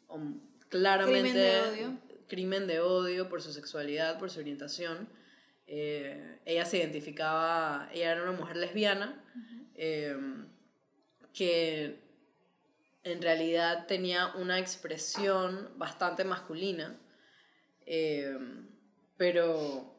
om- 0.08 0.42
claramente 0.68 1.30
Crimen 1.32 1.38
de 1.38 1.62
odio. 1.62 1.98
crimen 2.28 2.68
de 2.68 2.80
odio 2.82 3.30
por 3.30 3.42
su 3.42 3.54
sexualidad, 3.54 4.20
por 4.20 4.30
su 4.30 4.42
orientación. 4.42 5.08
Eh, 5.66 6.40
ella 6.44 6.66
se 6.66 6.78
identificaba, 6.80 7.90
ella 7.94 8.12
era 8.12 8.24
una 8.24 8.34
mujer 8.34 8.58
lesbiana, 8.58 9.24
que 11.34 12.00
en 13.04 13.22
realidad 13.22 13.88
tenía 13.88 14.34
una 14.36 14.60
expresión 14.60 15.70
bastante 15.78 16.24
masculina, 16.24 16.98
eh, 17.86 18.38
pero, 19.16 19.96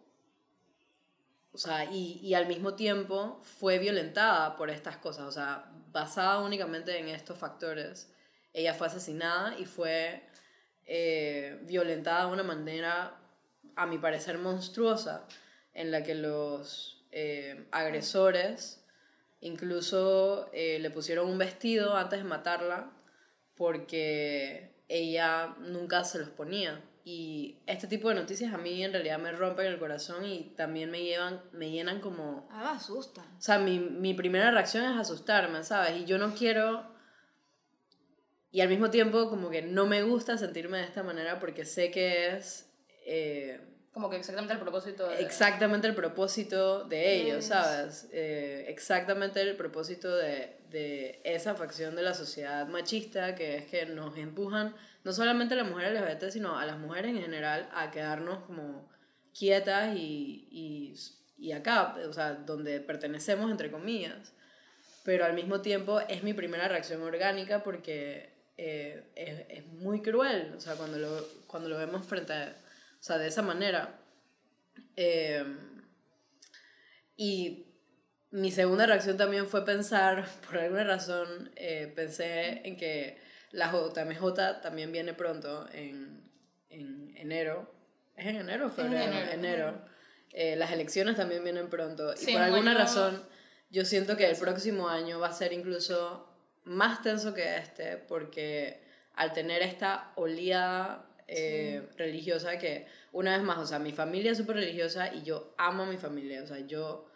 o 1.53 1.59
sea, 1.59 1.87
y, 1.87 2.21
y, 2.23 2.35
al 2.35 2.47
mismo 2.47 2.75
tiempo 2.75 3.41
fue 3.43 3.79
violentada 3.79 4.57
por 4.57 4.71
estas 4.71 4.99
cosas, 4.99 5.27
o 5.27 5.33
sea, 5.33 5.71
basada 5.91 6.41
únicamente 6.41 6.99
en 6.99 7.09
estos 7.09 7.38
factores. 7.38 8.12
Ella 8.53 8.75
fue 8.75 8.88
asesinada 8.88 9.59
y 9.59 9.64
fue 9.64 10.23
eh, 10.91 11.59
violentada 11.64 12.27
de 12.27 12.33
una 12.33 12.43
manera, 12.43 13.21
a 13.77 13.87
mi 13.87 13.99
parecer, 13.99 14.38
monstruosa, 14.38 15.27
en 15.75 15.91
la 15.91 16.03
que 16.03 16.14
los 16.14 17.05
eh, 17.11 17.69
agresores 17.71 18.78
incluso 19.40 20.51
eh, 20.53 20.79
le 20.81 20.90
pusieron 20.90 21.29
un 21.29 21.38
vestido 21.38 21.96
antes 21.96 22.18
de 22.18 22.24
matarla 22.24 22.92
porque 23.57 24.83
ella 24.88 25.57
nunca 25.61 26.05
se 26.05 26.18
los 26.18 26.31
ponía. 26.31 26.83
Y 27.05 27.62
este 27.66 27.87
tipo 27.87 28.11
de 28.11 28.16
noticias 28.16 28.53
a 28.53 28.59
mí 28.59 28.85
en 28.85 28.92
realidad 28.92 29.18
me 29.18 29.33
rompen 29.33 29.66
el 29.66 29.79
corazón 29.79 30.27
y 30.27 30.55
también 30.57 30.90
me 30.90 31.03
llevan, 31.03 31.42
me 31.53 31.70
llenan 31.70 32.01
como... 32.01 32.46
Ah, 32.51 32.72
me 32.72 32.77
asustan. 32.77 33.24
O 33.38 33.40
sea, 33.40 33.59
mi, 33.59 33.79
mi 33.79 34.12
primera 34.12 34.51
reacción 34.51 34.85
es 34.85 34.98
asustarme, 34.98 35.64
¿sabes? 35.64 36.03
Y 36.03 36.05
yo 36.05 36.18
no 36.18 36.35
quiero... 36.35 36.94
Y 38.51 38.61
al 38.61 38.68
mismo 38.68 38.90
tiempo 38.90 39.31
como 39.31 39.51
que 39.51 39.62
no 39.62 39.87
me 39.87 40.03
gusta 40.03 40.37
sentirme 40.37 40.79
de 40.79 40.85
esta 40.85 41.03
manera 41.03 41.38
porque 41.38 41.64
sé 41.64 41.90
que 41.90 42.37
es... 42.37 42.70
Eh, 43.07 43.61
como 43.99 44.11
que 44.11 44.17
exactamente 44.17 44.53
el 44.53 44.61
propósito 44.61 45.09
de... 45.09 45.23
Exactamente 45.23 45.89
el 45.89 45.95
propósito 45.97 46.85
de 46.85 47.17
ellos, 47.17 47.47
¿sabes? 47.47 48.07
Eh, 48.13 48.67
exactamente 48.69 49.41
el 49.41 49.57
propósito 49.57 50.15
de, 50.15 50.57
de, 50.71 51.21
esa 51.25 51.57
facción 51.57 51.97
de 51.97 52.03
la 52.03 52.15
sociedad 52.15 52.69
machista 52.69 53.35
que 53.35 53.57
es 53.57 53.67
que 53.67 53.87
nos 53.87 54.17
empujan, 54.17 54.73
no 55.03 55.13
solamente 55.13 55.55
a 55.55 55.57
las 55.57 55.69
mujeres 55.69 56.01
LGBT, 56.01 56.31
sino 56.31 56.57
a 56.57 56.65
las 56.65 56.79
mujeres 56.79 57.11
en 57.11 57.23
general, 57.23 57.69
a 57.75 57.91
quedarnos 57.91 58.45
como 58.45 58.89
quietas 59.37 59.97
y, 59.97 60.47
y, 60.49 60.95
y 61.37 61.51
acá, 61.51 61.97
o 62.09 62.13
sea, 62.13 62.35
donde 62.35 62.79
pertenecemos, 62.79 63.51
entre 63.51 63.73
comillas. 63.73 64.33
Pero 65.03 65.25
al 65.25 65.35
mismo 65.35 65.61
tiempo 65.61 65.99
es 66.09 66.23
mi 66.23 66.35
primera 66.35 66.69
reacción 66.69 67.03
orgánica 67.03 67.65
porque 67.65 68.31
eh, 68.59 69.03
es, 69.17 69.41
es, 69.49 69.67
muy 69.67 70.03
cruel, 70.03 70.55
o 70.57 70.61
sea, 70.61 70.77
cuando 70.77 70.99
lo, 70.99 71.29
cuando 71.49 71.69
lo 71.69 71.77
vemos 71.77 72.07
frente 72.07 72.33
a 72.33 72.55
o 73.01 73.03
sea, 73.03 73.19
de 73.19 73.29
esa 73.29 73.43
manera. 73.43 74.01
Eh, 74.97 75.45
y 77.17 77.67
mi 78.31 78.51
segunda 78.51 78.87
reacción 78.87 79.17
también 79.17 79.47
fue 79.47 79.65
pensar, 79.65 80.27
por 80.47 80.59
alguna 80.59 80.85
razón, 80.85 81.51
eh, 81.57 81.93
pensé 81.95 82.67
en 82.67 82.77
que 82.77 83.19
la 83.51 83.71
JMJ 83.71 84.61
también 84.63 84.93
viene 84.93 85.15
pronto, 85.15 85.67
en, 85.73 86.31
en 86.71 87.17
enero. 87.17 87.73
¿Es 88.17 88.27
en 88.27 88.37
enero 88.37 88.67
o 88.67 88.71
febrero? 88.71 89.05
En 89.05 89.13
enero. 89.13 89.33
enero. 89.33 89.85
Eh, 90.33 90.57
las 90.57 90.71
elecciones 90.73 91.17
también 91.17 91.43
vienen 91.43 91.71
pronto. 91.71 92.13
y 92.21 92.33
por 92.33 92.43
alguna 92.43 92.75
razón, 92.75 93.23
yo 93.71 93.85
siento 93.85 94.17
que 94.17 94.29
el 94.29 94.37
próximo 94.37 94.89
año 94.89 95.19
va 95.19 95.29
a 95.29 95.33
ser 95.33 95.53
incluso 95.53 96.29
más 96.65 97.03
tenso 97.03 97.33
que 97.33 97.57
este, 97.57 97.97
porque 97.97 98.83
al 99.15 99.33
tener 99.33 99.63
esta 99.63 100.13
oleada 100.17 101.08
eh, 101.29 101.83
religiosa 101.97 102.59
que, 102.59 102.87
una 103.12 103.37
vez 103.37 103.45
más, 103.45 103.59
o 103.59 103.67
sea, 103.67 103.79
mi 103.79 103.93
familia 103.93 104.33
es 104.33 104.38
súper 104.38 104.57
religiosa 104.57 105.14
y 105.14 105.23
yo 105.23 105.55
amo 105.59 105.83
a 105.83 105.87
mi 105.87 105.99
familia, 105.99 106.43
o 106.43 106.47
sea, 106.47 106.61
yo, 106.61 107.07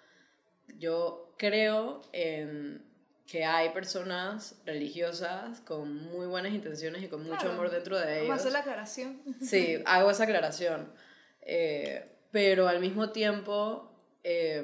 yo 0.78 1.34
creo 1.38 2.02
en 2.12 2.82
que 3.26 3.44
hay 3.46 3.70
personas 3.70 4.60
religiosas 4.66 5.60
con 5.60 5.94
muy 5.94 6.26
buenas 6.26 6.52
intenciones 6.52 7.02
y 7.02 7.08
con 7.08 7.24
mucho 7.24 7.50
amor 7.50 7.70
dentro 7.70 7.98
de 7.98 8.24
ellos. 8.24 8.36
Hacer 8.36 8.52
la 8.52 8.58
aclaración. 8.58 9.22
Sí, 9.40 9.82
hago 9.86 10.10
esa 10.10 10.24
aclaración. 10.24 10.92
Eh, 11.40 12.04
pero 12.30 12.68
al 12.68 12.80
mismo 12.80 13.10
tiempo, 13.10 13.90
eh, 14.22 14.62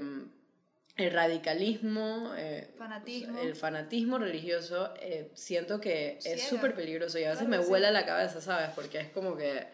el 0.99 1.13
radicalismo, 1.13 2.33
eh, 2.37 2.75
fanatismo. 2.77 3.39
el 3.39 3.55
fanatismo 3.55 4.19
religioso, 4.19 4.93
eh, 5.01 5.31
siento 5.35 5.81
que 5.81 6.19
es 6.25 6.49
súper 6.49 6.75
peligroso 6.75 7.21
y 7.21 7.25
a 7.25 7.31
veces 7.31 7.47
me 7.47 7.59
vuela 7.59 7.93
la 7.93 8.05
cabeza, 8.05 8.41
¿sabes? 8.41 8.71
Porque 8.75 8.99
es 8.99 9.09
como 9.11 9.37
que, 9.37 9.69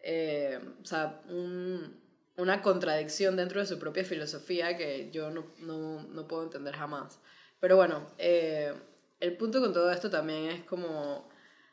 eh, 0.00 0.58
o 0.82 0.84
sea, 0.84 1.22
un, 1.28 2.00
una 2.36 2.62
contradicción 2.62 3.36
dentro 3.36 3.60
de 3.60 3.66
su 3.66 3.78
propia 3.78 4.04
filosofía 4.04 4.76
que 4.76 5.12
yo 5.12 5.30
no, 5.30 5.46
no, 5.60 6.02
no 6.02 6.26
puedo 6.26 6.42
entender 6.42 6.74
jamás. 6.74 7.20
Pero 7.60 7.76
bueno, 7.76 8.10
el 8.18 9.36
punto 9.38 9.60
con 9.60 9.72
todo 9.72 9.92
esto 9.92 10.10
también 10.10 10.50
es 10.50 10.64
como, 10.64 11.28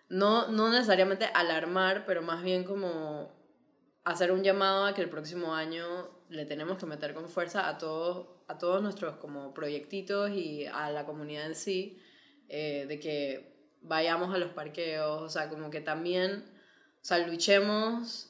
no, 0.07 0.49
no 0.49 0.69
necesariamente 0.69 1.25
alarmar, 1.33 2.05
pero 2.05 2.21
más 2.21 2.43
bien 2.43 2.63
como 2.63 3.33
hacer 4.03 4.31
un 4.31 4.43
llamado 4.43 4.85
a 4.85 4.93
que 4.93 5.01
el 5.01 5.09
próximo 5.09 5.55
año 5.55 6.09
le 6.29 6.45
tenemos 6.45 6.77
que 6.77 6.85
meter 6.85 7.13
con 7.13 7.27
fuerza 7.27 7.67
a 7.67 7.77
todos, 7.77 8.27
a 8.51 8.57
todos 8.57 8.81
nuestros 8.81 9.15
como 9.17 9.53
proyectitos 9.53 10.31
y 10.31 10.65
a 10.65 10.91
la 10.91 11.05
comunidad 11.05 11.45
en 11.45 11.55
sí, 11.55 12.01
eh, 12.49 12.85
de 12.87 12.99
que 12.99 13.53
vayamos 13.81 14.33
a 14.33 14.37
los 14.37 14.51
parqueos, 14.51 15.21
o 15.21 15.29
sea, 15.29 15.49
como 15.49 15.69
que 15.69 15.81
también, 15.81 16.43
o 17.01 17.05
sea, 17.05 17.17
luchemos 17.19 18.29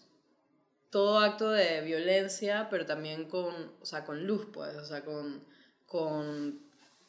todo 0.91 1.19
acto 1.19 1.49
de 1.49 1.81
violencia, 1.81 2.67
pero 2.69 2.85
también 2.85 3.27
con, 3.27 3.71
o 3.81 3.85
sea, 3.85 4.05
con 4.05 4.27
luz, 4.27 4.47
pues, 4.53 4.75
o 4.75 4.85
sea, 4.85 5.03
con, 5.03 5.43
con 5.87 6.61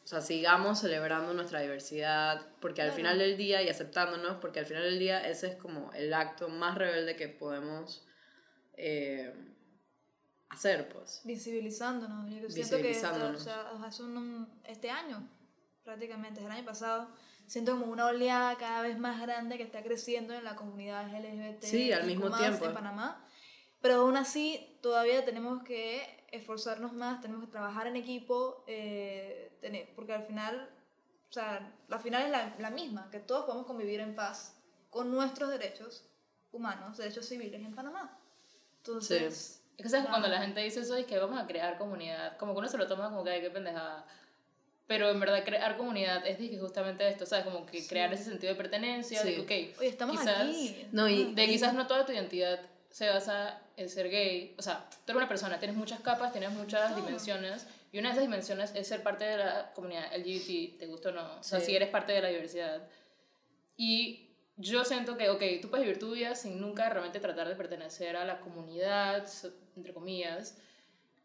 o 0.04 0.06
sea, 0.06 0.20
sigamos 0.20 0.80
celebrando 0.80 1.32
nuestra 1.34 1.60
diversidad, 1.60 2.46
porque 2.60 2.82
al 2.82 2.92
final 2.92 3.18
del 3.18 3.36
día, 3.36 3.62
y 3.62 3.68
aceptándonos, 3.68 4.38
porque 4.40 4.60
al 4.60 4.66
final 4.66 4.82
del 4.82 4.98
día 4.98 5.28
ese 5.28 5.48
es 5.48 5.56
como 5.56 5.92
el 5.92 6.12
acto 6.12 6.48
más 6.48 6.76
rebelde 6.76 7.14
que 7.14 7.28
podemos 7.28 8.04
eh, 8.76 9.32
hacer, 10.52 10.88
pues. 10.88 11.22
Visibilizándonos. 11.24 12.30
Yo 12.30 12.50
siento 12.50 12.76
que 12.76 12.90
o 12.90 13.38
sea, 13.38 13.70
hace 13.84 14.02
un, 14.02 14.48
este 14.64 14.90
año, 14.90 15.26
prácticamente, 15.84 16.40
desde 16.40 16.46
el 16.46 16.58
año 16.58 16.66
pasado, 16.66 17.08
siento 17.46 17.72
como 17.78 17.90
una 17.92 18.06
oleada 18.06 18.56
cada 18.56 18.82
vez 18.82 18.98
más 18.98 19.20
grande 19.20 19.56
que 19.56 19.62
está 19.62 19.82
creciendo 19.82 20.34
en 20.34 20.44
la 20.44 20.54
comunidad 20.54 21.08
LGBT 21.08 21.62
sí, 21.62 21.92
al 21.92 22.06
mismo 22.06 22.36
tiempo. 22.36 22.66
en 22.66 22.74
Panamá. 22.74 23.26
Pero 23.80 24.02
aún 24.02 24.16
así, 24.16 24.78
todavía 24.80 25.24
tenemos 25.24 25.62
que 25.64 26.24
esforzarnos 26.30 26.92
más, 26.92 27.20
tenemos 27.20 27.44
que 27.44 27.50
trabajar 27.50 27.86
en 27.86 27.96
equipo, 27.96 28.62
eh, 28.66 29.56
tener, 29.60 29.92
porque 29.94 30.12
al 30.12 30.24
final, 30.24 30.70
o 31.28 31.32
sea, 31.32 31.74
la 31.88 31.98
final 31.98 32.22
es 32.22 32.30
la, 32.30 32.54
la 32.58 32.70
misma, 32.70 33.10
que 33.10 33.18
todos 33.18 33.44
podemos 33.44 33.66
convivir 33.66 34.00
en 34.00 34.14
paz 34.14 34.56
con 34.88 35.10
nuestros 35.10 35.50
derechos 35.50 36.04
humanos, 36.52 36.98
derechos 36.98 37.26
civiles 37.26 37.60
en 37.60 37.74
Panamá. 37.74 38.18
Entonces... 38.78 39.22
Es 39.22 39.61
que 39.76 39.88
¿sabes? 39.88 40.06
cuando 40.08 40.28
la 40.28 40.40
gente 40.40 40.60
dice 40.60 40.80
eso 40.80 40.96
es 40.96 41.06
que 41.06 41.18
vamos 41.18 41.40
a 41.40 41.46
crear 41.46 41.78
comunidad, 41.78 42.36
como 42.36 42.52
que 42.52 42.58
uno 42.58 42.68
se 42.68 42.78
lo 42.78 42.86
toma 42.86 43.10
como 43.10 43.24
que 43.24 43.30
hay 43.30 43.40
que 43.40 43.50
pendejada. 43.50 44.06
Pero 44.86 45.10
en 45.10 45.20
verdad 45.20 45.44
crear 45.44 45.76
comunidad 45.76 46.26
es 46.26 46.36
que 46.36 46.58
justamente 46.58 47.08
esto, 47.08 47.24
¿sabes? 47.24 47.44
Como 47.44 47.64
que 47.64 47.86
crear 47.86 48.12
ese 48.12 48.24
sentido 48.24 48.52
de 48.52 48.56
pertenencia, 48.56 49.22
de 49.22 49.34
que, 49.34 49.40
ok, 49.40 49.78
Oye, 49.80 49.88
estamos 49.88 50.18
quizás, 50.18 50.40
aquí. 50.40 50.86
No, 50.92 51.08
y, 51.08 51.34
de 51.34 51.46
quizás 51.46 51.72
no 51.72 51.86
toda 51.86 52.04
tu 52.04 52.12
identidad 52.12 52.60
se 52.90 53.08
basa 53.08 53.62
en 53.76 53.88
ser 53.88 54.10
gay. 54.10 54.54
O 54.58 54.62
sea, 54.62 54.84
tú 54.90 55.12
eres 55.12 55.16
una 55.16 55.28
persona, 55.28 55.58
tienes 55.58 55.76
muchas 55.76 56.00
capas, 56.00 56.32
tienes 56.32 56.50
muchas 56.50 56.94
dimensiones, 56.94 57.66
y 57.90 57.98
una 57.98 58.08
de 58.08 58.12
esas 58.14 58.24
dimensiones 58.24 58.72
es 58.74 58.86
ser 58.86 59.02
parte 59.02 59.24
de 59.24 59.38
la 59.38 59.72
comunidad 59.74 60.14
LGBT, 60.16 60.78
te 60.78 60.86
gusta 60.86 61.10
o 61.10 61.12
no. 61.12 61.38
O 61.38 61.42
sea, 61.42 61.60
si 61.60 61.74
eres 61.74 61.88
parte 61.88 62.12
de 62.12 62.22
la 62.22 62.28
diversidad. 62.28 62.82
Y 63.76 64.31
yo 64.56 64.84
siento 64.84 65.16
que, 65.16 65.30
ok, 65.30 65.42
tú 65.60 65.70
puedes 65.70 65.86
vivir 65.86 65.98
tu 65.98 66.12
vida 66.12 66.34
sin 66.34 66.60
nunca 66.60 66.88
realmente 66.88 67.20
tratar 67.20 67.48
de 67.48 67.56
pertenecer 67.56 68.16
a 68.16 68.24
la 68.24 68.40
comunidad, 68.40 69.26
entre 69.76 69.94
comillas, 69.94 70.56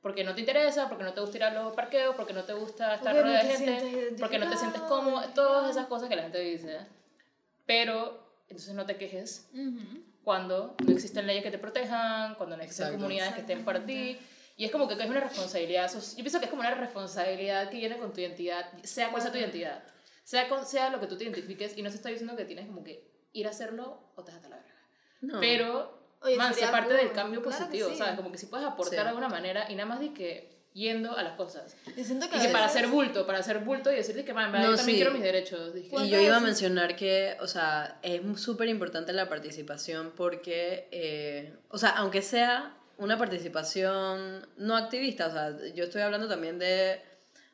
porque 0.02 0.24
no 0.24 0.34
te 0.34 0.42
interesa, 0.42 0.88
porque 0.88 1.04
no 1.04 1.14
te 1.14 1.22
gusta 1.22 1.38
ir 1.38 1.44
a 1.44 1.54
los 1.54 1.74
parqueos, 1.74 2.16
porque 2.16 2.34
no 2.34 2.44
te 2.44 2.54
gusta 2.54 2.96
estar 2.96 3.16
rodeado 3.16 3.48
de 3.48 3.56
gente, 3.56 4.16
porque 4.20 4.40
no 4.40 4.50
te 4.50 4.58
sientes 4.58 4.82
cómodo, 4.84 5.22
todas 5.34 5.72
esas 5.72 5.88
cosas 5.88 6.08
que 6.08 6.16
la 6.16 6.24
gente 6.24 6.40
dice. 6.40 6.80
Pero 7.66 8.26
entonces 8.48 8.74
no 8.74 8.86
te 8.86 8.96
quejes 8.96 9.50
cuando 10.24 10.76
no 10.86 10.94
existen 10.94 11.28
leyes 11.28 11.44
que 11.44 11.52
te 11.52 11.58
protejan, 11.58 12.36
cuando 12.36 12.56
no 12.56 12.64
existen 12.64 12.94
comunidades 12.94 13.34
que 13.34 13.42
estén 13.42 13.66
para 13.66 13.86
ti. 13.86 14.18
Y 14.56 14.66
es 14.66 14.72
como 14.72 14.88
que 14.88 14.96
es 14.96 15.10
una 15.10 15.20
responsabilidad. 15.20 15.92
Yo 15.92 16.16
pienso 16.16 16.40
que 16.40 16.46
es 16.46 16.50
como 16.50 16.62
una 16.62 16.74
responsabilidad 16.74 17.70
que 17.70 17.78
viene 17.78 17.98
con 17.98 18.12
tu 18.12 18.22
identidad, 18.22 18.66
sea 18.84 19.10
cual 19.10 19.22
sea 19.22 19.32
tu 19.32 19.38
identidad. 19.38 19.84
Sea, 20.24 20.50
con, 20.50 20.66
sea 20.66 20.90
lo 20.90 21.00
que 21.00 21.08
tú 21.08 21.18
te 21.18 21.24
identifiques, 21.24 21.78
y 21.78 21.82
no 21.82 21.90
se 21.90 21.96
está 21.96 22.10
diciendo 22.10 22.36
que 22.36 22.44
tienes 22.44 22.66
como 22.66 22.84
que 22.84 23.17
ir 23.40 23.48
a 23.48 23.52
hacerlo 23.52 24.12
o 24.16 24.24
te 24.24 24.32
a 24.32 24.36
la 24.36 24.58
verga. 24.58 24.76
No. 25.22 25.40
Pero, 25.40 26.00
Oye, 26.22 26.38
man, 26.38 26.54
ser 26.54 26.72
parte 26.72 26.94
del 26.94 27.12
cambio 27.12 27.42
positivo, 27.42 27.94
¿sabes? 27.96 28.16
Como 28.16 28.32
que 28.32 28.38
si 28.38 28.48
puedes 28.48 28.66
aportar 28.66 29.04
de 29.04 29.10
alguna 29.10 29.30
manera 29.30 29.70
y 29.70 29.76
nada 29.76 29.88
más 29.88 30.00
de 30.00 30.14
que 30.14 30.58
yendo 30.74 31.18
a 31.18 31.24
las 31.24 31.34
cosas. 31.34 31.76
Y, 31.96 32.04
siento 32.04 32.30
que, 32.30 32.38
y 32.38 32.40
que 32.40 32.50
para 32.50 32.66
hacer 32.66 32.88
bulto, 32.88 33.26
para 33.26 33.40
hacer 33.40 33.60
bulto 33.60 33.92
y 33.92 33.96
decirte 33.96 34.24
que, 34.24 34.34
man, 34.34 34.52
yo 34.62 34.76
también 34.76 34.98
quiero 34.98 35.12
mis 35.12 35.24
derechos. 35.24 35.74
Y 35.76 36.10
yo 36.10 36.20
iba 36.20 36.38
a 36.38 36.40
mencionar 36.40 36.96
que, 36.96 37.36
o 37.42 37.48
sea, 37.48 38.00
es 38.04 38.22
súper 38.40 38.70
importante 38.70 39.12
la 39.12 39.28
participación 39.28 40.14
porque, 40.16 40.88
eh, 40.92 41.58
o 41.70 41.80
sea, 41.80 41.90
aunque 41.92 42.22
sea 42.22 42.78
una 42.98 43.18
participación 43.18 44.48
no 44.58 44.76
activista, 44.76 45.28
o 45.28 45.32
sea, 45.32 45.74
yo 45.74 45.86
estoy 45.86 46.04
hablando 46.04 46.28
también 46.28 46.60
de, 46.60 47.02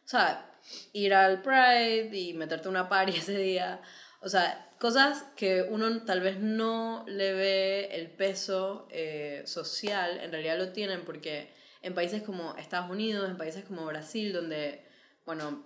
o 0.05 0.07
sea, 0.07 0.49
ir 0.91 1.13
al 1.13 1.41
Pride 1.41 2.09
y 2.17 2.34
meterte 2.34 2.67
una 2.67 2.89
party 2.89 3.13
ese 3.17 3.38
día, 3.38 3.81
O 4.19 4.27
sea, 4.27 4.72
cosas 4.84 5.23
que 5.38 5.61
uno 5.61 6.01
tal 6.01 6.19
vez 6.19 6.41
no 6.41 7.05
le 7.07 7.31
ve 7.31 7.86
el 7.93 8.11
peso 8.11 8.86
eh, 8.91 9.41
social, 9.45 10.19
en 10.21 10.29
realidad 10.29 10.57
lo 10.57 10.73
tienen 10.73 11.05
porque 11.05 11.53
en 11.81 11.93
países 11.93 12.21
como 12.21 12.53
Estados 12.57 12.89
Unidos, 12.89 13.29
en 13.29 13.38
países 13.38 13.63
como 13.63 13.86
Brasil, 13.86 14.34
donde, 14.34 14.84
bueno, 15.25 15.63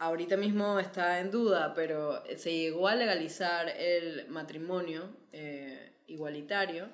ahorita 0.00 0.36
mismo 0.36 0.80
está 0.80 1.20
en 1.20 1.30
duda, 1.30 1.72
pero 1.72 2.20
se 2.36 2.52
llegó 2.52 2.88
a 2.88 2.96
legalizar 2.96 3.68
el 3.68 4.26
matrimonio 4.26 5.08
eh, 5.30 5.92
igualitario, 6.08 6.88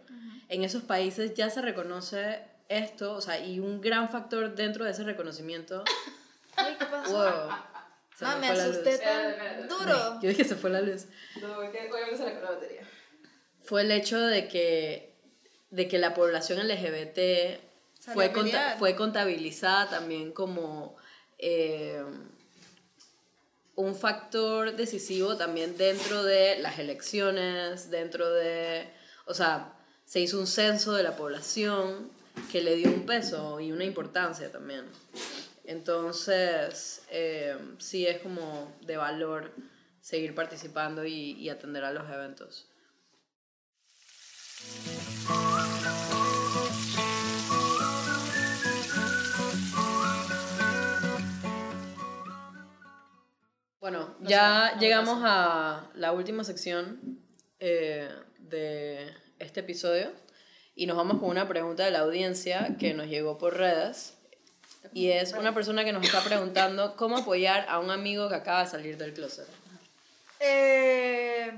en 0.50 0.64
esos 0.64 0.82
países 0.82 1.32
ya 1.32 1.48
se 1.48 1.62
reconoce 1.62 2.42
esto, 2.68 3.14
o 3.14 3.22
sea, 3.22 3.42
y 3.42 3.58
un 3.58 3.80
gran 3.80 4.10
factor 4.10 4.54
dentro 4.54 4.84
de 4.84 4.90
ese 4.90 5.02
reconocimiento. 5.02 5.82
Ay, 6.56 6.76
¿qué 6.78 6.84
pasó? 6.84 7.16
Wow. 7.16 7.50
Se 8.18 8.24
Ah, 8.24 8.36
me 8.36 8.48
me 8.48 8.54
fue 8.54 8.62
asusté 8.64 8.90
luz. 8.92 9.00
tan 9.00 9.68
duro. 9.68 10.20
Yo 10.22 10.28
dije 10.30 10.44
se 10.44 10.56
fue 10.56 10.70
la 10.70 10.80
luz. 10.80 11.04
No, 11.40 11.60
que 11.70 11.88
obviamente 11.90 12.16
se 12.16 12.24
le 12.24 12.30
acabó 12.30 12.44
la 12.46 12.50
batería. 12.58 12.82
Fue 13.64 13.82
el 13.82 13.90
hecho 13.92 14.18
de 14.18 14.48
que, 14.48 15.14
de 15.70 15.86
que 15.88 15.98
la 15.98 16.14
población 16.14 16.58
LGBT 16.66 17.60
fue, 18.14 18.32
conta- 18.32 18.76
fue 18.78 18.96
contabilizada 18.96 19.88
también 19.90 20.32
como 20.32 20.96
eh, 21.38 22.02
un 23.76 23.94
factor 23.94 24.74
decisivo 24.74 25.36
también 25.36 25.76
dentro 25.76 26.24
de 26.24 26.58
las 26.58 26.78
elecciones, 26.78 27.90
dentro 27.90 28.28
de, 28.32 28.88
o 29.26 29.34
sea, 29.34 29.74
se 30.04 30.20
hizo 30.20 30.40
un 30.40 30.46
censo 30.48 30.94
de 30.94 31.02
la 31.04 31.14
población 31.16 32.10
que 32.50 32.62
le 32.62 32.74
dio 32.74 32.88
un 32.88 33.06
peso 33.06 33.60
y 33.60 33.70
una 33.70 33.84
importancia 33.84 34.50
también. 34.50 34.84
Entonces, 35.68 37.02
eh, 37.10 37.54
sí 37.76 38.06
es 38.06 38.22
como 38.22 38.74
de 38.86 38.96
valor 38.96 39.52
seguir 40.00 40.34
participando 40.34 41.04
y, 41.04 41.32
y 41.32 41.50
atender 41.50 41.84
a 41.84 41.92
los 41.92 42.10
eventos. 42.10 42.66
Bueno, 53.78 54.16
No 54.20 54.26
ya 54.26 54.70
sé, 54.72 54.80
llegamos 54.80 55.20
a 55.22 55.90
la 55.94 56.12
última 56.12 56.44
sección 56.44 57.20
eh, 57.60 58.08
de 58.38 59.12
este 59.38 59.60
episodio 59.60 60.12
y 60.74 60.86
nos 60.86 60.96
vamos 60.96 61.18
con 61.18 61.28
una 61.28 61.46
pregunta 61.46 61.84
de 61.84 61.90
la 61.90 61.98
audiencia 61.98 62.78
que 62.78 62.94
nos 62.94 63.08
llegó 63.08 63.36
por 63.36 63.58
redes 63.58 64.17
y 64.92 65.08
es 65.08 65.32
una 65.32 65.54
persona 65.54 65.84
que 65.84 65.92
nos 65.92 66.04
está 66.04 66.22
preguntando 66.22 66.96
cómo 66.96 67.18
apoyar 67.18 67.66
a 67.68 67.78
un 67.78 67.90
amigo 67.90 68.28
que 68.28 68.34
acaba 68.34 68.64
de 68.64 68.70
salir 68.70 68.96
del 68.96 69.12
closet. 69.12 69.46
Eh, 70.40 71.52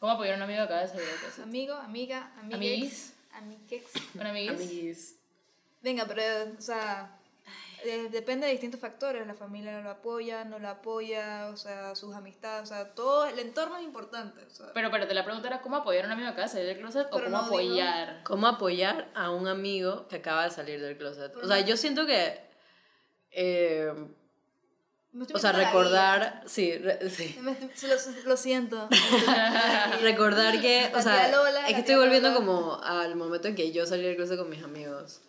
¿Cómo 0.00 0.12
apoyar 0.12 0.34
a 0.34 0.36
un 0.36 0.42
amigo 0.42 0.58
que 0.58 0.64
acaba 0.64 0.80
de 0.82 0.88
salir 0.88 1.06
de 1.06 1.26
casa? 1.26 1.42
amigo, 1.42 1.74
amiga, 1.74 2.32
amiguex. 2.40 2.54
Amiguis. 2.54 3.12
Amiguex. 3.32 4.14
¿Un 4.14 4.26
amiguis? 4.26 4.50
Amiguis. 4.50 5.14
Venga, 5.82 6.06
pero, 6.06 6.22
o 6.58 6.62
sea, 6.62 7.17
eh, 7.84 8.08
depende 8.10 8.46
de 8.46 8.52
distintos 8.52 8.80
factores. 8.80 9.26
La 9.26 9.34
familia 9.34 9.80
lo 9.80 9.90
apoya, 9.90 10.44
no 10.44 10.58
lo 10.58 10.68
apoya, 10.68 11.48
o 11.52 11.56
sea, 11.56 11.94
sus 11.94 12.14
amistades, 12.14 12.70
o 12.70 12.74
sea, 12.74 12.94
todo 12.94 13.26
el 13.26 13.38
entorno 13.38 13.76
es 13.76 13.84
importante. 13.84 14.42
O 14.44 14.50
sea, 14.50 14.72
Pero, 14.74 14.90
pero, 14.90 15.06
la 15.12 15.24
pregunta 15.24 15.48
era 15.48 15.60
¿cómo 15.60 15.76
apoyar 15.76 16.04
a 16.04 16.08
un 16.08 16.12
amigo 16.12 16.26
que 16.28 16.36
acaba 16.36 16.44
de 16.44 16.50
salir 16.50 16.66
del 16.68 16.78
closet 16.78 17.06
o 17.10 17.16
Pero 17.16 17.24
cómo 17.24 17.36
no 17.38 17.42
digo- 17.44 17.54
apoyar? 17.56 18.20
¿Cómo 18.24 18.46
apoyar 18.46 19.08
a 19.14 19.30
un 19.30 19.48
amigo 19.48 20.08
que 20.08 20.16
acaba 20.16 20.44
de 20.44 20.50
salir 20.50 20.80
del 20.80 20.96
closet? 20.96 21.32
Pero 21.32 21.44
O 21.44 21.48
sea, 21.48 21.60
no- 21.60 21.66
yo 21.66 21.76
siento 21.76 22.06
que... 22.06 22.40
eh, 23.30 23.92
o 25.34 25.38
sea, 25.38 25.52
recordar... 25.52 26.42
Sí, 26.46 26.76
re- 26.78 27.08
sí. 27.10 27.28
guía. 27.28 27.42
Me 27.42 27.52
estoy- 27.52 27.88
lo, 27.88 27.96
lo 28.28 28.36
siento. 28.36 28.88
recordar 30.02 30.60
que, 30.60 30.90
o 30.94 31.00
sea, 31.02 31.28
Lola, 31.28 31.66
es 31.68 31.74
que 31.74 31.80
estoy 31.80 31.96
volviendo 31.96 32.28
Lola. 32.28 32.40
como 32.40 32.80
al 32.82 33.16
momento 33.16 33.48
en 33.48 33.54
que 33.54 33.72
yo 33.72 33.86
salí 33.86 34.02
del 34.04 34.16
closet 34.16 34.38
con 34.38 34.48
mis 34.50 34.62
amigos 34.62 35.22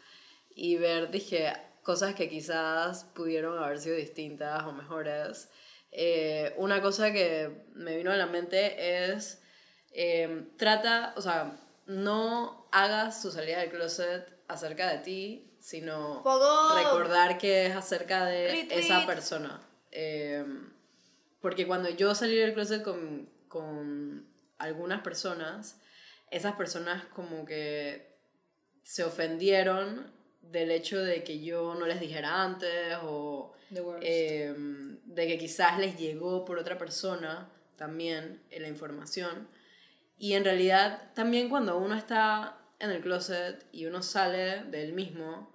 y 0.53 0.75
ver, 0.77 1.09
dije, 1.11 1.53
cosas 1.89 2.13
que 2.13 2.29
quizás 2.29 3.05
pudieron 3.15 3.57
haber 3.57 3.79
sido 3.79 3.95
distintas 3.95 4.63
o 4.65 4.71
mejores. 4.71 5.49
Eh, 5.91 6.53
una 6.57 6.83
cosa 6.83 7.11
que 7.11 7.65
me 7.73 7.97
vino 7.97 8.11
a 8.11 8.15
la 8.15 8.27
mente 8.27 9.05
es, 9.11 9.41
eh, 9.93 10.49
trata, 10.55 11.15
o 11.17 11.21
sea, 11.23 11.57
no 11.87 12.67
hagas 12.71 13.23
tu 13.23 13.31
salida 13.31 13.61
del 13.61 13.71
closet 13.71 14.23
acerca 14.47 14.87
de 14.91 14.99
ti, 14.99 15.51
sino 15.59 16.21
Fogón. 16.21 16.77
recordar 16.77 17.39
que 17.39 17.65
es 17.65 17.75
acerca 17.75 18.23
de 18.25 18.67
esa 18.69 19.07
persona. 19.07 19.59
Eh, 19.89 20.45
porque 21.41 21.65
cuando 21.65 21.89
yo 21.89 22.13
salí 22.13 22.35
del 22.35 22.53
closet 22.53 22.83
con, 22.83 23.27
con 23.47 24.27
algunas 24.59 25.01
personas, 25.01 25.81
esas 26.29 26.53
personas 26.53 27.05
como 27.15 27.45
que 27.45 28.15
se 28.83 29.03
ofendieron 29.03 30.18
del 30.51 30.71
hecho 30.71 30.99
de 30.99 31.23
que 31.23 31.39
yo 31.39 31.75
no 31.75 31.85
les 31.85 31.99
dijera 31.99 32.43
antes 32.43 32.97
o 33.03 33.53
eh, 34.01 34.53
de 35.05 35.27
que 35.27 35.37
quizás 35.37 35.77
les 35.79 35.97
llegó 35.97 36.45
por 36.45 36.57
otra 36.57 36.77
persona 36.77 37.49
también 37.75 38.41
la 38.51 38.67
información. 38.67 39.47
Y 40.17 40.33
en 40.33 40.43
realidad 40.43 41.11
también 41.13 41.49
cuando 41.49 41.77
uno 41.77 41.95
está 41.95 42.57
en 42.79 42.91
el 42.91 43.01
closet 43.01 43.65
y 43.71 43.85
uno 43.85 44.01
sale 44.01 44.63
del 44.65 44.93
mismo, 44.93 45.53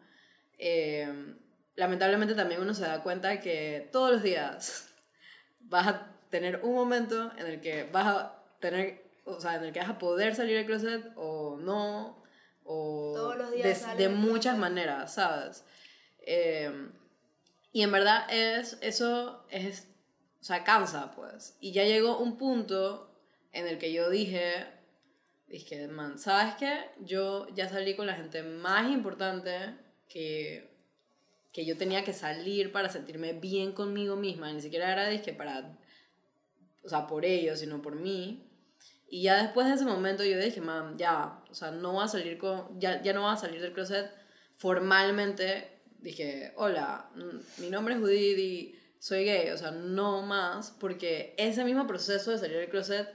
eh, 0.59 1.35
lamentablemente 1.77 2.35
también 2.35 2.61
uno 2.61 2.75
se 2.75 2.83
da 2.83 3.03
cuenta 3.03 3.41
que 3.41 3.89
todos 3.93 4.13
los 4.13 4.23
días 4.23 4.95
vas 5.61 5.87
a 5.89 6.11
tener 6.31 6.61
un 6.63 6.75
momento 6.75 7.33
en 7.39 7.47
el 7.47 7.61
que 7.61 7.85
vas 7.85 8.07
a 8.07 8.43
tener, 8.61 9.05
o 9.25 9.41
sea, 9.41 9.57
en 9.57 9.65
el 9.65 9.73
que 9.73 9.81
vas 9.81 9.91
a 9.91 9.99
poder 9.99 10.35
salir 10.35 10.57
del 10.57 10.67
closet 10.67 11.13
o 11.17 11.57
no, 11.61 12.24
o 12.65 13.13
Todos 13.15 13.37
los 13.37 13.53
días 13.53 13.97
de, 13.97 14.05
de 14.05 14.09
muchas 14.09 14.59
maneras, 14.59 15.15
¿sabes? 15.15 15.65
Eh, 16.21 16.89
y 17.73 17.83
en 17.83 17.93
verdad 17.93 18.27
es, 18.33 18.79
eso 18.81 19.45
es, 19.51 19.89
o 20.41 20.45
sea, 20.45 20.65
cansa, 20.65 21.11
pues. 21.11 21.57
Y 21.61 21.73
ya 21.73 21.85
llegó 21.85 22.19
un 22.19 22.37
punto 22.37 23.11
en 23.53 23.67
el 23.67 23.79
que 23.79 23.93
yo 23.93 24.11
dije, 24.11 24.67
dije, 25.49 25.89
man, 25.89 26.19
¿sabes 26.19 26.55
qué? 26.55 26.91
Yo 27.01 27.49
ya 27.55 27.69
salí 27.69 27.95
con 27.97 28.07
la 28.07 28.15
gente 28.15 28.43
más 28.43 28.91
importante 28.91 29.75
que, 30.09 30.71
que 31.53 31.65
yo 31.65 31.77
tenía 31.77 32.05
que 32.05 32.13
salir 32.13 32.73
para 32.73 32.89
sentirme 32.89 33.33
bien 33.33 33.73
conmigo 33.73 34.17
misma. 34.17 34.53
Ni 34.53 34.61
siquiera 34.61 34.93
era, 34.93 35.09
dije, 35.09 35.33
para, 35.33 35.77
o 36.83 36.89
sea, 36.89 37.07
por 37.07 37.25
ellos, 37.25 37.59
sino 37.59 37.83
por 37.83 37.97
mí. 37.97 38.51
Y 39.09 39.23
ya 39.23 39.43
después 39.43 39.67
de 39.67 39.75
ese 39.75 39.85
momento 39.85 40.25
yo 40.25 40.39
dije, 40.39 40.61
man, 40.61 40.97
ya, 40.97 41.41
o 41.51 41.55
sea, 41.55 41.71
no 41.71 41.93
voy 41.93 42.05
a 42.05 42.09
salir 42.09 42.39
con, 42.39 42.81
ya, 42.81 43.03
ya 43.03 43.13
no 43.13 43.23
voy 43.23 43.33
a 43.33 43.37
salir 43.37 43.61
del 43.61 43.73
closet 43.73 44.11
formalmente. 44.57 45.83
Dije, 45.99 46.53
hola, 46.57 47.11
mm, 47.15 47.63
mi 47.63 47.71
nombre 47.71 47.95
es 47.95 48.01
Judith 48.01 48.39
y 48.39 48.79
soy 48.99 49.25
gay, 49.25 49.51
o 49.51 49.59
sea, 49.59 49.71
no 49.71 50.23
más, 50.23 50.71
porque 50.81 51.35
ese 51.37 51.65
mismo 51.65 51.87
proceso 51.87 52.31
de 52.31 52.39
salir 52.39 52.57
del 52.57 52.71
closet 52.71 53.09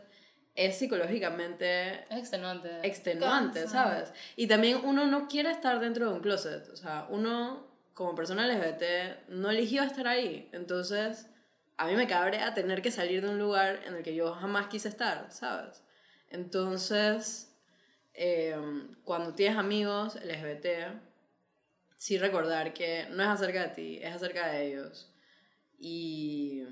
es 0.55 0.77
psicológicamente 0.77 2.05
extenuante. 2.11 2.69
extenuante, 2.83 3.61
Cansa. 3.61 3.83
¿sabes? 3.83 4.13
Y 4.35 4.47
también 4.47 4.81
uno 4.83 5.07
no 5.07 5.27
quiere 5.27 5.49
estar 5.51 5.79
dentro 5.79 6.07
de 6.07 6.13
un 6.13 6.21
closet, 6.21 6.69
o 6.69 6.75
sea, 6.75 7.07
uno 7.09 7.67
como 7.93 8.13
persona 8.13 8.47
LGBT 8.47 9.29
no 9.29 9.49
eligió 9.49 9.83
estar 9.83 10.07
ahí, 10.07 10.49
entonces 10.53 11.27
a 11.79 11.87
mí 11.87 11.95
me 11.95 12.07
cabrea 12.07 12.53
tener 12.53 12.81
que 12.81 12.91
salir 12.91 13.21
de 13.21 13.29
un 13.29 13.39
lugar 13.39 13.79
en 13.87 13.95
el 13.95 14.03
que 14.03 14.13
yo 14.13 14.33
jamás 14.33 14.67
quise 14.67 14.89
estar, 14.89 15.31
¿sabes? 15.31 15.81
Entonces, 16.29 17.55
eh, 18.13 18.53
cuando 19.05 19.33
tienes 19.33 19.57
amigos 19.57 20.15
LGBT, 20.15 20.91
sí 21.95 22.17
recordar 22.17 22.73
que 22.73 23.07
no 23.11 23.23
es 23.23 23.29
acerca 23.29 23.61
de 23.61 23.69
ti, 23.69 23.99
es 24.03 24.13
acerca 24.13 24.49
de 24.49 24.67
ellos. 24.67 25.09
Y 25.79 26.65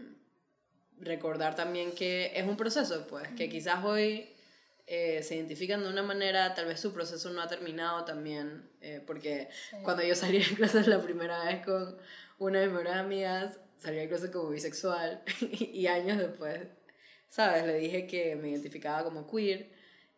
recordar 0.99 1.55
también 1.55 1.93
que 1.93 2.34
es 2.36 2.45
un 2.45 2.58
proceso, 2.58 3.08
pues, 3.08 3.30
que 3.30 3.47
quizás 3.47 3.86
hoy 3.86 4.36
eh, 4.88 5.24
se 5.24 5.38
identifican 5.38 5.84
de 5.84 5.89
una 5.89 6.03
manera, 6.03 6.53
tal 6.53 6.66
vez 6.66 6.82
su 6.82 6.91
proceso 6.91 7.30
no 7.30 7.41
ha 7.41 7.47
terminado 7.47 8.03
también, 8.03 8.70
eh, 8.82 9.01
porque 9.08 9.47
cuando 9.84 10.03
yo 10.03 10.16
salí 10.16 10.39
de 10.39 10.55
clases 10.55 10.86
la 10.86 11.01
primera 11.01 11.45
vez 11.45 11.66
con 11.66 11.97
una 12.39 12.60
de 12.60 12.66
mis 12.66 12.76
mejores 12.76 12.97
amigas, 12.97 13.60
salí 13.78 13.98
de 13.98 14.08
clases 14.08 14.30
como 14.32 14.50
bisexual 14.50 15.24
y 15.42 15.88
años 15.88 16.18
después, 16.18 16.68
¿sabes? 17.28 17.66
Le 17.66 17.78
dije 17.80 18.08
que 18.08 18.36
me 18.36 18.50
identificaba 18.50 19.04
como 19.04 19.30
queer, 19.30 19.72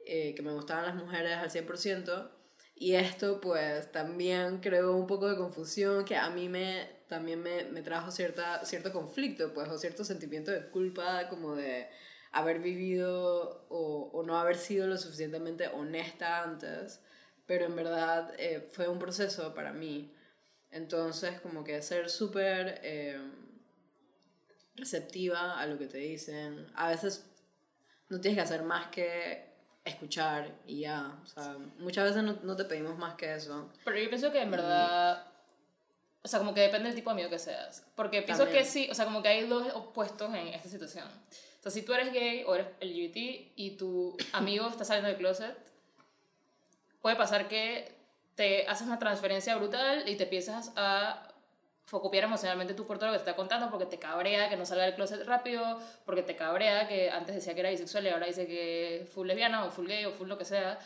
eh, 0.06 0.34
que 0.36 0.42
me 0.42 0.52
gustaban 0.54 0.86
las 0.86 0.96
mujeres 0.96 1.38
al 1.38 1.50
100%. 1.50 2.32
Y 2.76 2.96
esto 2.96 3.42
pues 3.42 3.92
también 3.92 4.60
creó 4.60 4.96
un 4.96 5.06
poco 5.06 5.30
de 5.30 5.36
confusión 5.36 6.06
que 6.06 6.16
a 6.16 6.30
mí 6.30 6.48
me, 6.48 6.88
también 7.08 7.42
me, 7.44 7.66
me 7.66 7.82
trajo 7.82 8.10
cierta, 8.10 8.64
cierto 8.66 8.94
conflicto, 8.94 9.54
pues, 9.54 9.68
o 9.68 9.78
cierto 9.78 10.06
sentimiento 10.06 10.52
de 10.52 10.70
culpa, 10.70 11.28
como 11.30 11.56
de 11.56 11.90
haber 12.32 12.60
vivido 12.60 13.66
o, 13.70 14.10
o 14.14 14.24
no 14.24 14.38
haber 14.38 14.56
sido 14.56 14.88
lo 14.88 14.98
suficientemente 14.98 15.68
honesta 15.68 16.44
antes, 16.44 17.02
pero 17.46 17.66
en 17.66 17.76
verdad 17.76 18.34
eh, 18.38 18.70
fue 18.72 18.88
un 18.88 19.00
proceso 19.00 19.54
para 19.54 19.74
mí. 19.74 20.14
Entonces, 20.72 21.42
como 21.42 21.64
que 21.64 21.82
ser 21.82 22.10
súper 22.10 22.80
eh, 22.84 23.20
receptiva 24.80 25.60
a 25.60 25.66
lo 25.66 25.78
que 25.78 25.88
te 25.88 25.98
dicen. 25.98 26.68
A 26.76 26.90
veces 26.90 27.26
no 28.10 28.20
tienes 28.20 28.38
que 28.38 28.44
hacer 28.44 28.64
más 28.64 28.88
que 28.88 29.50
escuchar 29.86 30.52
y 30.66 30.82
ya. 30.82 31.20
O 31.24 31.26
sea, 31.26 31.58
muchas 31.78 32.06
veces 32.06 32.24
no, 32.24 32.38
no 32.44 32.56
te 32.56 32.66
pedimos 32.66 32.98
más 32.98 33.16
que 33.16 33.34
eso. 33.34 33.70
Pero 33.84 34.00
yo 34.00 34.10
pienso 34.10 34.32
que 34.32 34.42
en 34.42 34.52
verdad. 34.52 35.26
O 36.22 36.28
sea, 36.28 36.40
como 36.40 36.54
que 36.54 36.62
depende 36.62 36.90
del 36.90 36.96
tipo 36.96 37.10
de 37.10 37.14
amigo 37.14 37.30
que 37.30 37.40
seas. 37.40 37.86
Porque 37.96 38.22
pienso 38.22 38.44
También. 38.44 38.64
que 38.64 38.70
sí, 38.70 38.90
o 38.92 38.96
sea, 38.96 39.06
como 39.06 39.22
que 39.22 39.30
hay 39.30 39.48
dos 39.48 39.74
opuestos 39.74 40.34
en 40.34 40.50
esta 40.50 40.68
situación. 40.68 41.08
O 41.08 41.62
sea, 41.62 41.72
si 41.72 41.82
tú 41.82 41.94
eres 41.94 42.12
gay 42.12 42.44
o 42.46 42.56
eres 42.56 42.68
LGBT 42.82 43.54
y 43.56 43.76
tu 43.78 44.18
amigo 44.34 44.68
está 44.68 44.84
saliendo 44.84 45.10
del 45.10 45.18
closet, 45.18 45.58
puede 47.02 47.16
pasar 47.16 47.48
que 47.48 47.98
te 48.36 48.68
haces 48.68 48.88
una 48.88 49.00
transferencia 49.00 49.56
brutal 49.56 50.08
y 50.08 50.16
te 50.16 50.24
empiezas 50.24 50.72
a 50.76 51.29
copiar 51.90 52.26
emocionalmente 52.26 52.74
tú 52.74 52.86
por 52.86 53.00
todo 53.00 53.08
lo 53.08 53.14
que 53.14 53.24
te 53.24 53.30
está 53.30 53.36
contando 53.36 53.70
porque 53.70 53.86
te 53.86 53.98
cabrea 53.98 54.50
que 54.50 54.58
no 54.58 54.66
salga 54.66 54.86
del 54.86 54.96
closet 54.96 55.26
rápido, 55.26 55.80
porque 56.06 56.22
te 56.22 56.36
cabrea 56.36 56.88
que 56.88 57.10
antes 57.10 57.36
decía 57.36 57.54
que 57.56 57.62
era 57.62 57.70
bisexual 57.70 58.06
y 58.06 58.10
ahora 58.10 58.28
dice 58.28 58.46
que 58.46 59.08
full 59.14 59.28
lesbiana 59.28 59.66
o 59.66 59.72
full 59.72 59.88
gay 59.88 60.06
o 60.06 60.12
full 60.12 60.28
lo 60.28 60.38
que 60.38 60.46
sea, 60.46 60.80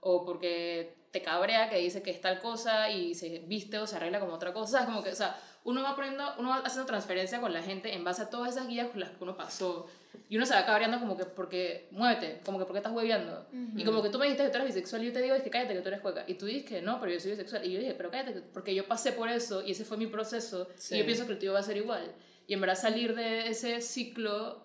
o 0.00 0.24
porque 0.24 0.94
te 1.10 1.22
cabrea 1.22 1.68
que 1.68 1.76
dice 1.78 2.02
que 2.02 2.10
es 2.10 2.20
tal 2.20 2.38
cosa 2.38 2.90
y 2.90 3.14
se 3.14 3.40
viste 3.40 3.78
o 3.78 3.86
se 3.86 3.96
arregla 3.96 4.20
como 4.20 4.34
otra 4.34 4.52
cosa, 4.52 4.80
es 4.80 4.86
como 4.86 5.02
que, 5.02 5.10
o 5.10 5.16
sea, 5.16 5.38
uno 5.64 5.82
va 5.82 5.94
poniendo, 5.94 6.24
uno 6.38 6.50
va 6.50 6.56
haciendo 6.58 6.86
transferencia 6.86 7.40
con 7.40 7.52
la 7.52 7.62
gente 7.62 7.94
en 7.94 8.04
base 8.04 8.22
a 8.22 8.30
todas 8.30 8.54
esas 8.54 8.68
guías 8.68 8.88
con 8.88 9.00
las 9.00 9.10
que 9.10 9.22
uno 9.22 9.36
pasó. 9.36 9.86
Y 10.28 10.36
uno 10.36 10.46
se 10.46 10.54
va 10.54 10.64
cabreando 10.64 10.98
como 11.00 11.16
que 11.16 11.24
porque, 11.24 11.88
muévete, 11.90 12.40
como 12.44 12.58
que 12.58 12.64
porque 12.64 12.78
estás 12.78 12.92
hueveando. 12.92 13.46
Y 13.76 13.84
como 13.84 14.02
que 14.02 14.10
tú 14.10 14.18
me 14.18 14.26
dijiste 14.26 14.44
que 14.44 14.50
tú 14.50 14.56
eres 14.58 14.68
bisexual 14.74 15.02
y 15.02 15.06
yo 15.06 15.12
te 15.12 15.22
digo, 15.22 15.34
es 15.34 15.42
que 15.42 15.50
cállate 15.50 15.74
que 15.74 15.80
tú 15.80 15.88
eres 15.88 16.00
cueca. 16.00 16.24
Y 16.26 16.34
tú 16.34 16.46
dices 16.46 16.64
que 16.64 16.82
no, 16.82 17.00
pero 17.00 17.12
yo 17.12 17.18
soy 17.20 17.32
bisexual. 17.32 17.64
Y 17.66 17.72
yo 17.72 17.80
dije, 17.80 17.94
pero 17.94 18.10
cállate, 18.10 18.34
que- 18.34 18.40
porque 18.42 18.74
yo 18.74 18.86
pasé 18.86 19.12
por 19.12 19.28
eso 19.28 19.62
y 19.66 19.72
ese 19.72 19.84
fue 19.84 19.96
mi 19.96 20.06
proceso. 20.06 20.68
Sí. 20.76 20.94
Y 20.94 20.98
yo 20.98 21.04
pienso 21.04 21.26
que 21.26 21.32
el 21.32 21.38
tío 21.38 21.52
va 21.52 21.58
a 21.58 21.62
ser 21.64 21.76
igual. 21.76 22.12
Y 22.46 22.54
en 22.54 22.60
verdad 22.60 22.76
salir 22.76 23.14
de 23.16 23.48
ese 23.48 23.80
ciclo 23.80 24.64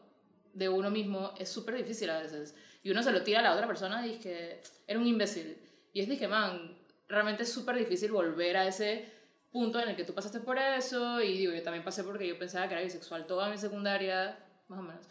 de 0.54 0.70
uno 0.70 0.90
mismo 0.92 1.34
es 1.40 1.50
súper 1.50 1.76
difícil 1.76 2.10
a 2.12 2.20
veces. 2.22 2.56
Y 2.84 2.92
uno 2.92 3.02
se 3.02 3.12
lo 3.12 3.24
tira 3.24 3.40
a 3.40 3.44
la 3.44 3.54
otra 3.54 3.66
persona 3.68 4.06
y 4.06 4.10
dice 4.12 4.22
que 4.22 4.62
era 4.88 5.00
un 5.00 5.08
imbécil. 5.08 5.58
Y 5.94 6.02
es 6.02 6.08
dije, 6.08 6.28
man, 6.28 6.78
realmente 7.08 7.44
es 7.44 7.52
súper 7.52 7.76
difícil 7.76 8.12
volver 8.12 8.58
a 8.58 8.68
ese 8.68 9.12
punto 9.52 9.80
en 9.80 9.90
el 9.90 9.96
que 9.96 10.04
tú 10.04 10.14
pasaste 10.14 10.40
por 10.42 10.58
eso. 10.60 11.22
Y 11.22 11.38
digo, 11.38 11.54
yo 11.54 11.64
también 11.64 11.84
pasé 11.84 12.04
porque 12.04 12.28
yo 12.28 12.38
pensaba 12.38 12.68
que 12.68 12.76
era 12.76 12.84
bisexual 12.84 13.26
toda 13.26 13.50
mi 13.50 13.58
secundaria, 13.58 14.38
más 14.68 14.80
o 14.80 14.84
menos. 14.84 15.06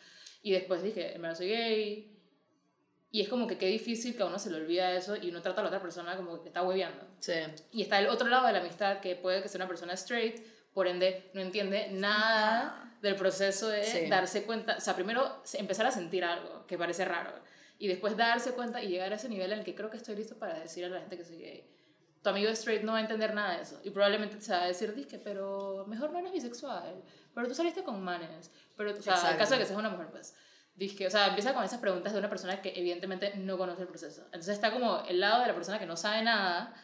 Y 0.45 0.53
después 0.53 0.82
dije, 0.82 1.14
en 1.16 1.22
verdad 1.22 1.36
soy 1.38 1.49
gay. 1.49 2.11
Y 3.11 3.22
es 3.22 3.28
como 3.28 3.47
que 3.47 3.57
qué 3.57 3.66
difícil 3.66 4.14
que 4.14 4.22
a 4.22 4.26
uno 4.26 4.38
se 4.38 4.51
le 4.51 4.59
olvida 4.59 4.92
eso 4.92 5.16
y 5.16 5.30
uno 5.30 5.40
trata 5.40 5.61
a 5.61 5.64
la 5.64 5.68
otra 5.68 5.80
persona 5.80 6.16
como 6.16 6.42
que 6.42 6.49
está 6.49 6.62
hueveando. 6.62 7.03
Sí. 7.18 7.32
Y 7.72 7.80
está 7.80 7.99
el 7.99 8.09
otro 8.09 8.28
lado 8.28 8.47
de 8.47 8.53
la 8.53 8.59
amistad, 8.61 9.01
que 9.01 9.16
puede 9.16 9.40
que 9.42 9.49
sea 9.49 9.59
una 9.59 9.68
persona 9.68 9.95
straight, 9.95 10.45
por 10.74 10.86
ende 10.86 11.30
no 11.32 11.40
entiende 11.40 11.88
nada 11.92 12.99
del 13.01 13.14
proceso 13.16 13.68
de 13.68 13.84
Sí. 13.84 14.07
darse 14.09 14.45
cuenta, 14.45 14.76
o 14.76 14.80
sea, 14.80 14.95
primero 14.95 15.42
empezar 15.55 15.86
a 15.86 15.90
sentir 15.92 16.24
algo 16.24 16.66
que 16.66 16.76
parece 16.76 17.05
raro, 17.05 17.32
y 17.78 17.86
después 17.88 18.16
darse 18.16 18.53
cuenta 18.53 18.82
y 18.82 18.88
llegar 18.88 19.12
a 19.12 19.16
ese 19.16 19.28
nivel 19.28 19.53
en 19.53 19.61
el 19.61 19.64
que 19.64 19.74
creo 19.74 19.90
que 19.90 19.97
estoy 19.97 20.16
listo 20.16 20.36
para 20.36 20.59
decir 20.59 20.84
a 20.84 20.88
la 20.88 21.01
gente 21.01 21.16
que 21.16 21.24
soy 21.24 21.38
gay. 21.38 21.70
Tu 22.22 22.30
amigo 22.30 22.51
straight 22.51 22.82
no 22.82 22.92
va 22.92 22.99
a 22.99 23.03
entender 23.03 23.32
nada 23.34 23.57
de 23.57 23.62
eso, 23.62 23.80
y 23.84 23.90
probablemente 23.90 24.36
te 24.36 24.51
va 24.51 24.62
a 24.64 24.66
decir, 24.66 24.95
disque, 24.95 25.18
pero 25.18 25.84
mejor 25.86 26.11
no 26.11 26.18
eres 26.18 26.32
bisexual, 26.32 27.03
pero 27.34 27.47
tú 27.47 27.55
saliste 27.55 27.84
con 27.84 28.03
manes, 28.03 28.51
pero, 28.77 28.91
o 28.93 28.95
sea, 29.03 29.12
en 29.14 29.18
Exacto. 29.18 29.39
caso 29.39 29.53
de 29.55 29.61
que 29.61 29.66
seas 29.66 29.79
una 29.79 29.91
mujer, 29.91 30.09
pues. 30.11 30.35
Disque, 30.75 31.07
o 31.07 31.11
sea, 31.11 31.29
empieza 31.29 31.55
con 31.55 31.62
esas 31.62 31.79
preguntas 31.79 32.12
de 32.12 32.18
una 32.18 32.29
persona 32.29 32.61
que 32.61 32.72
evidentemente 32.77 33.33
no 33.37 33.57
conoce 33.57 33.83
el 33.83 33.89
proceso. 33.89 34.22
Entonces 34.27 34.55
está 34.55 34.72
como 34.72 35.05
el 35.09 35.20
lado 35.20 35.41
de 35.43 35.47
la 35.49 35.55
persona 35.55 35.79
que 35.79 35.87
no 35.87 35.97
sabe 35.97 36.22
nada 36.22 36.75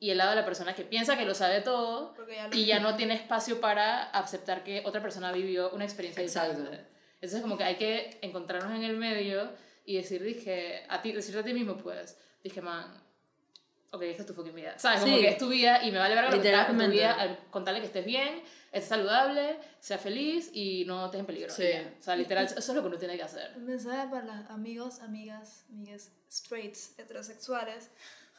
y 0.00 0.10
el 0.10 0.18
lado 0.18 0.30
de 0.30 0.36
la 0.36 0.44
persona 0.44 0.74
que 0.74 0.82
piensa 0.82 1.16
que 1.16 1.24
lo 1.24 1.34
sabe 1.34 1.60
todo 1.60 2.14
ya 2.28 2.48
lo- 2.48 2.56
y 2.56 2.64
ya 2.66 2.80
no 2.80 2.96
tiene 2.96 3.14
espacio 3.14 3.60
para 3.60 4.10
aceptar 4.10 4.64
que 4.64 4.82
otra 4.86 5.00
persona 5.00 5.30
vivió 5.30 5.70
una 5.70 5.84
experiencia 5.84 6.22
Exacto. 6.22 6.56
diferente. 6.58 6.88
Entonces 7.14 7.40
como 7.40 7.56
que 7.56 7.64
hay 7.64 7.76
que 7.76 8.18
encontrarnos 8.22 8.74
en 8.74 8.82
el 8.82 8.96
medio 8.96 9.52
y 9.84 9.96
decir, 9.96 10.20
dije, 10.22 10.84
a 10.88 11.00
ti, 11.00 11.12
decirte 11.12 11.40
a 11.40 11.44
ti 11.44 11.52
mismo, 11.54 11.76
pues, 11.76 12.18
dije, 12.42 12.60
man, 12.60 12.92
ok, 13.90 14.02
esta 14.02 14.22
es 14.22 14.26
tu 14.26 14.34
fucking 14.34 14.54
vida. 14.54 14.78
¿Sabes? 14.78 15.00
Como 15.00 15.14
Sí. 15.16 15.20
que 15.22 15.28
es 15.28 15.38
tu 15.38 15.48
vida 15.48 15.82
y 15.84 15.90
me 15.90 15.98
vale 15.98 16.14
ver 16.14 16.24
lo 16.24 16.30
que 16.30 16.52
con 16.66 16.78
tu 16.78 16.88
vida, 16.90 17.14
al 17.14 17.38
contarle 17.50 17.80
que 17.80 17.86
estés 17.86 18.04
bien, 18.04 18.42
estés 18.72 18.88
saludable, 18.88 19.58
sea 19.80 19.98
feliz 19.98 20.50
y 20.52 20.84
no 20.84 21.06
estés 21.06 21.20
en 21.20 21.26
peligro. 21.26 21.50
Sí. 21.52 21.70
O 21.98 22.02
sea, 22.02 22.16
literal, 22.16 22.44
eso 22.46 22.58
es 22.58 22.68
lo 22.68 22.82
que 22.82 22.88
uno 22.88 22.98
tiene 22.98 23.16
que 23.16 23.22
hacer. 23.22 23.52
Un 23.56 23.64
mensaje 23.66 24.08
para 24.08 24.24
los 24.24 24.50
amigos, 24.50 25.00
amigas, 25.00 25.64
amigas 25.70 26.10
straights, 26.30 26.98
heterosexuales. 26.98 27.90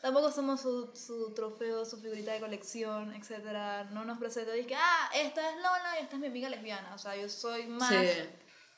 Tampoco 0.01 0.31
somos 0.31 0.61
su, 0.61 0.95
su 0.95 1.33
trofeo, 1.33 1.83
su 1.83 1.97
figurita 1.99 2.31
de 2.31 2.39
colección, 2.39 3.13
etc. 3.13 3.89
No 3.91 4.05
nos 4.05 4.17
presenta 4.17 4.55
y 4.55 4.63
que, 4.63 4.75
ah, 4.75 5.09
esta 5.13 5.49
es 5.49 5.55
Lola 5.57 5.95
y 5.99 6.03
esta 6.03 6.15
es 6.15 6.21
mi 6.21 6.27
amiga 6.27 6.47
lesbiana. 6.49 6.93
O 6.95 6.97
sea, 6.97 7.17
yo 7.17 7.27
soy 7.27 7.67
más 7.67 7.89
Sí. 7.89 8.21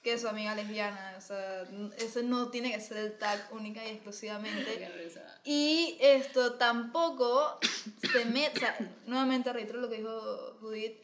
Que 0.01 0.17
su 0.17 0.27
amiga 0.27 0.55
lesbiana. 0.55 1.15
O 1.17 1.21
sea, 1.21 1.63
ese 1.97 2.23
no 2.23 2.49
tiene 2.49 2.71
que 2.71 2.81
ser 2.81 2.97
el 2.97 3.17
tag 3.17 3.49
única 3.51 3.85
y 3.85 3.89
exclusivamente. 3.89 4.89
Y 5.43 5.97
esto 6.01 6.53
tampoco 6.55 7.59
se 8.11 8.25
mete, 8.25 8.57
o 8.57 8.59
sea, 8.59 8.77
nuevamente 9.05 9.53
reitero 9.53 9.79
lo 9.79 9.89
que 9.89 9.97
dijo 9.97 10.57
Judith, 10.59 10.97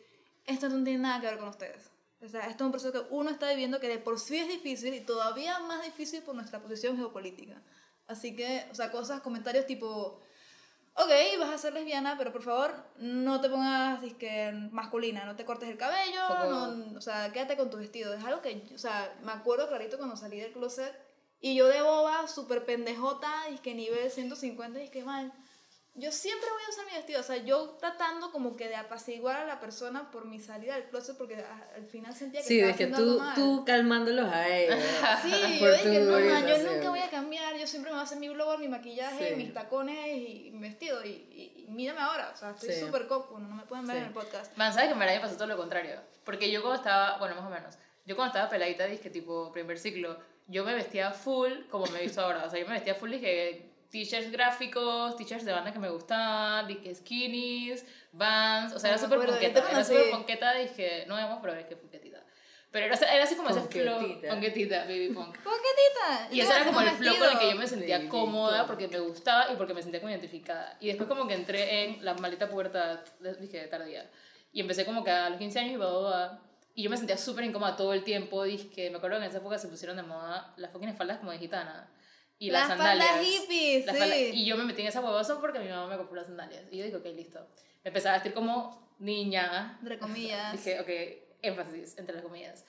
esto 0.45 0.69
no 0.69 0.83
tiene 0.83 0.99
nada 0.99 1.21
que 1.21 1.27
ver 1.27 1.37
con 1.37 1.49
ustedes. 1.49 1.91
O 2.21 2.27
sea, 2.27 2.47
esto 2.47 2.63
es 2.63 2.65
un 2.65 2.71
proceso 2.71 2.91
que 2.91 3.13
uno 3.13 3.29
está 3.29 3.49
viviendo 3.49 3.79
que 3.79 3.87
de 3.87 3.99
por 3.99 4.19
sí 4.19 4.37
es 4.37 4.47
difícil 4.47 4.93
y 4.95 5.01
todavía 5.01 5.59
más 5.59 5.83
difícil 5.83 6.23
por 6.23 6.33
nuestra 6.33 6.59
posición 6.59 6.97
geopolítica. 6.97 7.61
Así 8.07 8.35
que, 8.35 8.65
o 8.71 8.75
sea, 8.75 8.91
cosas, 8.91 9.21
comentarios 9.21 9.67
tipo, 9.67 10.19
ok, 10.97 11.39
vas 11.39 11.53
a 11.53 11.57
ser 11.57 11.73
lesbiana, 11.73 12.15
pero 12.17 12.31
por 12.31 12.41
favor 12.41 12.73
no 12.97 13.39
te 13.39 13.49
pongas 13.49 14.01
disque, 14.01 14.51
masculina, 14.71 15.25
no 15.25 15.35
te 15.35 15.45
cortes 15.45 15.69
el 15.69 15.77
cabello, 15.77 16.21
no, 16.49 16.97
o 16.97 17.01
sea, 17.01 17.31
quédate 17.31 17.55
con 17.55 17.69
tu 17.69 17.77
vestido. 17.77 18.13
Es 18.13 18.23
algo 18.23 18.41
que, 18.41 18.67
o 18.73 18.77
sea, 18.77 19.15
me 19.23 19.31
acuerdo 19.31 19.67
clarito 19.67 19.97
cuando 19.97 20.17
salí 20.17 20.39
del 20.39 20.53
closet 20.53 20.93
y 21.39 21.55
yo 21.55 21.67
de 21.67 21.81
boba, 21.81 22.27
súper 22.27 22.65
pendejota, 22.65 23.31
y 23.51 23.59
que 23.59 23.75
nivel 23.75 24.09
150, 24.09 24.81
y 24.81 24.89
que 24.89 25.03
mal. 25.03 25.31
Yo 25.99 26.11
siempre 26.11 26.47
voy 26.49 26.61
a 26.63 26.69
usar 26.69 26.85
mi 26.85 26.91
vestido, 26.93 27.19
o 27.19 27.23
sea, 27.23 27.37
yo 27.37 27.69
tratando 27.79 28.31
como 28.31 28.55
que 28.55 28.67
de 28.69 28.75
apaciguar 28.75 29.37
a 29.37 29.45
la 29.45 29.59
persona 29.59 30.11
por 30.11 30.25
mi 30.25 30.39
salida 30.39 30.75
del 30.75 30.85
closet 30.89 31.17
porque 31.17 31.37
a- 31.37 31.69
al 31.75 31.87
final 31.87 32.13
sentía 32.15 32.39
que 32.41 32.45
Sí, 32.47 32.59
estaba 32.59 32.71
de 32.71 32.77
que 32.77 32.83
haciendo 32.93 33.17
tú, 33.33 33.33
tú 33.57 33.65
calmándolos 33.65 34.31
a 34.31 34.47
ellos. 34.47 34.75
Sí, 35.23 35.31
yo 35.59 35.71
dije, 35.71 35.99
no, 36.01 36.19
man, 36.19 36.45
yo 36.47 36.57
nunca 36.71 36.89
voy 36.91 36.99
a 36.99 37.09
cambiar, 37.09 37.57
yo 37.57 37.65
siempre 37.65 37.89
me 37.91 37.95
voy 37.97 38.01
a 38.01 38.03
hacer 38.03 38.19
mi 38.19 38.29
blogger, 38.29 38.59
mi 38.59 38.67
maquillaje, 38.67 39.29
Sí. 39.29 39.35
mis 39.37 39.53
tacones 39.55 40.07
y 40.15 40.51
mi 40.53 40.59
vestido, 40.59 41.03
y, 41.03 41.09
y, 41.09 41.63
y 41.63 41.71
mírame 41.71 41.99
ahora, 41.99 42.29
o 42.31 42.37
sea, 42.37 42.51
estoy 42.51 42.73
Sí. 42.73 42.79
súper 42.79 43.07
coco, 43.07 43.39
no 43.39 43.49
me 43.55 43.63
pueden 43.63 43.87
ver 43.87 43.95
Sí. 43.97 44.01
en 44.03 44.07
el 44.09 44.13
podcast. 44.13 44.55
Man, 44.55 44.71
¿sabes 44.73 44.89
que 44.89 44.93
en 44.93 44.99
verdad 44.99 45.15
me 45.15 45.21
pasó 45.21 45.35
todo 45.35 45.47
lo 45.47 45.57
contrario? 45.57 45.99
Porque 46.23 46.51
yo 46.51 46.61
cuando 46.61 46.77
estaba, 46.77 47.17
bueno, 47.17 47.33
más 47.35 47.45
o 47.45 47.49
menos, 47.49 47.75
yo 48.05 48.15
cuando 48.15 48.33
estaba 48.33 48.49
peladita, 48.51 48.85
dije, 48.85 49.09
tipo, 49.09 49.51
primer 49.51 49.79
ciclo, 49.79 50.19
yo 50.45 50.63
me 50.63 50.75
vestía 50.75 51.09
full 51.11 51.51
como 51.71 51.87
me 51.87 51.99
he 51.99 52.03
visto 52.03 52.21
ahora. 52.21 52.45
O 52.45 52.49
sea, 52.51 52.59
yo 52.59 52.67
me 52.67 52.73
vestía 52.73 52.93
full, 52.95 53.09
dije, 53.11 53.71
t-shirts 53.89 54.31
gráficos, 54.31 55.15
t-shirts 55.17 55.45
de 55.45 55.51
banda 55.51 55.71
que 55.71 55.79
me 55.79 55.89
gustaban, 55.89 56.67
dije, 56.67 56.93
skinnies, 56.95 57.85
vans, 58.11 58.73
o 58.73 58.79
sea, 58.79 58.89
era 58.91 58.99
Ah, 58.99 59.07
me 59.07 59.15
súper 59.15 59.27
ponqueta, 59.29 59.69
era 59.71 59.83
súper 59.83 60.11
ponqueta, 60.11 60.53
dije, 60.53 61.05
no 61.07 61.15
vemos, 61.15 61.39
pero 61.41 61.53
es 61.53 61.65
que 61.65 61.75
ponquetita. 61.75 62.23
Pero 62.69 62.85
era, 62.85 62.95
era 62.95 63.23
así 63.23 63.35
como 63.35 63.49
ese 63.49 63.61
flow, 63.61 63.99
Ponquetita. 64.29 64.83
baby 64.83 65.09
punk. 65.13 65.37
Y 66.31 66.41
ese 66.41 66.53
era 66.53 66.65
como 66.65 66.81
el 66.81 66.89
flow 66.89 67.17
con 67.17 67.29
el 67.31 67.39
que 67.39 67.49
yo 67.49 67.55
me 67.55 67.67
sentía 67.67 68.07
cómoda 68.09 68.67
porque 68.67 68.87
me 68.87 68.99
gustaba 68.99 69.51
y 69.51 69.55
porque 69.55 69.73
me 69.73 69.81
sentía 69.81 69.99
como 70.01 70.11
identificada. 70.11 70.77
Y 70.79 70.87
después 70.87 71.07
como 71.07 71.27
que 71.27 71.33
entré 71.33 71.83
en 71.85 72.03
la 72.03 72.13
maldita 72.15 72.49
puerta, 72.49 73.03
dije, 73.39 73.67
tardía. 73.67 74.09
Y 74.51 74.61
empecé 74.61 74.85
como 74.85 75.03
que 75.03 75.11
a 75.11 75.29
los 75.29 75.39
15 75.39 75.59
años 75.59 75.73
y 75.73 75.77
bla. 75.77 76.39
Y 76.75 76.83
yo 76.83 76.89
me 76.89 76.97
sentía 76.97 77.17
súper 77.17 77.45
incómoda 77.45 77.75
todo 77.75 77.93
el 77.93 78.03
tiempo. 78.03 78.43
Dije, 78.43 78.89
me 78.89 78.97
acuerdo 78.97 79.17
que 79.17 79.23
en 79.23 79.29
esa 79.29 79.39
época 79.39 79.57
se 79.57 79.67
pusieron 79.67 79.97
de 79.97 80.03
moda 80.03 80.53
las 80.57 80.71
fucking 80.71 80.95
faldas 80.95 81.17
como 81.19 81.31
de 81.31 81.39
gitana. 81.39 81.89
Y 82.39 82.51
las, 82.51 82.69
Las 82.69 82.77
sandalias. 82.77 83.25
hippies, 83.25 83.85
Las 83.85 83.97
sí. 83.97 84.31
Y 84.33 84.45
yo 84.45 84.57
me 84.57 84.63
metí 84.63 84.81
en 84.81 84.87
esa 84.87 85.01
huevosa 85.01 85.39
porque 85.39 85.59
mi 85.59 85.69
mamá 85.69 85.87
me 85.87 85.97
compró 85.97 86.15
las 86.15 86.27
sandalias. 86.27 86.63
Y 86.71 86.77
yo 86.77 86.85
dije, 86.85 86.97
ok, 86.97 87.05
listo. 87.15 87.39
Me 87.83 87.89
empecé 87.89 88.09
a 88.09 88.13
vestir 88.13 88.33
como 88.33 88.95
niña. 88.99 89.77
Entre 89.79 89.97
comillas. 89.97 90.51
Dije, 90.51 90.79
ok, 90.79 90.89
énfasis 91.41 91.97
entre 91.97 92.15
las 92.15 92.23
comillas. 92.23 92.65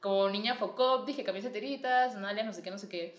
Como 0.00 0.28
niña 0.28 0.54
focop, 0.54 1.06
dije 1.06 1.24
camisa 1.24 1.50
tiritas, 1.50 2.12
sandalias, 2.12 2.46
no 2.46 2.52
sé 2.52 2.62
qué, 2.62 2.70
no 2.70 2.78
sé 2.78 2.88
qué. 2.88 3.16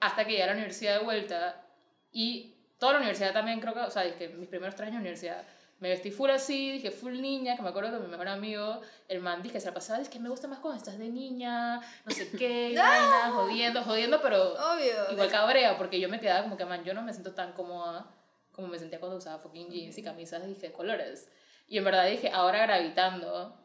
Hasta 0.00 0.24
que 0.24 0.32
llegué 0.32 0.42
a 0.42 0.46
la 0.46 0.52
universidad 0.52 0.98
de 0.98 1.04
vuelta 1.04 1.64
y 2.12 2.56
toda 2.78 2.94
la 2.94 2.98
universidad 2.98 3.32
también 3.32 3.60
creo 3.60 3.74
que, 3.74 3.80
o 3.80 3.90
sea, 3.90 4.02
dije, 4.02 4.28
mis 4.30 4.48
primeros 4.48 4.74
tres 4.74 4.88
años 4.88 4.96
de 4.96 5.00
universidad, 5.02 5.44
me 5.80 5.88
vestí 5.90 6.10
full 6.10 6.30
así, 6.30 6.72
dije 6.72 6.90
full 6.90 7.20
niña, 7.20 7.56
que 7.56 7.62
me 7.62 7.68
acuerdo 7.68 7.92
que 7.92 8.04
mi 8.04 8.10
mejor 8.10 8.28
amigo, 8.28 8.80
el 9.06 9.20
man, 9.20 9.42
dije, 9.42 9.60
se 9.60 9.66
la 9.66 9.74
pasaba, 9.74 10.00
es 10.00 10.08
que 10.08 10.18
me 10.18 10.28
gusta 10.28 10.48
más 10.48 10.58
cuando 10.58 10.78
estás 10.78 10.98
de 10.98 11.08
niña, 11.08 11.80
no 12.04 12.10
sé 12.10 12.30
qué, 12.30 12.70
y 12.70 12.76
vaina, 12.76 13.30
jodiendo, 13.32 13.82
jodiendo, 13.82 14.20
pero 14.20 14.54
Obvio. 14.54 15.12
igual 15.12 15.30
cabrea, 15.30 15.78
porque 15.78 16.00
yo 16.00 16.08
me 16.08 16.18
quedaba 16.20 16.42
como 16.42 16.56
que, 16.56 16.64
man, 16.64 16.84
yo 16.84 16.94
no 16.94 17.02
me 17.02 17.12
siento 17.12 17.32
tan 17.32 17.52
cómoda 17.52 18.06
como 18.52 18.66
me 18.66 18.78
sentía 18.78 18.98
cuando 18.98 19.18
usaba 19.18 19.38
fucking 19.38 19.70
jeans 19.70 19.96
y 19.98 20.02
camisas, 20.02 20.44
dije, 20.44 20.66
de 20.68 20.72
colores. 20.72 21.28
Y 21.68 21.78
en 21.78 21.84
verdad 21.84 22.06
dije, 22.08 22.30
ahora 22.30 22.62
gravitando, 22.62 23.56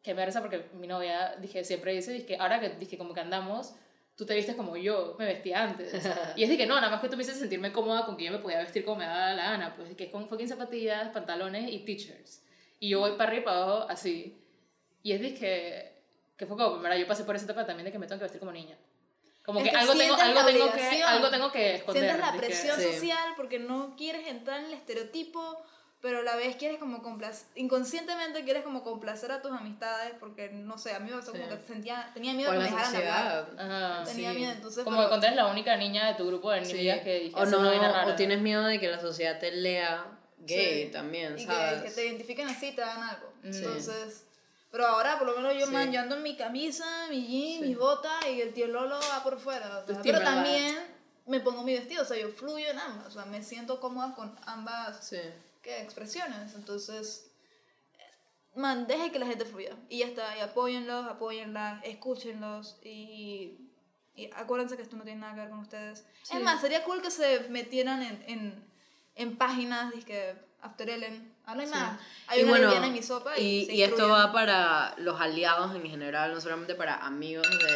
que 0.00 0.14
me 0.14 0.24
risa 0.24 0.40
porque 0.40 0.68
mi 0.74 0.86
novia, 0.86 1.34
dije, 1.40 1.64
siempre 1.64 1.92
dice, 1.92 2.12
dije, 2.12 2.36
ahora 2.38 2.60
que 2.60 2.68
dije, 2.70 2.96
como 2.96 3.14
que 3.14 3.20
andamos, 3.20 3.74
tú 4.18 4.26
te 4.26 4.34
vistes 4.34 4.56
como 4.56 4.76
yo 4.76 5.14
me 5.16 5.24
vestía 5.26 5.62
antes. 5.62 5.94
y 6.36 6.42
es 6.42 6.48
de 6.50 6.56
que 6.58 6.66
no, 6.66 6.74
nada 6.74 6.90
más 6.90 7.00
que 7.00 7.08
tú 7.08 7.16
me 7.16 7.22
hiciste 7.22 7.38
sentirme 7.40 7.72
cómoda 7.72 8.04
con 8.04 8.16
que 8.16 8.24
yo 8.24 8.32
me 8.32 8.38
podía 8.38 8.58
vestir 8.58 8.84
como 8.84 8.98
me 8.98 9.06
daba 9.06 9.32
la 9.32 9.44
gana, 9.52 9.76
pues 9.76 9.94
que 9.94 10.04
es 10.04 10.10
con 10.10 10.28
fucking 10.28 10.48
zapatillas, 10.48 11.08
pantalones 11.10 11.70
y 11.72 11.78
t-shirts. 11.84 12.42
Y 12.80 12.88
yo 12.90 12.98
voy 12.98 13.12
para 13.12 13.30
arriba 13.30 13.42
y 13.42 13.44
para 13.44 13.56
abajo 13.62 13.86
así. 13.88 14.36
Y 15.04 15.12
es 15.12 15.20
de 15.20 15.34
que 15.34 15.98
que 16.36 16.46
fue 16.46 16.56
como, 16.56 16.76
mira, 16.78 16.96
yo 16.96 17.06
pasé 17.06 17.24
por 17.24 17.34
esa 17.34 17.46
etapa 17.46 17.66
también 17.66 17.84
de 17.86 17.92
que 17.92 17.98
me 17.98 18.06
tengo 18.06 18.20
que 18.20 18.24
vestir 18.24 18.38
como 18.38 18.52
niña. 18.52 18.76
Como 19.44 19.58
Es 19.58 19.64
que, 19.64 19.70
que 19.70 19.76
algo, 19.76 19.94
tengo, 19.94 20.14
algo, 20.14 20.44
tengo 20.44 20.72
que, 20.72 21.02
algo 21.02 21.30
tengo 21.30 21.52
que 21.52 21.74
esconder. 21.76 22.04
Sientes 22.04 22.26
la 22.26 22.36
presión 22.36 22.76
Sí. 22.76 22.92
social 22.92 23.34
porque 23.36 23.58
no 23.58 23.96
quieres 23.96 24.28
entrar 24.28 24.60
en 24.60 24.66
el 24.66 24.74
estereotipo, 24.74 25.60
pero 26.00 26.20
a 26.20 26.22
la 26.22 26.36
vez 26.36 26.56
quieres 26.56 26.78
como 26.78 27.02
complacer, 27.02 27.46
inconscientemente 27.56 28.44
quieres 28.44 28.62
como 28.62 28.82
complacer 28.84 29.32
a 29.32 29.42
tus 29.42 29.50
amistades 29.52 30.12
porque, 30.20 30.48
no 30.50 30.78
sé, 30.78 30.94
a 30.94 31.00
mí 31.00 31.10
me 31.10 31.16
pasó 31.16 31.32
como 31.32 31.44
Sí. 31.44 31.50
que 31.50 31.58
sentía, 31.66 32.10
tenía 32.14 32.34
miedo 32.34 32.52
de 32.52 32.58
que 32.58 32.64
la 32.64 32.70
me 32.70 32.76
dejaran 32.76 32.92
de 32.92 33.08
hablar. 33.08 33.46
sociedad. 33.46 33.94
Ajá. 33.98 34.04
Tenía 34.04 34.30
sí. 34.32 34.36
miedo, 34.38 34.52
entonces... 34.52 34.84
Como 34.84 34.96
pero- 34.96 35.06
que 35.06 35.08
cuando 35.10 35.26
eres 35.26 35.36
la 35.36 35.46
única 35.48 35.76
niña 35.76 36.06
de 36.06 36.14
tu 36.14 36.26
grupo 36.26 36.50
de 36.50 36.64
Sí. 36.64 36.72
amigas 36.72 37.00
que 37.00 37.20
dije, 37.20 37.34
O 37.36 37.42
"Hace 37.42 37.50
no, 37.52 37.62
vaina 37.68 37.90
rara". 37.92 38.06
o 38.12 38.14
tienes 38.16 38.40
miedo 38.40 38.64
de 38.64 38.78
que 38.78 38.88
la 38.88 39.00
sociedad 39.00 39.38
te 39.40 39.50
lea 39.50 40.06
gay 40.38 40.84
Sí. 40.86 40.92
también, 40.92 41.36
y 41.38 41.44
¿sabes? 41.44 41.82
que, 41.82 41.88
que 41.88 41.94
te 41.94 42.06
identifiquen 42.06 42.48
así 42.48 42.72
te 42.72 42.80
dan 42.80 43.02
algo. 43.02 43.32
Sí. 43.42 43.58
Entonces, 43.58 44.24
pero 44.70 44.86
ahora 44.86 45.18
por 45.18 45.26
lo 45.28 45.36
menos 45.36 45.54
yo 45.58 45.66
Sí. 45.66 45.72
man, 45.72 45.90
yo 45.90 46.00
ando 46.00 46.14
en 46.16 46.22
mi 46.22 46.36
camisa, 46.36 46.84
mi 47.10 47.26
jean, 47.26 47.60
Sí. 47.62 47.68
mis 47.70 47.76
botas 47.78 48.12
y 48.30 48.40
el 48.40 48.52
tío 48.54 48.68
Lolo 48.68 49.00
va 49.12 49.22
por 49.24 49.38
fuera. 49.40 49.78
o 49.78 49.86
sea, 49.86 50.00
pero 50.02 50.20
también 50.20 50.76
me 51.26 51.40
pongo 51.40 51.62
mi 51.64 51.74
vestido, 51.74 52.02
o 52.02 52.06
sea, 52.06 52.16
yo 52.16 52.28
fluyo 52.30 52.68
en 52.70 52.78
ambas, 52.78 53.08
o 53.08 53.10
sea, 53.10 53.24
me 53.24 53.42
siento 53.42 53.80
cómoda 53.80 54.14
con 54.14 54.34
ambas 54.46 55.04
Sí. 55.08 55.18
¿Qué? 55.68 55.82
expresiones. 55.82 56.54
Entonces, 56.54 57.30
man, 58.54 58.86
deje 58.86 59.12
que 59.12 59.18
la 59.18 59.26
gente 59.26 59.44
fluya. 59.44 59.76
Y 59.88 59.98
ya 59.98 60.06
está, 60.06 60.36
y 60.36 60.40
apóyenlos, 60.40 61.06
apóyenlas, 61.06 61.80
escúchenlos 61.84 62.78
y, 62.82 63.58
y 64.14 64.30
acuérdense 64.34 64.76
que 64.76 64.82
esto 64.82 64.96
no 64.96 65.04
tiene 65.04 65.20
nada 65.20 65.34
que 65.34 65.40
ver 65.40 65.50
con 65.50 65.60
ustedes. 65.60 66.06
Sí. 66.22 66.36
Es 66.36 66.42
más, 66.42 66.60
sería 66.60 66.84
cool 66.84 67.02
que 67.02 67.10
se 67.10 67.48
metieran 67.50 68.02
en, 68.02 68.24
en, 68.26 68.64
en 69.14 69.36
páginas, 69.36 69.92
que 70.04 70.34
After 70.60 70.90
Ellen, 70.90 71.34
hablen 71.44 71.70
más. 71.70 72.00
Hay 72.26 72.40
Y 72.40 72.42
una 72.42 72.50
bueno, 72.50 72.84
en 72.84 72.92
mi 72.92 73.02
sopa 73.02 73.38
y, 73.38 73.42
y, 73.42 73.66
se 73.66 73.74
y 73.74 73.82
esto 73.82 74.08
va 74.08 74.32
para 74.32 74.94
los 74.98 75.20
aliados 75.20 75.74
en 75.76 75.88
general, 75.88 76.34
no 76.34 76.40
solamente 76.40 76.74
para 76.74 76.96
amigos 76.96 77.46
de, 77.48 77.74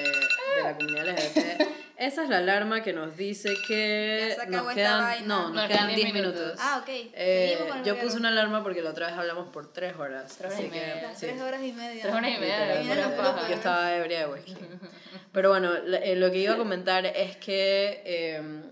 de 0.57 0.63
la 0.65 0.77
comunidad 0.77 1.11
LGBT. 1.11 1.83
Esa 2.05 2.25
es 2.25 2.29
la 2.29 2.39
alarma 2.39 2.83
que 2.83 2.93
nos 2.93 3.17
dice 3.17 3.55
que 3.69 4.27
Ya 4.31 4.35
se 4.35 4.41
acabó 4.43 4.69
nos 4.69 4.71
esta 4.71 4.75
quedan, 4.75 5.01
vaina. 5.03 5.27
no, 5.27 5.43
nos 5.45 5.53
Nos 5.55 5.67
quedan 5.69 5.79
quedan 5.87 5.95
10 5.95 5.97
10 5.97 6.15
minutos. 6.15 6.41
minutos. 6.41 6.61
Ah, 6.63 6.79
ok. 6.83 6.89
Eh, 6.89 7.59
yo 7.85 7.99
puse 7.99 8.17
una 8.17 8.29
alarma 8.29 8.63
porque 8.63 8.83
la 8.83 8.91
otra 8.91 9.07
vez 9.07 9.17
hablamos 9.17 9.49
por 9.53 9.73
3 9.73 9.97
horas. 9.97 10.37
Tres 10.37 10.53
horas 10.53 10.59
así 10.59 10.67
y 10.67 10.71
que, 10.71 10.81
media. 10.81 11.03
Las 11.03 11.19
sí. 11.21 11.27
tres 11.27 11.41
horas 11.41 11.63
y 11.63 11.73
media. 11.73 12.03
Tres 12.03 12.15
horas 12.15 12.31
y 12.31 12.41
media 12.41 12.81
Vienen 12.81 12.97
los 12.97 13.07
pura 13.07 13.07
bloopers. 13.23 13.35
paja. 13.37 13.49
yo 13.49 13.55
estaba 13.55 13.97
ebria 13.97 14.19
de 14.27 14.33
whisky. 14.33 14.57
Pero 15.33 15.49
bueno, 15.51 15.73
eh, 15.75 16.17
lo 16.17 16.31
que 16.31 16.39
iba 16.39 16.55
a 16.55 16.57
comentar 16.59 17.07
es 17.07 17.37
que 17.37 18.03
eh, 18.05 18.63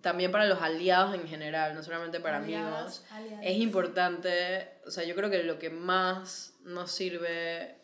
también 0.00 0.32
para 0.32 0.46
los 0.46 0.60
aliados 0.60 1.14
en 1.14 1.28
general, 1.28 1.74
no 1.74 1.82
solamente 1.84 2.18
para 2.20 2.38
Aliadas, 2.38 2.72
amigos, 2.72 3.04
aliadas. 3.12 3.46
es 3.46 3.56
importante, 3.58 4.68
o 4.86 4.90
sea, 4.90 5.04
yo 5.04 5.14
creo 5.14 5.30
que 5.30 5.42
lo 5.44 5.58
que 5.60 5.70
más 5.70 6.54
nos 6.64 6.90
sirve 6.90 7.76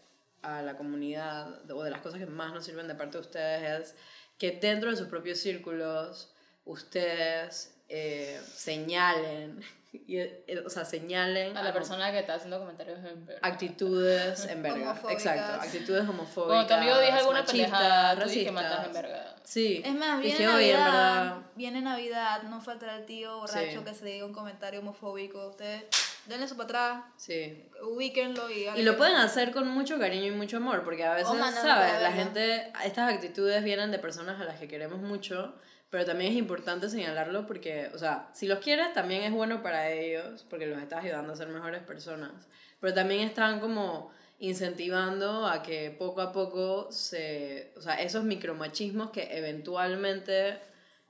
a 0.42 0.62
la 0.62 0.76
comunidad, 0.76 1.70
o 1.70 1.82
de 1.84 1.90
las 1.90 2.00
cosas 2.00 2.18
que 2.18 2.26
más 2.26 2.52
nos 2.52 2.64
sirven 2.64 2.86
de 2.88 2.94
parte 2.94 3.18
de 3.18 3.20
ustedes, 3.22 3.80
es 3.82 3.94
que 4.38 4.52
dentro 4.52 4.90
de 4.90 4.96
sus 4.96 5.08
propios 5.08 5.38
círculos, 5.38 6.32
ustedes 6.64 7.74
eh, 7.88 8.40
señalen, 8.54 9.60
y, 9.92 10.18
eh, 10.18 10.62
o 10.64 10.70
sea, 10.70 10.84
señalen 10.84 11.56
A 11.56 11.62
la 11.62 11.72
persona 11.72 12.12
que 12.12 12.18
está 12.18 12.34
haciendo 12.34 12.58
comentarios 12.58 12.98
en 13.00 13.26
actitudes 13.42 14.44
en 14.46 14.62
verga. 14.62 15.00
Exacto, 15.10 15.60
actitudes 15.62 16.02
homofóbicas. 16.08 16.46
Cuando 16.46 16.66
tu 16.68 16.74
amigo 16.74 16.98
dice 17.00 17.12
alguna 17.12 17.44
pendejada, 17.44 18.14
tú 18.14 18.28
dices 18.28 18.44
que 18.44 18.50
racistas. 18.50 18.54
mandas 18.54 18.86
en 18.86 18.92
verga. 18.92 19.36
Sí. 19.44 19.82
Es 19.84 19.94
más, 19.94 20.20
viene 20.20 20.38
Dije, 20.38 20.48
"Oye, 20.48 20.70
en 20.72 20.76
Navidad, 20.76 21.24
verdad, 21.24 21.36
viene 21.56 21.80
Navidad, 21.80 22.42
no 22.42 22.60
faltará 22.60 22.96
el 22.96 23.06
tío 23.06 23.38
borracho 23.38 23.78
Sí. 23.78 23.84
que 23.84 23.94
se 23.94 24.04
diga 24.04 24.26
un 24.26 24.34
comentario 24.34 24.80
homofóbico. 24.80 25.48
Ustedes 25.48 25.84
denle 26.28 26.46
eso 26.46 26.56
para 26.56 26.64
atrás, 26.64 27.04
Sí. 27.16 27.68
ubíquenlo 27.82 28.50
y... 28.50 28.68
Y 28.78 28.82
lo 28.82 28.96
pueden 28.96 29.16
hacer 29.16 29.50
con 29.52 29.68
mucho 29.68 29.98
cariño 29.98 30.26
y 30.26 30.30
mucho 30.30 30.58
amor, 30.58 30.84
porque 30.84 31.04
a 31.04 31.14
veces, 31.14 31.30
mandándolo 31.30 31.74
¿sabes? 31.74 32.02
La 32.02 32.12
gente, 32.12 32.72
estas 32.84 33.12
actitudes 33.12 33.64
vienen 33.64 33.90
de 33.90 33.98
personas 33.98 34.40
a 34.40 34.44
las 34.44 34.58
que 34.58 34.68
queremos 34.68 35.00
mucho, 35.00 35.54
pero 35.90 36.04
también 36.04 36.32
es 36.32 36.38
importante 36.38 36.88
señalarlo 36.90 37.46
porque, 37.46 37.90
o 37.94 37.98
sea, 37.98 38.28
si 38.34 38.46
los 38.46 38.58
quieres 38.58 38.92
también 38.92 39.22
es 39.22 39.32
bueno 39.32 39.62
para 39.62 39.90
ellos, 39.90 40.44
porque 40.50 40.66
los 40.66 40.80
estás 40.82 41.04
ayudando 41.04 41.32
a 41.32 41.36
ser 41.36 41.48
mejores 41.48 41.82
personas, 41.82 42.32
pero 42.78 42.92
también 42.92 43.20
están 43.26 43.58
como 43.60 44.10
incentivando 44.38 45.46
a 45.46 45.62
que 45.62 45.90
poco 45.90 46.20
a 46.20 46.32
poco 46.32 46.92
se, 46.92 47.72
o 47.76 47.80
sea, 47.80 47.94
esos 47.94 48.22
micromachismos 48.24 49.10
que 49.10 49.36
eventualmente 49.36 50.58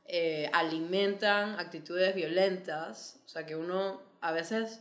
eh, 0.07 0.49
alimentan 0.53 1.59
actitudes 1.59 2.15
violentas, 2.15 3.21
o 3.27 3.29
sea, 3.29 3.45
que 3.45 3.57
uno 3.57 4.01
a 4.21 4.33
veces 4.33 4.81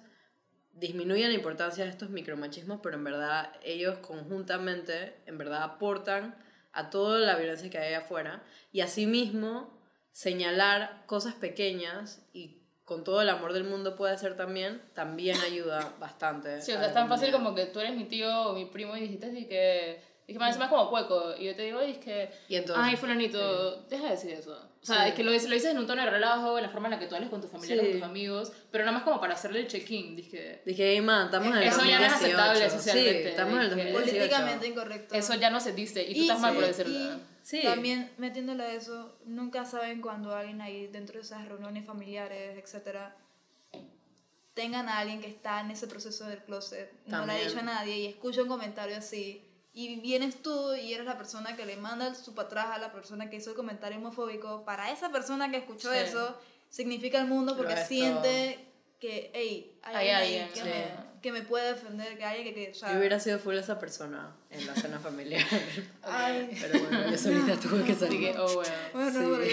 disminuye 0.80 1.28
la 1.28 1.34
importancia 1.34 1.84
de 1.84 1.90
estos 1.90 2.10
micromachismos, 2.10 2.80
pero 2.82 2.96
en 2.96 3.04
verdad 3.04 3.52
ellos 3.64 3.98
conjuntamente, 4.00 5.16
en 5.26 5.38
verdad 5.38 5.64
aportan 5.64 6.36
a 6.72 6.90
toda 6.90 7.20
la 7.20 7.36
violencia 7.36 7.70
que 7.70 7.78
hay 7.78 7.94
afuera 7.94 8.44
y 8.72 8.82
asimismo 8.82 9.76
señalar 10.12 11.04
cosas 11.06 11.34
pequeñas 11.36 12.26
y 12.34 12.62
con 12.86 13.04
todo 13.04 13.22
el 13.22 13.30
amor 13.30 13.54
del 13.54 13.66
mundo 13.66 13.96
puede 13.96 14.18
ser 14.18 14.38
también, 14.38 14.82
también 14.94 15.38
ayuda 15.42 15.94
bastante. 16.00 16.62
Sí, 16.62 16.72
o 16.72 16.78
sea, 16.78 16.88
es 16.88 16.94
tan 16.94 17.10
fácil 17.10 17.32
como 17.32 17.54
que 17.54 17.66
tú 17.66 17.80
eres 17.80 17.96
mi 17.96 18.06
tío 18.06 18.50
o 18.50 18.54
mi 18.54 18.66
primo 18.66 18.96
y 18.96 19.02
dijiste 19.02 19.28
así 19.28 19.48
que... 19.48 20.02
Dije, 20.28 20.40
más 20.40 20.58
más 20.60 20.68
como 20.70 20.90
cueco. 20.90 21.36
Y 21.40 21.46
yo 21.46 21.56
te 21.56 21.62
digo, 21.62 21.80
"Oye, 21.80 21.92
es 21.92 21.98
que... 22.00 22.30
Y 22.50 22.58
entonces, 22.58 22.84
Ay, 22.86 22.98
fulanito, 22.98 23.82
deja 23.84 24.04
de 24.04 24.10
decir 24.12 24.32
eso. 24.32 24.52
O 24.82 24.86
sea, 24.86 25.04
Sí. 25.04 25.10
es 25.10 25.16
que 25.16 25.24
lo, 25.24 25.32
dices- 25.32 25.48
lo 25.48 25.56
dices 25.56 25.72
en 25.72 25.78
un 25.78 25.88
tono 25.88 26.04
de 26.04 26.10
relajo, 26.10 26.58
en 26.58 26.64
la 26.64 26.70
forma 26.70 26.88
en 26.88 26.96
la 26.96 27.00
que 27.00 27.08
tú 27.08 27.16
hables 27.16 27.30
con 27.30 27.40
tus 27.40 27.50
familiares, 27.50 27.86
Sí. 27.86 27.92
con 27.94 28.00
tus 28.02 28.10
amigos, 28.10 28.52
pero 28.70 28.84
nada 28.84 28.96
más 28.98 29.04
como 29.06 29.22
para 29.22 29.36
hacerle 29.36 29.62
el 29.62 29.68
check-in. 29.68 30.18
Dije, 30.18 30.62
Dije, 30.66 30.92
hey 30.92 31.02
man, 31.02 31.28
estamos 31.28 31.48
en 31.48 31.56
el 31.56 31.64
Eso 31.64 31.78
ya 31.86 32.00
no 32.00 32.06
es 32.06 32.12
2018. 32.12 32.16
aceptable 32.42 32.70
socialmente, 32.70 33.24
Sí, 33.24 33.30
estamos 33.30 33.54
en 33.56 33.60
el 33.62 33.70
dije. 33.70 33.92
2018. 33.94 34.18
Políticamente 34.18 34.68
incorrecto. 34.68 35.16
eso 35.16 35.34
ya 35.36 35.50
no 35.50 35.60
se 35.62 35.72
dice 35.72 36.04
y 36.04 36.14
tú 36.14 36.20
Y- 36.20 36.22
estás 36.24 36.40
mal 36.42 36.54
por 36.54 36.64
sí, 36.64 36.68
decirlo. 36.68 37.00
Y 37.16 37.20
Sí. 37.44 37.62
también 37.64 38.12
metiéndole 38.18 38.64
a 38.64 38.74
eso, 38.74 39.18
nunca 39.26 39.64
saben 39.64 40.02
cuando 40.02 40.36
alguien 40.36 40.60
ahí 40.62 40.88
dentro 40.88 41.16
de 41.16 41.22
esas 41.22 41.48
reuniones 41.48 41.86
familiares, 41.86 42.58
etcétera, 42.62 43.16
tengan 44.54 44.90
a 44.90 44.98
alguien 45.00 45.22
que 45.22 45.28
está 45.28 45.62
en 45.62 45.72
ese 45.72 45.88
proceso 45.88 46.26
del 46.26 46.40
closet, 46.44 46.92
no 47.06 47.18
le 47.20 47.24
ha 47.24 47.28
También. 47.28 47.48
dicho 47.48 47.60
a 47.60 47.64
nadie 47.64 47.98
y 47.98 48.06
escucha 48.08 48.42
un 48.42 48.48
comentario 48.50 48.98
así. 48.98 49.44
Y 49.80 50.00
vienes 50.00 50.42
tú 50.42 50.74
y 50.74 50.92
eres 50.92 51.06
la 51.06 51.20
persona 51.20 51.56
que 51.56 51.64
le 51.64 51.78
manda 51.78 52.16
su 52.16 52.34
para 52.34 52.48
atrás 52.48 52.66
a 52.72 52.78
la 52.80 52.92
persona 52.92 53.30
que 53.30 53.36
hizo 53.36 53.52
el 53.52 53.56
comentario 53.56 54.00
homofóbico. 54.00 54.66
Para 54.66 54.92
esa 54.92 55.12
persona 55.12 55.52
que 55.52 55.58
escuchó 55.58 55.92
Sí. 55.92 56.00
eso, 56.00 56.36
significa 56.68 57.20
el 57.22 57.28
mundo 57.28 57.56
porque 57.56 57.78
siente 57.78 58.58
que, 59.00 59.30
hey, 59.36 59.78
hay, 59.84 59.96
Hay 59.96 60.10
alguien, 60.10 60.50
que, 60.50 60.56
sí. 60.56 60.64
me, 60.66 60.86
que 61.22 61.32
me 61.32 61.42
puede 61.44 61.74
defender, 61.74 62.18
que 62.18 62.26
hay 62.26 62.38
alguien 62.38 62.56
que... 62.56 62.66
que 62.66 62.72
o 62.72 62.74
sea, 62.74 62.92
Yo 62.94 62.98
hubiera 62.98 63.20
sido 63.20 63.38
full 63.38 63.54
esa 63.56 63.78
persona 63.78 64.36
en 64.50 64.66
la 64.66 64.74
cena 64.74 64.98
familiar. 65.00 65.46
ay, 66.02 66.58
Pero 66.60 66.80
bueno, 66.80 67.12
yo 67.12 67.18
solita 67.20 67.56
tuve 67.60 67.84
que 67.84 67.92
Así 67.92 68.00
salir. 68.06 68.32
que, 68.32 68.40
oh, 68.40 68.54
bueno. 68.56 68.74
bueno, 68.94 69.38
Sí. 69.46 69.52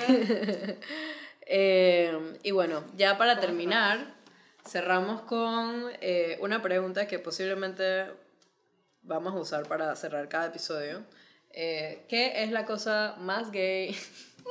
Eh, 1.43 2.39
y 2.43 2.51
bueno, 2.53 2.83
ya 2.97 3.19
para 3.19 3.41
terminar, 3.41 4.15
cerramos 4.67 5.21
con 5.21 5.85
eh, 6.01 6.39
una 6.41 6.63
pregunta 6.63 7.07
que 7.07 7.19
posiblemente 7.19 8.07
vamos 9.05 9.35
a 9.35 9.39
usar 9.39 9.67
para 9.67 9.95
cerrar 9.97 10.29
cada 10.29 10.47
episodio. 10.47 11.03
Eh, 11.53 12.05
¿Qué 12.09 12.43
es 12.43 12.51
la 12.51 12.65
cosa 12.67 13.15
más 13.19 13.51
gay 13.53 13.97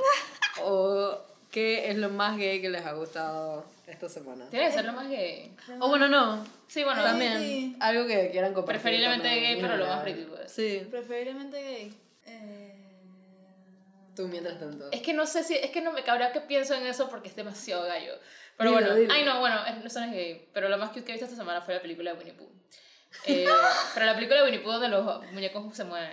o 0.64 1.18
qué 1.52 1.90
es 1.92 1.98
lo 1.98 2.10
más 2.10 2.38
gay 2.38 2.62
que 2.62 2.70
les 2.70 2.86
ha 2.86 2.94
gustado 2.94 3.66
esta 3.88 4.08
semana? 4.10 4.46
Tiene 4.50 4.68
que 4.68 4.72
ser 4.74 4.86
lo 4.86 4.94
más 4.94 5.10
gay. 5.10 5.56
O 5.80 5.90
bueno, 5.90 6.08
no, 6.08 6.46
Sí, 6.68 6.84
bueno, 6.84 7.04
también 7.04 7.40
sí. 7.40 7.76
algo 7.80 8.08
que 8.08 8.30
quieran 8.32 8.54
compartir. 8.54 8.82
Preferiblemente 8.82 9.28
también, 9.28 9.54
gay, 9.54 9.62
pero 9.62 9.78
lo 9.78 9.86
más 9.88 10.02
pretty, 10.02 10.24
pues. 10.24 10.52
Sí, 10.52 10.88
Preferiblemente 10.90 11.62
gay. 11.62 12.00
Eh, 12.26 12.76
tú 14.16 14.28
mientras 14.28 14.60
tanto. 14.60 14.90
Es 14.92 15.02
que 15.02 15.14
no 15.14 15.26
sé 15.28 15.44
si, 15.44 15.56
es 15.56 15.72
que 15.72 15.82
no 15.82 15.92
me 15.92 16.04
cabría 16.04 16.32
que 16.32 16.42
pienso 16.42 16.74
en 16.74 16.86
eso 16.88 17.10
porque 17.10 17.28
es 17.30 17.36
demasiado 17.36 17.84
gallo. 17.86 18.14
Pero 18.58 18.70
Dilo, 18.70 18.82
bueno, 18.82 18.96
dilo. 18.96 19.14
ay 19.14 19.26
no, 19.26 19.40
bueno, 19.40 19.66
es- 19.66 19.86
eso 19.86 20.00
no 20.00 20.06
es 20.08 20.12
gay. 20.14 20.48
Pero 20.54 20.70
lo 20.70 20.78
más 20.78 20.90
cute 20.90 21.04
que 21.04 21.12
he 21.12 21.16
visto 21.16 21.26
esta 21.26 21.38
semana 21.38 21.62
fue 21.62 21.74
la 21.76 21.82
película 21.82 22.12
de 22.14 22.18
Winnie 22.20 22.34
Pooh. 22.34 22.50
Eh, 23.26 23.46
pero 23.94 24.06
la 24.06 24.16
película 24.16 24.40
de 24.40 24.46
Winnie 24.46 24.60
Pooh 24.60 24.72
donde 24.74 24.90
los 24.90 25.32
muñecos 25.32 25.76
se 25.76 25.84
mueven. 25.84 26.12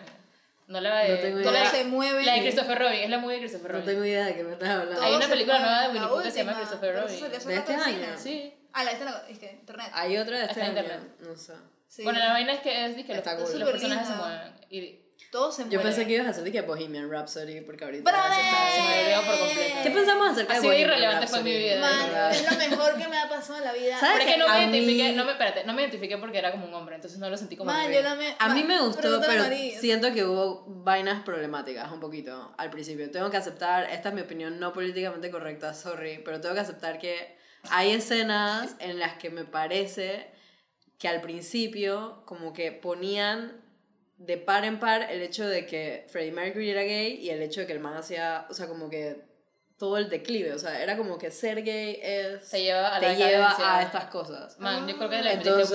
No 0.69 0.81
la 0.81 0.99
de. 1.01 1.09
No 1.09 1.19
tengo 1.19 1.37
no 1.41 1.51
idea. 1.51 1.65
la, 1.65 1.71
se 1.71 1.85
mueve. 1.85 2.25
la 2.25 2.35
de 2.35 2.41
Christopher 2.43 2.79
Robin, 2.79 3.01
es 3.01 3.11
la 3.11 3.19
movie 3.19 3.35
de 3.37 3.41
Christopher 3.41 3.73
No 3.73 3.79
Robin. 3.79 3.87
tengo 3.87 4.05
idea 4.05 4.25
de 4.27 4.35
qué 4.37 4.45
me 4.45 4.53
estás 4.53 4.69
hablando. 4.69 5.03
Hay 5.03 5.15
una 5.15 5.29
película 5.29 5.59
nueva 5.59 5.83
de 5.83 5.89
Winnie 5.89 6.09
Pooh 6.09 6.23
que 6.23 6.31
se 6.31 6.39
llama 6.45 6.57
Christopher 6.59 6.95
Robin. 6.95 7.31
¿De 7.31 7.37
este 7.37 7.75
año? 7.75 7.85
cine. 7.85 8.07
Sí. 8.19 8.55
Ah, 8.73 8.85
la 8.85 8.93
esta 8.93 9.25
es 9.29 9.39
que 9.39 9.51
internet. 9.51 9.89
Hay 9.93 10.17
otra 10.17 10.39
de 10.39 10.45
este 10.45 10.63
año, 10.63 10.71
internet. 10.79 11.01
no 11.21 11.37
sé. 11.37 11.55
Sí. 11.89 12.05
Bueno, 12.05 12.21
la 12.21 12.31
vaina 12.33 12.53
es 12.53 12.61
que 12.61 12.87
es 12.87 12.95
que 12.95 13.03
los, 13.09 13.19
Está 13.19 13.37
cool. 13.37 13.59
los 13.59 13.71
personajes 13.71 14.07
se 14.07 14.15
mueven. 14.15 14.53
Y 14.71 15.01
Todo 15.31 15.53
se 15.53 15.63
mueve. 15.63 15.77
Yo 15.77 15.83
pensé 15.83 16.07
que 16.07 16.15
ibas 16.15 16.27
a 16.27 16.31
hacer 16.31 16.43
de 16.45 16.51
que 16.53 16.61
Bohemian 16.63 17.09
Rhapsody, 17.11 17.61
porque 17.61 17.85
ahorita 17.85 18.11
se 18.11 18.83
me 18.83 19.01
olvidó 19.03 19.23
por 19.31 19.39
completo. 19.47 19.75
¿Qué 19.83 19.91
pensamos 19.91 20.29
acerca 20.31 20.53
Así 20.55 20.63
de 20.63 20.67
Bohemian 20.69 20.89
irrelevante 20.91 21.27
fue 21.29 21.43
mi 21.43 21.57
vida. 21.57 21.81
Man, 21.81 22.33
es 22.33 22.51
lo 22.51 22.59
mejor 22.59 22.97
que 22.99 23.09
me 23.09 23.17
ha 23.19 23.29
pasado 23.29 23.59
en 23.59 23.65
la 23.65 23.73
vida. 23.73 23.99
¿Sabes 24.01 24.17
Pero 24.19 24.29
es 24.29 24.35
que 24.35 24.39
no 24.41 24.49
me 24.49 24.55
mí- 24.55 24.61
identifiqué, 24.77 25.13
no 25.13 25.25
me, 25.25 25.33
espérate, 25.33 25.65
no 25.65 25.73
me 25.73 25.83
identifiqué 25.83 26.19
porque 26.19 26.39
era 26.39 26.51
como 26.51 26.67
un 26.67 26.75
hombre, 26.75 26.97
entonces 26.97 27.19
no 27.21 27.31
lo 27.31 27.37
sentí 27.37 27.57
como 27.57 27.71
Man, 27.71 27.81
hombre. 27.83 27.97
yo 27.97 28.03
la 28.03 28.15
me. 28.17 28.35
A 28.39 28.49
mí 28.55 28.65
me 28.65 28.81
gustó, 28.81 29.21
pero 29.21 29.43
María. 29.45 29.79
siento 29.79 30.13
que 30.13 30.25
hubo 30.25 30.65
vainas 30.67 31.23
problemáticas 31.23 31.93
un 31.93 32.01
poquito 32.01 32.53
al 32.59 32.71
principio. 32.71 33.11
Tengo 33.11 33.31
que 33.31 33.37
aceptar, 33.37 33.85
esta 33.91 34.09
es 34.09 34.15
mi 34.15 34.23
opinión 34.23 34.59
no 34.59 34.73
políticamente 34.73 35.31
correcta, 35.31 35.75
sorry, 35.75 36.21
pero 36.25 36.41
tengo 36.41 36.55
que 36.55 36.61
aceptar 36.63 36.99
que 36.99 37.37
hay 37.71 37.91
escenas 37.93 38.75
en 38.81 38.99
las 38.99 39.15
que 39.19 39.31
me 39.31 39.45
parece 39.45 40.31
que 40.99 41.09
al 41.09 41.21
principio 41.21 42.23
como 42.27 42.53
que 42.53 42.73
ponían 42.73 43.61
de 44.21 44.37
par 44.37 44.67
en 44.67 44.79
par 44.79 45.11
el 45.11 45.23
hecho 45.23 45.47
de 45.49 45.65
que 45.65 46.05
Freddie 46.09 46.31
Mercury 46.33 46.69
era 46.69 46.83
gay 46.83 47.15
y 47.17 47.31
el 47.31 47.41
hecho 47.43 47.61
de 47.63 47.67
que 47.67 47.73
el 47.73 47.81
man 47.81 47.95
hacía, 47.95 48.47
o 48.51 48.55
sea, 48.55 48.69
como 48.69 48.91
que 48.91 49.17
todo 49.79 49.97
el 49.97 50.11
declive, 50.11 50.53
o 50.53 50.59
sea, 50.59 50.83
era 50.83 50.99
como 50.99 51.17
que 51.17 51.31
ser 51.31 51.63
gay 51.65 51.99
es... 52.03 52.51
Te 52.51 52.63
lleva 52.63 52.89
a 52.95 53.01
la 53.01 53.09
te 53.09 53.17
lleva 53.17 53.79
a 53.79 53.83
estas 53.83 54.05
cosas. 54.11 54.59
Man, 54.61 54.87
yo 54.87 54.99
creo 54.99 55.09
que 55.09 55.23
la 55.23 55.33
Entonces- 55.33 55.71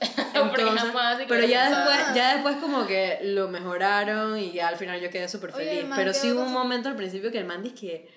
Entonces, 0.34 0.90
pero 1.28 1.42
que 1.42 1.48
ya 1.48 1.70
después, 1.70 2.14
ya 2.16 2.34
después 2.34 2.56
como 2.56 2.86
que 2.88 3.20
lo 3.22 3.46
mejoraron 3.46 4.36
y 4.36 4.50
ya 4.50 4.66
al 4.66 4.76
final 4.76 5.00
yo 5.00 5.08
quedé 5.10 5.28
súper 5.28 5.52
feliz. 5.52 5.84
man 5.84 5.96
Pero 5.96 6.12
sí 6.12 6.32
hubo 6.32 6.42
un 6.42 6.52
momento 6.52 6.88
al 6.88 6.96
principio 6.96 7.30
que 7.30 7.38
el 7.38 7.44
man 7.44 7.62
dice 7.62 7.76
que, 7.76 8.08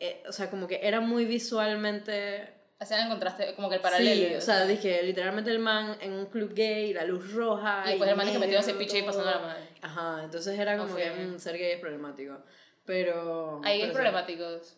eh, 0.00 0.22
o 0.26 0.32
sea, 0.32 0.48
como 0.48 0.66
que 0.66 0.80
era 0.82 1.00
muy 1.00 1.26
visualmente... 1.26 2.61
Hacían 2.82 3.02
el 3.02 3.08
contraste, 3.10 3.54
como 3.54 3.68
que 3.68 3.76
el 3.76 3.80
paralelo. 3.80 4.28
Sí, 4.28 4.34
o 4.34 4.40
sea, 4.40 4.64
dije, 4.66 5.02
literalmente 5.04 5.50
el 5.52 5.60
man 5.60 5.96
en 6.00 6.12
un 6.14 6.26
club 6.26 6.52
gay, 6.52 6.92
la 6.92 7.04
luz 7.04 7.32
roja. 7.32 7.84
Y 7.86 7.90
después 7.90 8.10
el 8.10 8.16
man 8.16 8.32
que 8.32 8.38
metió 8.40 8.58
ese 8.58 8.74
piche 8.74 8.98
y 8.98 9.02
pasando 9.02 9.30
la 9.30 9.38
madre. 9.38 9.68
Ajá, 9.82 10.20
entonces 10.24 10.58
era 10.58 10.76
como 10.76 10.92
Ok. 10.92 10.98
que 10.98 11.10
mm, 11.10 11.38
ser 11.38 11.56
gay 11.58 11.70
es 11.72 11.80
problemático. 11.80 12.38
Pero. 12.84 13.60
Hay 13.64 13.78
gays 13.78 13.90
sí. 13.90 13.94
problemáticos. 13.94 14.76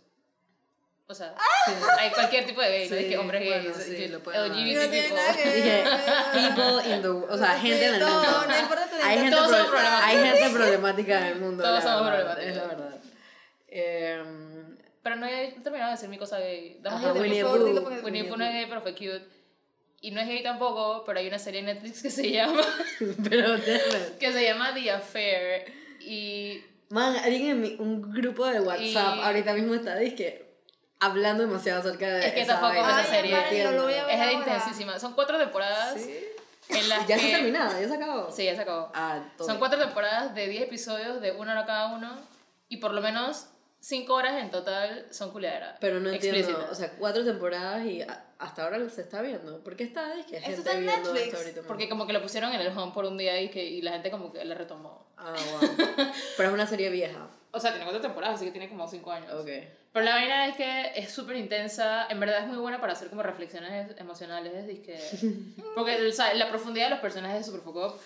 O 1.06 1.14
sea, 1.14 1.34
hay 1.98 2.10
cualquier 2.10 2.46
tipo 2.46 2.60
de 2.62 2.68
gay, 2.70 2.88
no 2.88 2.96
Sí, 2.96 3.02
es 3.04 3.08
que 3.10 3.18
hombres 3.18 3.44
bueno, 3.46 3.62
gays, 3.64 3.76
sí, 3.76 4.04
es 4.04 4.10
lo 4.10 4.20
puede 4.20 4.38
haber. 4.38 4.50
LGBT 4.52 4.74
No 4.84 4.90
tiene 4.90 5.02
people. 5.08 5.16
nada 5.16 5.36
que 5.36 5.44
ver. 5.44 5.54
Dije, 5.54 5.84
people 6.32 6.94
in 6.94 7.02
the. 7.02 7.08
O 7.08 7.38
sea, 7.38 7.58
gente 7.58 7.86
en 7.86 7.94
el 7.94 8.00
No, 8.00 8.08
mundo. 8.08 8.44
no 8.48 8.58
importa 8.58 8.86
tu 8.86 8.96
Hay 9.02 9.18
gente, 9.18 9.30
Todos 9.36 9.48
pro- 9.48 9.56
somos 9.56 9.70
problemáticos. 9.72 10.04
hay 10.08 10.26
gente 10.28 10.50
problemática 10.58 11.18
en 11.20 11.24
el 11.26 11.40
mundo. 11.40 11.62
Todos 11.64 11.82
somos 11.82 12.04
verdad, 12.10 12.34
problemáticos. 12.34 12.50
Es 12.50 12.56
la 12.56 12.66
verdad. 12.66 13.00
Em, 13.68 14.53
Pero 15.04 15.16
no 15.16 15.26
he 15.26 15.52
terminado 15.62 15.90
de 15.90 15.96
decir 15.96 16.08
mi 16.08 16.18
cosa 16.18 16.40
gay. 16.40 16.78
Dame 16.82 16.96
Ajá, 16.96 17.12
de- 17.12 17.20
Winnie 17.20 17.44
Pooh. 17.44 17.50
porque- 17.82 18.00
Winnie 18.00 18.22
the 18.24 18.28
Pooh 18.30 18.36
no 18.38 18.44
es 18.44 18.52
gay, 18.52 18.66
pero 18.68 18.80
fue 18.80 18.92
cute. 18.94 19.22
Y 20.00 20.10
no 20.10 20.20
es 20.20 20.26
gay 20.26 20.42
tampoco, 20.42 21.04
pero 21.06 21.18
hay 21.20 21.28
una 21.28 21.38
serie 21.38 21.60
en 21.60 21.66
Netflix 21.66 22.02
que 22.02 22.10
se 22.10 22.30
llama, 22.32 22.62
Pero, 23.28 23.54
que 24.18 24.32
se 24.32 24.44
llama 24.44 24.74
The 24.74 24.90
Affair. 24.90 25.72
Y 26.00 26.60
Man, 26.90 27.16
alguien 27.16 27.48
en 27.50 27.60
mi- 27.60 27.76
un 27.78 28.02
grupo 28.12 28.46
de 28.46 28.60
WhatsApp 28.60 29.16
Y- 29.16 29.20
ahorita 29.22 29.52
mismo 29.54 29.74
está 29.74 29.96
dizque 29.96 30.42
hablando 31.00 31.46
demasiado 31.46 31.80
acerca 31.80 32.06
de. 32.08 32.26
Es 32.26 32.32
que 32.32 32.40
esa 32.42 32.60
tampoco 32.60 32.82
vaina. 32.82 33.00
esa 33.02 33.10
serie. 33.10 33.34
Ay, 33.36 33.62
Lo 33.76 33.82
voy 33.84 33.94
a 33.94 34.04
ver 34.06 34.14
es 34.14 34.20
ahora. 34.20 34.32
intensísima. 34.32 34.98
Son 34.98 35.12
cuatro 35.14 35.38
temporadas 35.38 36.00
Sí. 36.00 36.18
en 36.70 36.88
las 36.88 37.06
Ya 37.06 37.16
que... 37.18 37.26
está 37.26 37.36
terminada, 37.38 37.78
ya 37.80 37.88
se 37.88 37.94
acabó. 37.94 38.30
Sí, 38.32 38.44
ya 38.44 38.54
se 38.56 38.62
acabó. 38.62 38.90
Ah, 38.94 39.22
Son 39.36 39.46
bien. 39.48 39.58
cuatro 39.58 39.78
temporadas 39.78 40.34
de 40.34 40.48
10 40.48 40.62
episodios, 40.62 41.20
de 41.20 41.32
una 41.32 41.52
hora 41.52 41.66
cada 41.66 41.94
uno, 41.94 42.10
y 42.70 42.78
por 42.78 42.92
lo 42.94 43.00
menos 43.02 43.48
5 43.84 44.14
horas 44.14 44.42
en 44.42 44.50
total 44.50 45.06
son 45.10 45.30
culiaderas. 45.30 45.76
Pero 45.78 46.00
no 46.00 46.08
entiendo, 46.10 46.38
Explícitas. 46.38 46.72
o 46.72 46.74
sea, 46.74 46.92
cuatro 46.92 47.22
temporadas 47.22 47.84
y 47.84 48.00
a- 48.00 48.24
hasta 48.38 48.64
ahora 48.64 48.88
se 48.88 49.02
está 49.02 49.20
viendo. 49.20 49.62
¿Por 49.62 49.76
qué 49.76 49.84
está? 49.84 50.18
Es 50.18 50.24
que 50.24 50.40
gente 50.40 50.58
está 50.60 50.72
en 50.72 50.86
viendo 50.86 51.12
Netflix, 51.12 51.26
esto 51.26 51.36
ahorita? 51.36 51.62
Porque 51.68 51.88
como 51.90 52.06
que 52.06 52.14
lo 52.14 52.22
pusieron 52.22 52.50
en 52.54 52.62
el 52.62 52.76
home 52.76 52.92
por 52.94 53.04
un 53.04 53.18
día 53.18 53.38
y, 53.42 53.50
que, 53.50 53.62
y 53.62 53.82
la 53.82 53.92
gente 53.92 54.10
como 54.10 54.32
que 54.32 54.42
la 54.42 54.54
retomó. 54.54 55.06
Ah, 55.18 55.34
wow. 55.60 55.70
Pero 56.38 56.48
es 56.48 56.54
una 56.54 56.66
serie 56.66 56.88
vieja. 56.90 57.28
O 57.56 57.60
sea, 57.60 57.70
tiene 57.70 57.84
cuatro 57.84 58.00
temporadas, 58.02 58.34
así 58.34 58.46
que 58.46 58.50
tiene 58.50 58.68
como 58.68 58.88
5 58.88 59.12
años. 59.12 59.32
Ok. 59.32 59.48
Pero 59.92 60.04
la 60.04 60.16
vaina 60.16 60.48
es 60.48 60.56
que 60.56 60.90
es 60.96 61.12
súper 61.12 61.36
intensa, 61.36 62.08
en 62.10 62.18
verdad 62.18 62.40
es 62.40 62.48
muy 62.48 62.56
buena 62.56 62.80
para 62.80 62.94
hacer 62.94 63.08
como 63.08 63.22
reflexiones 63.22 63.92
emocionales, 63.96 64.66
dizque... 64.66 64.98
porque 65.76 66.04
o 66.04 66.12
sea, 66.12 66.34
la 66.34 66.48
profundidad 66.48 66.86
de 66.86 66.90
los 66.90 66.98
personajes 66.98 67.42
es 67.42 67.46
súper 67.46 67.60
foco, 67.60 67.96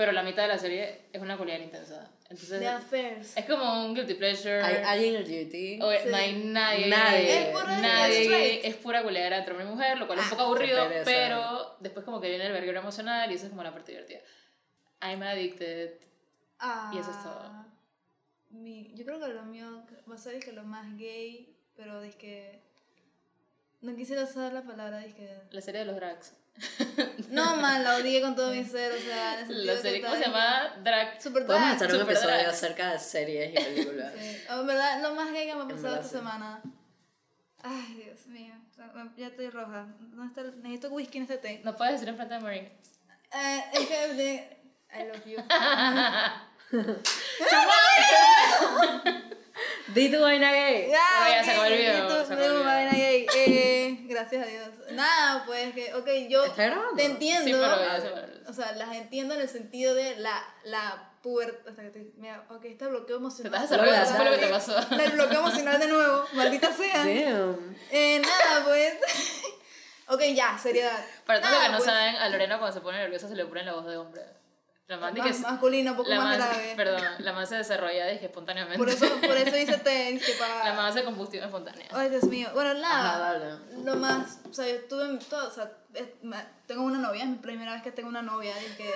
pero 0.00 0.12
la 0.12 0.22
mitad 0.22 0.44
de 0.44 0.48
la 0.48 0.58
serie 0.58 1.02
es 1.12 1.20
una 1.20 1.36
cualidad 1.36 1.58
intensa. 1.58 2.10
Entonces, 2.30 2.58
The 2.58 2.68
Affairs. 2.68 3.36
es 3.36 3.44
como 3.44 3.84
un 3.84 3.94
guilty 3.94 4.14
pleasure. 4.14 4.62
¿Hay 4.62 4.76
alguien 4.82 5.14
LGBT? 5.16 5.82
O- 5.84 5.92
Sí. 5.92 6.08
No 6.08 6.16
hay 6.16 6.42
nadie. 6.44 6.86
Nadie. 6.86 7.38
Es 7.42 7.48
pura- 7.50 7.78
nadie 7.80 8.60
es 8.60 8.64
es 8.64 8.76
pura 8.76 9.02
culiadera 9.02 9.36
entre 9.38 9.52
hombre 9.52 9.66
y 9.68 9.70
mujer, 9.70 9.98
lo 9.98 10.06
cual 10.06 10.20
es 10.20 10.24
un 10.24 10.30
poco 10.30 10.38
qué 10.38 10.44
aburrido, 10.72 10.88
pereza. 10.88 11.04
pero 11.04 11.76
después 11.80 12.02
como 12.06 12.18
que 12.18 12.30
viene 12.30 12.46
el 12.46 12.52
verguero 12.54 12.80
emocional 12.80 13.30
y 13.30 13.34
eso 13.34 13.44
es 13.44 13.50
como 13.50 13.62
la 13.62 13.72
parte 13.74 13.92
divertida. 13.92 14.20
I'm 15.02 15.22
addicted. 15.22 15.92
Ah, 16.58 16.90
Y 16.94 16.98
eso 16.98 17.10
es 17.10 17.22
todo. 17.22 17.66
Mi, 18.48 18.90
yo 18.94 19.04
creo 19.04 19.20
que 19.20 19.28
lo 19.28 19.42
mío 19.44 19.84
va 20.10 20.14
a 20.14 20.18
ser 20.18 20.40
que 20.40 20.52
lo 20.52 20.62
más 20.62 20.96
gay, 20.96 21.54
pero 21.76 22.02
es 22.02 22.14
que. 22.16 22.58
No 23.82 23.94
quisiera 23.96 24.24
usar 24.24 24.52
la 24.54 24.62
palabra, 24.62 24.98
dizque. 25.00 25.28
La 25.50 25.60
serie 25.60 25.80
de 25.80 25.86
los 25.86 25.96
drags. 25.96 26.32
No, 27.30 27.56
man, 27.56 27.84
la 27.84 27.96
odié 27.96 28.20
con 28.20 28.34
todo 28.34 28.50
mi 28.52 28.64
ser, 28.64 28.92
o 28.92 28.98
sea, 28.98 29.40
en 29.40 29.66
La 29.66 29.74
que 29.74 29.78
serie, 29.82 30.02
¿cómo 30.02 30.14
se 30.16 30.22
tal- 30.22 30.32
llama? 30.32 30.74
Drag. 30.82 31.22
Super 31.22 31.46
Podemos 31.46 31.68
drag. 31.68 31.76
hacer 31.76 31.92
un 31.94 32.00
Super 32.00 32.14
episodio 32.14 32.34
drag. 32.36 32.48
acerca 32.50 32.92
de 32.92 32.98
series 32.98 33.52
y 33.52 33.54
películas. 33.64 34.12
Sí. 34.18 34.36
En 34.48 34.66
verdad, 34.66 35.00
lo 35.02 35.14
más 35.14 35.30
gay 35.32 35.46
que 35.46 35.54
me 35.54 35.62
ha 35.62 35.68
pasado 35.68 35.94
esta 35.94 36.08
sí. 36.08 36.16
semana. 36.16 36.60
Ay, 37.62 38.02
Dios 38.04 38.26
mío. 38.26 38.54
Ya 39.16 39.26
estoy 39.28 39.48
roja. 39.50 39.86
¿Dónde 40.00 40.26
está 40.26 40.42
Necesito 40.62 40.88
whisky 40.88 41.18
en 41.18 41.22
este 41.24 41.36
té. 41.38 41.60
No 41.62 41.76
puedes 41.76 41.92
decir 41.94 42.08
enfrente 42.08 42.34
de 42.34 42.40
Marie. 42.40 42.72
Eh, 43.32 43.64
es 43.74 43.86
que. 43.86 44.08
de- 44.14 44.56
I 44.92 45.04
love 45.06 45.24
you. 45.24 45.38
Di 49.94 50.08
tu 50.10 50.20
vaina 50.20 50.52
gay. 50.52 50.88
Ya, 50.88 51.28
ya 51.36 51.44
se 51.44 51.50
acabó 51.50 51.66
el 51.66 51.78
video, 51.78 52.06
una 52.06 52.36
video. 52.36 52.64
vaina 52.64 52.92
gay. 52.92 53.26
Eh, 53.36 53.59
gracias 54.20 54.46
a 54.46 54.46
Dios. 54.46 54.68
Nada, 54.92 55.44
pues 55.46 55.74
que, 55.74 55.94
ok, 55.94 56.08
yo 56.28 56.44
¿Está 56.44 56.74
te 56.96 57.04
entiendo. 57.04 57.46
Sí, 57.46 57.52
pero. 57.52 58.40
O 58.48 58.52
sea, 58.52 58.72
las 58.72 58.94
entiendo 58.94 59.34
en 59.34 59.40
el 59.40 59.48
sentido 59.48 59.94
de 59.94 60.16
la, 60.16 60.42
la 60.64 61.10
pubertad. 61.22 61.72
O 61.72 61.74
sea, 61.74 61.84
que 61.84 61.90
te, 61.90 62.12
mira, 62.16 62.44
ok, 62.48 62.64
este 62.64 62.86
bloqueo 62.86 63.16
Te 63.16 63.20
emocional. 63.20 63.54
estás 63.54 63.70
desarrollando, 63.70 64.08
eso 64.08 64.16
fue 64.16 64.24
lo 64.24 64.30
que 64.32 64.46
te 64.46 64.48
pasó. 64.48 64.78
El 64.90 65.12
bloqueo 65.12 65.40
emocional 65.40 65.78
de 65.78 65.88
nuevo, 65.88 66.24
maldita 66.32 66.72
sea. 66.72 66.98
Damn. 66.98 67.76
Eh, 67.90 68.20
nada, 68.20 68.64
pues. 68.64 68.94
ok, 70.08 70.20
ya, 70.34 70.58
seriedad. 70.58 71.04
Para 71.26 71.40
todos 71.40 71.52
los 71.54 71.62
que 71.62 71.68
no 71.68 71.76
pues, 71.78 71.84
saben, 71.90 72.16
a 72.16 72.28
Lorena 72.28 72.58
cuando 72.58 72.74
se 72.74 72.80
pone 72.80 72.98
nerviosa 72.98 73.28
se 73.28 73.36
le 73.36 73.46
pone 73.46 73.64
la 73.64 73.74
voz 73.74 73.86
de 73.86 73.96
hombre. 73.96 74.22
La 74.90 74.96
man 74.96 75.14
Más 75.16 75.30
es- 75.30 75.40
masculino, 75.40 75.92
un 75.92 75.96
poco 75.96 76.10
la 76.10 76.18
más 76.20 76.36
grave. 76.36 76.72
Perdón, 76.76 77.00
la 77.20 77.32
man 77.32 77.46
se 77.46 77.54
desarrolla 77.54 78.06
dije, 78.08 78.26
espontáneamente. 78.26 78.76
Por 78.76 78.88
eso, 78.88 79.06
por 79.20 79.36
eso 79.36 79.56
hice 79.56 79.78
té, 79.84 80.18
que 80.18 80.32
La 80.34 80.38
para. 80.38 80.74
man 80.74 80.86
hace 80.86 81.04
combustión 81.04 81.44
espontánea. 81.44 81.86
Ay, 81.92 82.08
Dios 82.10 82.24
mío. 82.24 82.48
Bueno, 82.54 82.70
Ajá, 82.70 82.80
nada. 82.80 83.38
dale. 83.38 83.84
Lo 83.84 83.94
más, 83.96 84.40
o 84.50 84.52
sea, 84.52 84.66
yo 84.66 84.82
tuve 84.88 85.04
en 85.04 85.18
todo, 85.20 85.46
o 85.46 85.50
sea, 85.52 85.70
tengo 86.66 86.82
una 86.82 86.98
novia, 86.98 87.22
es 87.22 87.28
mi 87.28 87.36
primera 87.36 87.72
vez 87.72 87.82
que 87.82 87.92
tengo 87.92 88.08
una 88.08 88.22
novia 88.22 88.52
y 88.60 88.76
que 88.76 88.92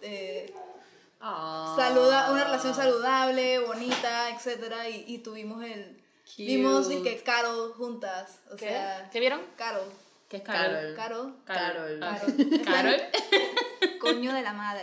eh, 0.00 0.54
Ah. 1.20 1.74
saluda, 1.78 2.30
una 2.32 2.44
relación 2.44 2.74
saludable, 2.74 3.58
bonita, 3.60 4.30
etcétera, 4.30 4.88
y, 4.88 5.04
y 5.06 5.18
tuvimos 5.18 5.62
el, 5.62 6.02
Cute. 6.24 6.42
vimos 6.46 6.90
y 6.90 7.02
que 7.02 7.22
Carol 7.22 7.72
juntas, 7.74 8.38
o 8.50 8.56
¿Qué? 8.56 8.68
sea, 8.70 9.08
¿Qué 9.12 9.20
vieron? 9.20 9.40
Carol, 9.56 9.84
¿Qué 10.32 10.38
es 10.38 10.44
Carol? 10.44 10.94
Carol. 10.96 11.34
Carol, 11.44 12.00
Carol. 12.00 12.02
Ah, 12.02 12.18
Carol. 12.18 12.62
Carol. 12.64 12.96
coño 14.00 14.32
de 14.32 14.40
la 14.40 14.54
madre, 14.54 14.82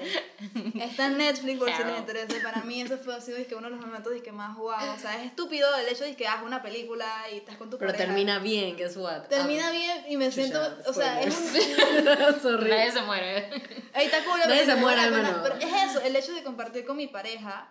está 0.76 1.08
en 1.08 1.18
Netflix 1.18 1.58
por 1.58 1.76
si 1.76 1.84
les 1.84 1.98
interesa, 1.98 2.36
para 2.44 2.62
mí 2.62 2.82
eso 2.82 3.00
fue 3.00 3.16
así, 3.16 3.34
es 3.34 3.48
que 3.48 3.56
uno 3.56 3.66
de 3.68 3.76
los 3.76 3.84
momentos 3.84 4.14
que 4.24 4.32
más 4.32 4.56
guau, 4.56 4.94
o 4.96 5.00
sea, 5.00 5.20
es 5.20 5.26
estúpido 5.26 5.68
el 5.78 5.88
hecho 5.88 6.04
de 6.04 6.16
que 6.16 6.28
hagas 6.28 6.44
una 6.44 6.62
película 6.62 7.06
y 7.34 7.38
estás 7.38 7.58
con 7.58 7.72
tu 7.72 7.80
Pero 7.80 7.92
pareja. 7.92 8.06
termina 8.06 8.38
bien, 8.38 8.78
guess 8.78 8.96
what? 8.96 9.24
Termina 9.24 9.70
Ah, 9.70 9.72
bien 9.72 10.06
y 10.08 10.18
me 10.18 10.32
siento, 10.32 10.62
o 10.86 10.94
sea, 10.94 11.20
es 11.20 11.36
un. 11.36 12.60
Nadie 12.70 12.92
se 12.92 13.02
muere. 13.02 13.50
Ahí 13.96 14.06
está 14.06 14.24
cool, 14.26 14.40
Nadie 14.48 14.66
se 14.66 14.76
muere, 14.76 15.02
pero-. 15.10 15.42
Pero 15.42 15.56
es 15.56 15.90
eso, 15.90 16.02
el 16.02 16.16
hecho 16.16 16.32
de 16.32 16.44
compartir 16.44 16.86
con 16.86 16.96
mi 16.96 17.08
pareja 17.08 17.68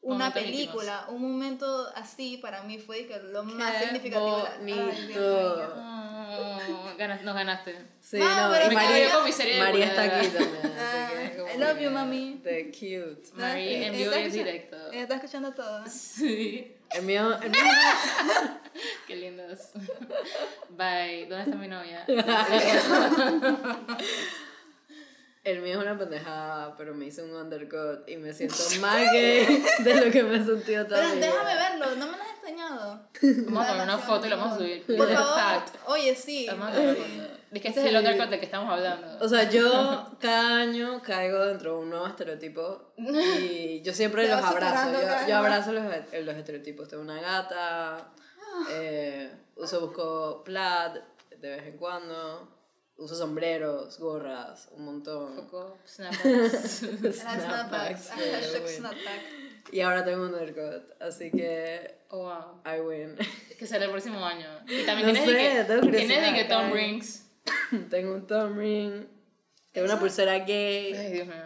una 0.00 0.30
Momentos 0.30 0.42
película, 0.42 1.06
un 1.08 1.20
momento 1.20 1.88
así 1.94 2.38
para 2.38 2.62
mí 2.62 2.78
fue 2.78 3.06
que 3.06 3.18
lo 3.18 3.42
más 3.44 3.72
Qué 3.72 3.84
significativo. 3.84 4.46
Ay, 4.46 4.72
bonito. 4.72 5.20
mío. 5.20 6.05
Ganas- 6.98 7.22
nos 7.22 7.34
ganaste. 7.34 7.74
Sí, 8.00 8.18
No, 8.18 8.24
María, 8.48 8.68
quedé 8.88 9.10
con 9.10 9.24
mi 9.24 9.32
serie 9.32 9.54
de 9.54 9.60
María 9.60 9.86
está 9.86 10.02
aquí 10.02 10.28
también. 10.28 10.72
Ah, 10.78 11.10
es 11.22 11.54
I 11.54 11.58
love 11.58 11.78
you, 11.80 11.90
mami. 11.90 12.40
The 12.42 12.70
cute. 12.70 13.30
Marie 13.34 13.86
en 13.86 13.94
Ella 13.94 13.98
vivo 13.98 14.10
está 14.12 14.18
y 14.20 14.22
en 14.22 14.26
escuchando- 14.26 14.44
directo. 14.52 14.76
Ella 14.92 15.02
está 15.02 15.14
escuchando 15.16 15.52
todo. 15.52 15.84
Sí. 15.88 16.72
El 16.90 17.02
mío, 17.02 17.34
el 17.42 17.50
mío 17.50 17.60
Qué 19.08 19.16
lindos. 19.16 19.58
Bye. 20.70 21.26
¿Dónde 21.28 21.44
está 21.44 21.56
mi 21.56 21.68
novia? 21.68 22.04
El 25.44 25.60
mío 25.62 25.74
es 25.78 25.78
una 25.86 25.96
pendejada, 25.96 26.76
pero 26.76 26.92
me 26.92 27.06
hice 27.06 27.22
un 27.22 27.30
undercut 27.30 28.08
y 28.08 28.16
me 28.16 28.32
siento 28.34 28.56
más 28.80 28.96
gay 29.12 29.64
de 29.78 29.94
lo 29.94 30.10
que 30.10 30.24
me 30.24 30.38
he 30.38 30.44
sentido 30.44 30.84
toda 30.86 31.00
Pero 31.08 31.20
déjame 31.20 31.54
verlo, 31.54 31.86
no 31.96 32.06
me 32.06 32.16
lo 32.18 32.24
enseñado. 32.46 33.08
Vamos 33.46 33.64
a 33.64 33.68
poner 33.68 33.82
una 33.84 33.98
foto 33.98 34.26
y 34.26 34.30
lo 34.30 34.36
vamos 34.36 34.54
a 34.54 34.58
subir. 34.58 34.86
Por 34.86 35.12
favor. 35.12 35.62
Oye, 35.86 36.14
sí. 36.14 36.46
Vamos 36.48 36.68
a 36.68 36.72
poner 36.72 36.88
una 36.88 36.94
sí. 36.94 37.20
foto. 37.20 37.36
Es 37.52 37.62
que 37.62 37.68
este 37.68 37.80
es 37.80 37.86
el 37.86 37.96
undercut 37.96 38.28
del 38.28 38.38
que 38.38 38.44
estamos 38.46 38.70
hablando. 38.70 39.24
O 39.24 39.28
sea, 39.28 39.48
yo 39.48 40.10
cada 40.20 40.58
año 40.58 41.00
caigo 41.02 41.46
dentro 41.46 41.76
de 41.76 41.78
un 41.78 41.90
nuevo 41.90 42.06
estereotipo 42.06 42.92
y 42.98 43.80
yo 43.82 43.92
siempre 43.94 44.28
los 44.28 44.42
abrazo. 44.42 44.92
Yo, 44.92 45.28
yo 45.28 45.36
abrazo 45.36 45.72
los, 45.72 45.84
los 45.84 46.36
estereotipos. 46.36 46.88
Tengo 46.88 47.02
una 47.02 47.20
gata, 47.20 48.12
eh, 48.70 49.32
uso, 49.56 49.80
busco 49.80 50.42
plaid 50.44 51.00
de 51.40 51.48
vez 51.48 51.66
en 51.66 51.76
cuando, 51.76 52.48
uso 52.96 53.14
sombreros, 53.14 53.98
gorras, 53.98 54.68
un 54.72 54.84
montón. 54.84 55.36
Coco, 55.36 55.78
snapbacks. 55.86 56.82
Hashtag 56.82 57.12
Snapbacks, 57.12 58.76
snapbacks. 58.76 59.45
Y 59.72 59.80
ahora 59.80 60.04
tengo 60.04 60.24
un 60.24 60.34
undercut, 60.34 60.90
así 61.00 61.30
que 61.30 61.96
Oh, 62.08 62.18
wow. 62.18 62.62
I 62.64 62.80
win. 62.80 63.16
Que 63.58 63.66
sale 63.66 63.86
el 63.86 63.90
próximo 63.90 64.24
año. 64.24 64.46
Y 64.68 64.84
también 64.84 65.08
No 65.08 65.12
tienes 65.14 65.26
de 65.26 65.32
sé, 65.32 65.56
que, 65.56 65.64
tengo 65.64 65.90
tienes 65.90 66.22
de 66.22 66.34
que 66.34 66.44
Tom. 66.44 66.72
Rings. 66.72 67.26
tengo 67.90 68.14
un 68.14 68.26
thumb 68.26 68.58
ring. 68.58 69.06
Tengo 69.72 69.86
una 69.86 69.98
pulsera 69.98 70.38
gay. 70.40 70.94
Ay, 70.94 71.12
Dios 71.12 71.26
mío. 71.26 71.36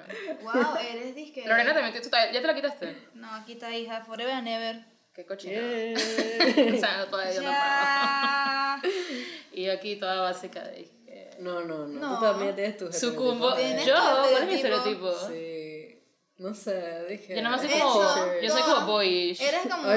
Wow, 0.43 0.77
eres 0.93 1.15
disque. 1.15 1.45
Lorena 1.47 1.73
también, 1.73 2.03
¿tú 2.03 2.09
¿ya 2.11 2.41
te 2.41 2.47
la 2.47 2.55
quitaste? 2.55 2.97
No, 3.15 3.33
aquí 3.35 3.53
está 3.53 3.77
hija, 3.77 4.05
forever 4.05 4.33
and 4.33 4.49
ever. 4.49 4.85
Qué 5.13 5.25
cochina. 5.27 5.53
Yeah. 5.53 5.95
o 6.75 6.79
sea, 6.79 7.07
todavía 7.11 7.35
yo 7.35 7.43
no. 7.43 7.49
Ya. 7.49 8.81
Y 9.53 9.65
yo 9.65 9.73
aquí 9.73 9.97
toda 9.97 10.21
básica 10.21 10.63
de 10.63 10.85
que... 11.05 11.31
No, 11.41 11.63
no, 11.63 11.87
no. 11.87 12.01
No. 12.01 12.19
Tú 12.19 12.25
también 12.25 12.55
tienes 12.55 12.77
tus 12.77 12.97
Sucumbo. 12.97 13.55
Tienes 13.55 13.85
Yo, 13.85 13.95
tu 13.95 14.31
¿cuál 14.31 14.43
es 14.43 14.49
mi 14.49 14.55
estereotipo. 14.55 15.11
estereotipo? 15.11 15.29
Sí. 15.29 15.50
No 16.41 16.55
sé, 16.55 17.05
dije. 17.09 17.37
Yo 17.37 17.43
nada 17.43 17.57
más 17.57 17.61
soy 17.67 17.71
Eso, 17.77 17.87
como... 17.87 18.41
Yo 18.43 18.51
soy 18.51 18.63
como 18.63 18.87
boyish. 18.87 19.43
Eres 19.43 19.61
como. 19.71 19.89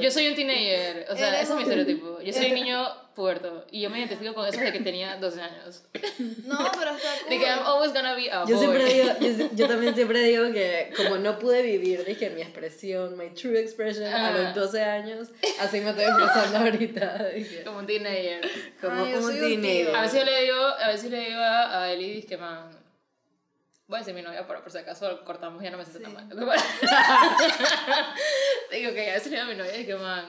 Yo 0.00 0.10
soy 0.10 0.26
un 0.28 0.34
teenager, 0.34 1.06
o 1.08 1.16
sea, 1.16 1.28
ese 1.40 1.42
es 1.42 1.48
mi 1.50 1.54
un- 1.56 1.62
estereotipo. 1.62 2.20
Yo 2.20 2.32
soy 2.32 2.46
un 2.48 2.54
niño 2.54 2.88
puerto 3.14 3.66
y 3.70 3.82
yo 3.82 3.90
me 3.90 3.98
identifico 4.00 4.34
con 4.34 4.48
eso 4.48 4.58
desde 4.58 4.72
que 4.72 4.80
tenía 4.80 5.16
12 5.18 5.40
años. 5.40 5.82
No, 6.44 6.58
pero 6.76 6.90
está 6.96 7.08
cool. 7.20 7.28
De 7.30 7.38
que 7.38 7.44
I'm 7.46 7.60
always 7.64 7.92
gonna 7.92 8.14
be 8.14 8.28
a 8.32 8.44
Yo 8.46 8.56
boy. 8.56 8.58
siempre 8.58 8.84
digo, 8.86 9.08
yo, 9.20 9.48
yo 9.54 9.68
también 9.68 9.94
siempre 9.94 10.20
digo 10.24 10.50
que 10.52 10.90
como 10.96 11.18
no 11.18 11.38
pude 11.38 11.62
vivir, 11.62 12.04
dije 12.04 12.30
mi 12.30 12.42
expresión, 12.42 13.16
my 13.16 13.28
true 13.30 13.60
expression 13.60 14.12
a 14.12 14.32
los 14.32 14.54
12 14.56 14.82
años, 14.82 15.28
así 15.60 15.80
me 15.82 15.90
estoy 15.90 16.06
expresando 16.06 16.58
ahorita. 16.58 17.28
Dije, 17.28 17.62
Como 17.64 17.78
un 17.78 17.86
teenager. 17.86 18.40
como 18.80 19.04
Ay, 19.04 19.12
yo 19.12 19.18
un 19.20 19.34
teenager. 19.38 19.94
A 19.94 20.02
veces 20.02 20.18
yo 20.18 20.24
le 20.24 20.42
digo, 20.42 20.56
a 20.56 20.88
veces 20.88 21.10
le 21.12 21.20
digo 21.28 21.40
a, 21.40 21.82
a 21.84 21.92
Eli, 21.92 22.22
que 22.24 22.36
man, 22.38 22.70
voy 23.92 23.98
a 23.98 24.00
decir 24.00 24.14
mi 24.14 24.22
novia, 24.22 24.46
pero 24.46 24.62
por 24.62 24.72
si 24.72 24.78
acaso 24.78 25.24
cortamos, 25.24 25.62
ya 25.62 25.70
no 25.70 25.78
me 25.78 25.84
siento 25.84 26.02
tan 26.02 26.14
mal. 26.14 26.28
digo 28.72 28.92
que 28.92 29.10
a 29.10 29.14
veces 29.14 29.30
le 29.30 29.38
digo 29.38 29.50
a 29.50 29.54
mi 29.54 29.58
novia, 29.58 29.86
que 29.86 29.94
man, 29.94 30.26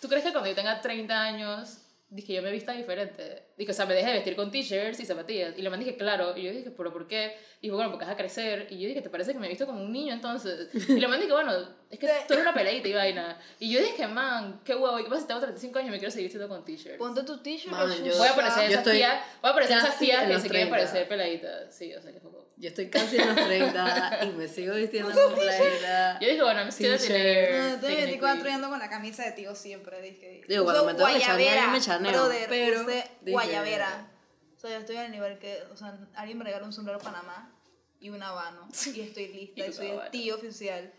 ¿tú 0.00 0.08
crees 0.08 0.24
que 0.24 0.32
cuando 0.32 0.48
yo 0.48 0.54
tenga 0.56 0.80
30 0.80 1.22
años, 1.22 1.78
dije 2.08 2.32
yo 2.34 2.42
me 2.42 2.50
vista 2.52 2.72
diferente? 2.72 3.42
Dije, 3.56 3.70
o 3.70 3.74
sea, 3.74 3.86
me 3.86 3.94
deje 3.94 4.08
de 4.08 4.12
vestir 4.14 4.34
con 4.36 4.50
t-shirts 4.50 4.98
y 5.00 5.06
zapatillas. 5.06 5.54
Y 5.56 5.62
le 5.62 5.70
man 5.70 5.78
dije, 5.78 5.96
claro. 5.96 6.36
Y 6.36 6.42
yo 6.42 6.50
dije, 6.52 6.70
¿pero 6.70 6.92
por 6.92 7.06
qué? 7.06 7.36
Y 7.60 7.68
dijo, 7.68 7.76
bueno, 7.76 7.90
porque 7.92 8.04
vas 8.04 8.14
a 8.14 8.16
crecer. 8.16 8.66
Y 8.70 8.80
yo 8.80 8.88
dije, 8.88 9.00
¿te 9.00 9.08
parece 9.10 9.32
que 9.32 9.38
me 9.38 9.46
he 9.46 9.48
visto 9.48 9.64
como 9.64 9.80
un 9.80 9.92
niño 9.92 10.12
entonces? 10.12 10.68
Y 10.88 10.98
le 10.98 11.06
man 11.08 11.20
dije, 11.20 11.32
bueno, 11.32 11.52
es 11.88 11.98
que 12.00 12.06
tú 12.26 12.34
eres 12.34 12.44
una 12.44 12.52
peladita 12.52 12.88
y 12.88 12.92
vaina. 12.92 13.38
Y 13.60 13.72
yo 13.72 13.80
dije, 13.80 14.06
man, 14.08 14.60
qué 14.64 14.74
guau. 14.74 14.98
¿Y 14.98 15.04
qué 15.04 15.08
pasa 15.08 15.22
si 15.22 15.28
tengo 15.28 15.40
35 15.40 15.78
años 15.78 15.88
y 15.88 15.92
me 15.92 15.98
quiero 15.98 16.10
seguir 16.10 16.24
vistiendo 16.26 16.48
con 16.48 16.64
t-shirts? 16.64 16.98
Ponte 16.98 17.22
tu 17.22 17.38
t-shirt 17.40 17.70
Man, 17.72 17.90
o 17.90 17.94
yo- 18.04 18.18
Voy 18.18 18.28
a 18.28 18.34
parecer 18.34 18.70
esas 18.70 18.84
tías, 18.84 19.24
voy 19.40 19.50
a 19.50 19.54
parecer 19.54 19.76
esas 19.78 19.98
tías 19.98 20.26
que 20.26 20.34
se 20.40 20.48
quieren 20.48 20.68
30. 20.68 20.70
parecer 20.70 21.08
peladitas. 21.08 21.74
Sí, 21.74 21.94
o 21.94 22.02
sea 22.02 22.12
que 22.12 22.18
poco. 22.20 22.43
Yo 22.56 22.68
estoy 22.68 22.88
casi 22.88 23.16
en 23.16 23.34
los 23.34 23.46
30 23.46 24.20
y 24.24 24.28
me 24.36 24.48
sigo 24.48 24.74
vistiendo 24.74 25.12
como 25.12 25.34
playera. 25.34 26.18
Yo 26.20 26.28
dije, 26.28 26.42
bueno, 26.42 26.62
T-shirt. 26.68 27.00
teenager. 27.00 27.72
No, 27.72 27.80
tengo 27.80 27.96
24 27.96 28.08
technically. 28.08 28.48
y 28.48 28.52
ando 28.52 28.68
con 28.70 28.78
la 28.78 28.88
camisa 28.88 29.24
de 29.24 29.32
tío 29.32 29.54
siempre, 29.54 30.00
dije. 30.00 30.42
Digo, 30.48 30.64
cuando 30.64 30.84
me 30.84 30.94
tengo 30.94 31.06
que 31.06 31.20
yo 31.20 31.70
me 31.70 31.80
chaneo, 31.80 32.12
brother, 32.12 32.48
pero 32.48 32.82
usé 32.82 33.04
guayabera. 33.26 34.10
O 34.56 34.60
sea, 34.60 34.70
yo 34.70 34.78
estoy 34.78 34.96
en 34.96 35.02
el 35.02 35.10
nivel 35.12 35.38
que, 35.38 35.62
o 35.72 35.76
sea, 35.76 35.98
alguien 36.14 36.38
me 36.38 36.44
regaló 36.44 36.64
un 36.64 36.72
sombrero 36.72 36.98
Panamá 36.98 37.52
y 38.00 38.10
un 38.10 38.22
habano 38.22 38.68
y 38.94 39.00
estoy 39.00 39.28
lista 39.28 39.66
Y 39.66 39.72
soy 39.72 39.88
el 39.88 40.10
tío 40.10 40.36
oficial. 40.36 40.92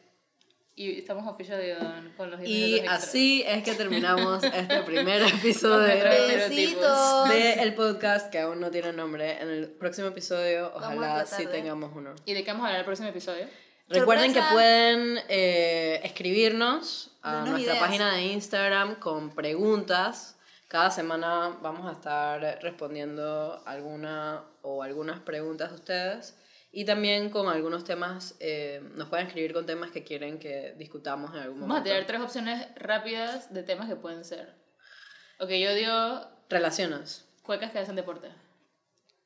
Y 0.78 1.00
estamos 1.00 1.26
officially 1.32 1.70
done 1.70 2.14
con 2.18 2.32
los 2.32 2.42
Y 2.44 2.82
así 2.82 3.44
es 3.48 3.64
que 3.64 3.76
terminamos 3.76 4.44
este 4.44 4.82
primer 4.84 5.22
episodio. 5.22 6.04
Besitos. 6.04 7.30
del 7.30 7.74
podcast 7.76 8.30
que 8.30 8.40
aún 8.40 8.60
no 8.60 8.70
tiene 8.72 8.92
nombre. 8.92 9.42
En 9.42 9.50
el 9.50 9.70
próximo 9.70 10.10
episodio, 10.10 10.74
ojalá 10.76 11.26
sí 11.26 11.46
de- 11.46 11.52
tengamos 11.52 11.92
uno. 11.96 12.14
¿Y 12.26 12.34
de 12.34 12.44
qué 12.44 12.52
vamos 12.52 12.66
a 12.66 12.68
hablar 12.68 12.76
en 12.76 12.80
el 12.82 12.86
próximo 12.86 13.08
episodio? 13.08 13.48
Recuerden 13.88 14.34
que 14.34 14.40
Sorpresa. 14.40 14.54
pueden 14.54 15.20
eh, 15.30 16.02
escribirnos 16.04 17.12
a 17.22 17.36
Denos 17.36 17.50
nuestra 17.52 17.74
ideas. 17.76 17.86
página 17.88 18.14
de 18.16 18.22
Instagram 18.24 18.96
con 18.96 19.30
preguntas. 19.34 20.36
Cada 20.68 20.92
semana 20.92 21.58
vamos 21.62 21.88
a 21.88 21.94
estar 21.94 22.42
respondiendo 22.62 23.62
alguna 23.66 24.44
o 24.62 24.84
algunas 24.84 25.20
preguntas 25.22 25.70
de 25.70 25.76
ustedes. 25.76 26.36
Y 26.78 26.84
también 26.84 27.30
con 27.30 27.48
algunos 27.48 27.86
temas, 27.86 28.36
eh, 28.42 28.82
nos 28.96 29.08
pueden 29.08 29.28
escribir 29.28 29.54
con 29.54 29.66
temas 29.66 29.92
que 29.92 30.04
quieren 30.04 30.40
que 30.40 30.74
discutamos 30.78 31.34
en 31.34 31.40
algún 31.40 31.62
Vamos 31.62 31.78
a 31.78 31.80
momento. 31.80 31.90
tener 31.90 32.06
tres 32.06 32.20
opciones 32.20 32.68
rápidas 32.76 33.54
de 33.54 33.64
temas 33.64 33.88
que 33.88 33.96
pueden 33.96 34.26
ser. 34.26 34.54
Ok, 35.40 35.52
yo 35.52 35.74
digo 35.74 36.28
Relaciones. 36.50 37.24
cuecas 37.44 37.72
que 37.72 37.80
hacen 37.80 37.96
deporte. 37.96 38.30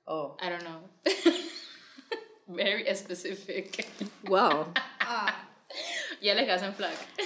Oh. 0.06 0.38
I 0.40 0.50
don't 0.50 0.62
know. 0.62 0.88
Very 2.46 2.86
specific. 2.96 3.88
Wow. 4.26 4.72
Ah, 5.00 5.50
y 6.22 6.30
Alex 6.30 6.46
que 6.46 6.52
hacen 6.52 6.76
flag. 6.76 6.94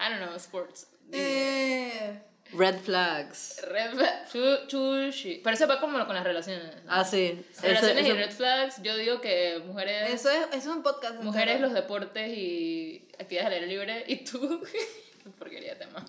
I 0.00 0.08
don't 0.10 0.18
know, 0.20 0.34
sports. 0.36 0.88
eh, 1.12 2.22
Red 2.52 2.78
flags. 2.80 3.60
Red 3.68 3.90
flag, 3.92 4.28
chu- 4.32 4.66
chushi. 4.66 5.40
Pero 5.44 5.54
eso 5.54 5.66
va 5.68 5.78
como 5.80 6.04
con 6.06 6.14
las 6.14 6.24
relaciones. 6.24 6.74
Ah, 6.88 7.04
sí. 7.04 7.44
Eso- 7.52 7.62
Relaciones 7.62 8.04
y 8.04 8.06
eso- 8.08 8.16
red 8.16 8.30
flags, 8.30 8.82
yo 8.82 8.96
digo 8.96 9.20
que 9.20 9.62
mujeres, 9.66 10.10
eso, 10.14 10.30
es, 10.30 10.38
eso 10.48 10.56
es 10.56 10.66
un 10.66 10.82
podcast. 10.82 11.16
mujeres 11.22 11.56
entero. 11.56 11.68
los 11.68 11.74
deportes 11.74 12.28
y 12.36 13.06
actividades 13.18 13.46
al 13.48 13.52
aire 13.54 13.66
libre 13.66 14.04
y 14.06 14.16
tú, 14.24 14.62
porquería 15.38 15.74
de 15.74 15.84
tema. 15.86 16.04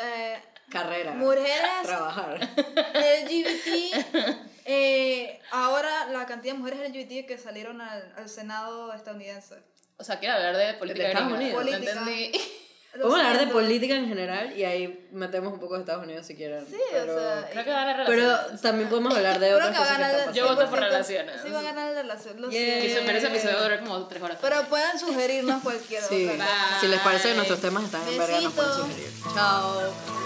Eh, 0.00 0.42
Carrera. 0.70 1.12
Mujeres. 1.12 1.82
Trabajar. 1.84 2.40
LGBT. 2.40 4.38
eh, 4.64 5.40
ahora 5.52 6.06
la 6.06 6.26
cantidad 6.26 6.54
de 6.54 6.58
mujeres 6.58 6.80
LGBT 6.90 7.26
que 7.26 7.38
salieron 7.38 7.80
al, 7.80 8.12
al 8.16 8.28
Senado 8.28 8.92
estadounidense. 8.92 9.56
O 9.98 10.02
sea, 10.04 10.18
quiero 10.18 10.34
hablar 10.34 10.56
de 10.56 10.74
política 10.74 11.04
De 11.06 11.12
Estados 11.12 11.32
Unidos. 11.32 11.64
¿no 11.64 11.70
Política. 11.70 11.92
entendí? 11.92 12.32
Lo 12.94 13.08
Podemos 13.08 13.26
hablar 13.26 13.46
de 13.46 13.52
política 13.52 13.94
en 13.96 14.06
general 14.08 14.56
y 14.56 14.62
ahí 14.64 15.08
metemos 15.10 15.52
un 15.52 15.58
poco 15.58 15.74
de 15.74 15.80
Estados 15.80 16.04
Unidos 16.04 16.24
si 16.24 16.36
quieren. 16.36 16.64
Sí, 16.64 16.76
pero, 16.92 17.16
o 17.16 17.18
sea. 17.18 17.48
Creo 17.50 17.64
que 17.64 17.70
van 17.70 17.88
a 17.88 18.04
pero 18.06 18.22
relaciones. 18.22 18.60
también 18.60 18.88
podemos 18.88 19.14
hablar 19.16 19.40
de 19.40 19.46
Creo 19.46 19.56
otras 19.56 19.70
que 19.70 19.78
va 19.78 19.84
a 19.84 19.96
cosas 20.10 20.28
que 20.28 20.38
Yo 20.38 20.44
voto 20.46 20.70
por 20.70 20.78
100%. 20.78 20.82
relaciones. 20.82 21.34
Sí, 21.42 21.50
va 21.50 21.58
a 21.58 21.62
ganar 21.62 21.92
la 21.92 22.02
relación. 22.02 22.40
Lo 22.40 22.50
Yeah. 22.50 22.78
Y 22.78 22.80
siento. 22.82 23.00
se 23.00 23.06
merece 23.06 23.26
episodio 23.26 23.56
de 23.56 23.62
durar 23.62 23.80
como 23.80 24.06
tres 24.06 24.22
horas. 24.22 24.38
Pero 24.40 24.62
pueden 24.68 24.98
sugerirnos 24.98 25.62
cualquier 25.62 26.02
Sí, 26.02 26.28
otra 26.32 26.46
si 26.80 26.86
les 26.86 27.00
parece 27.00 27.28
que 27.30 27.34
nuestros 27.34 27.60
temas 27.60 27.84
están 27.84 28.06
en 28.06 28.18
verga, 28.18 28.40
nos 28.40 28.52
pueden 28.52 28.72
sugerir. 28.74 29.10
Chao. 29.34 30.23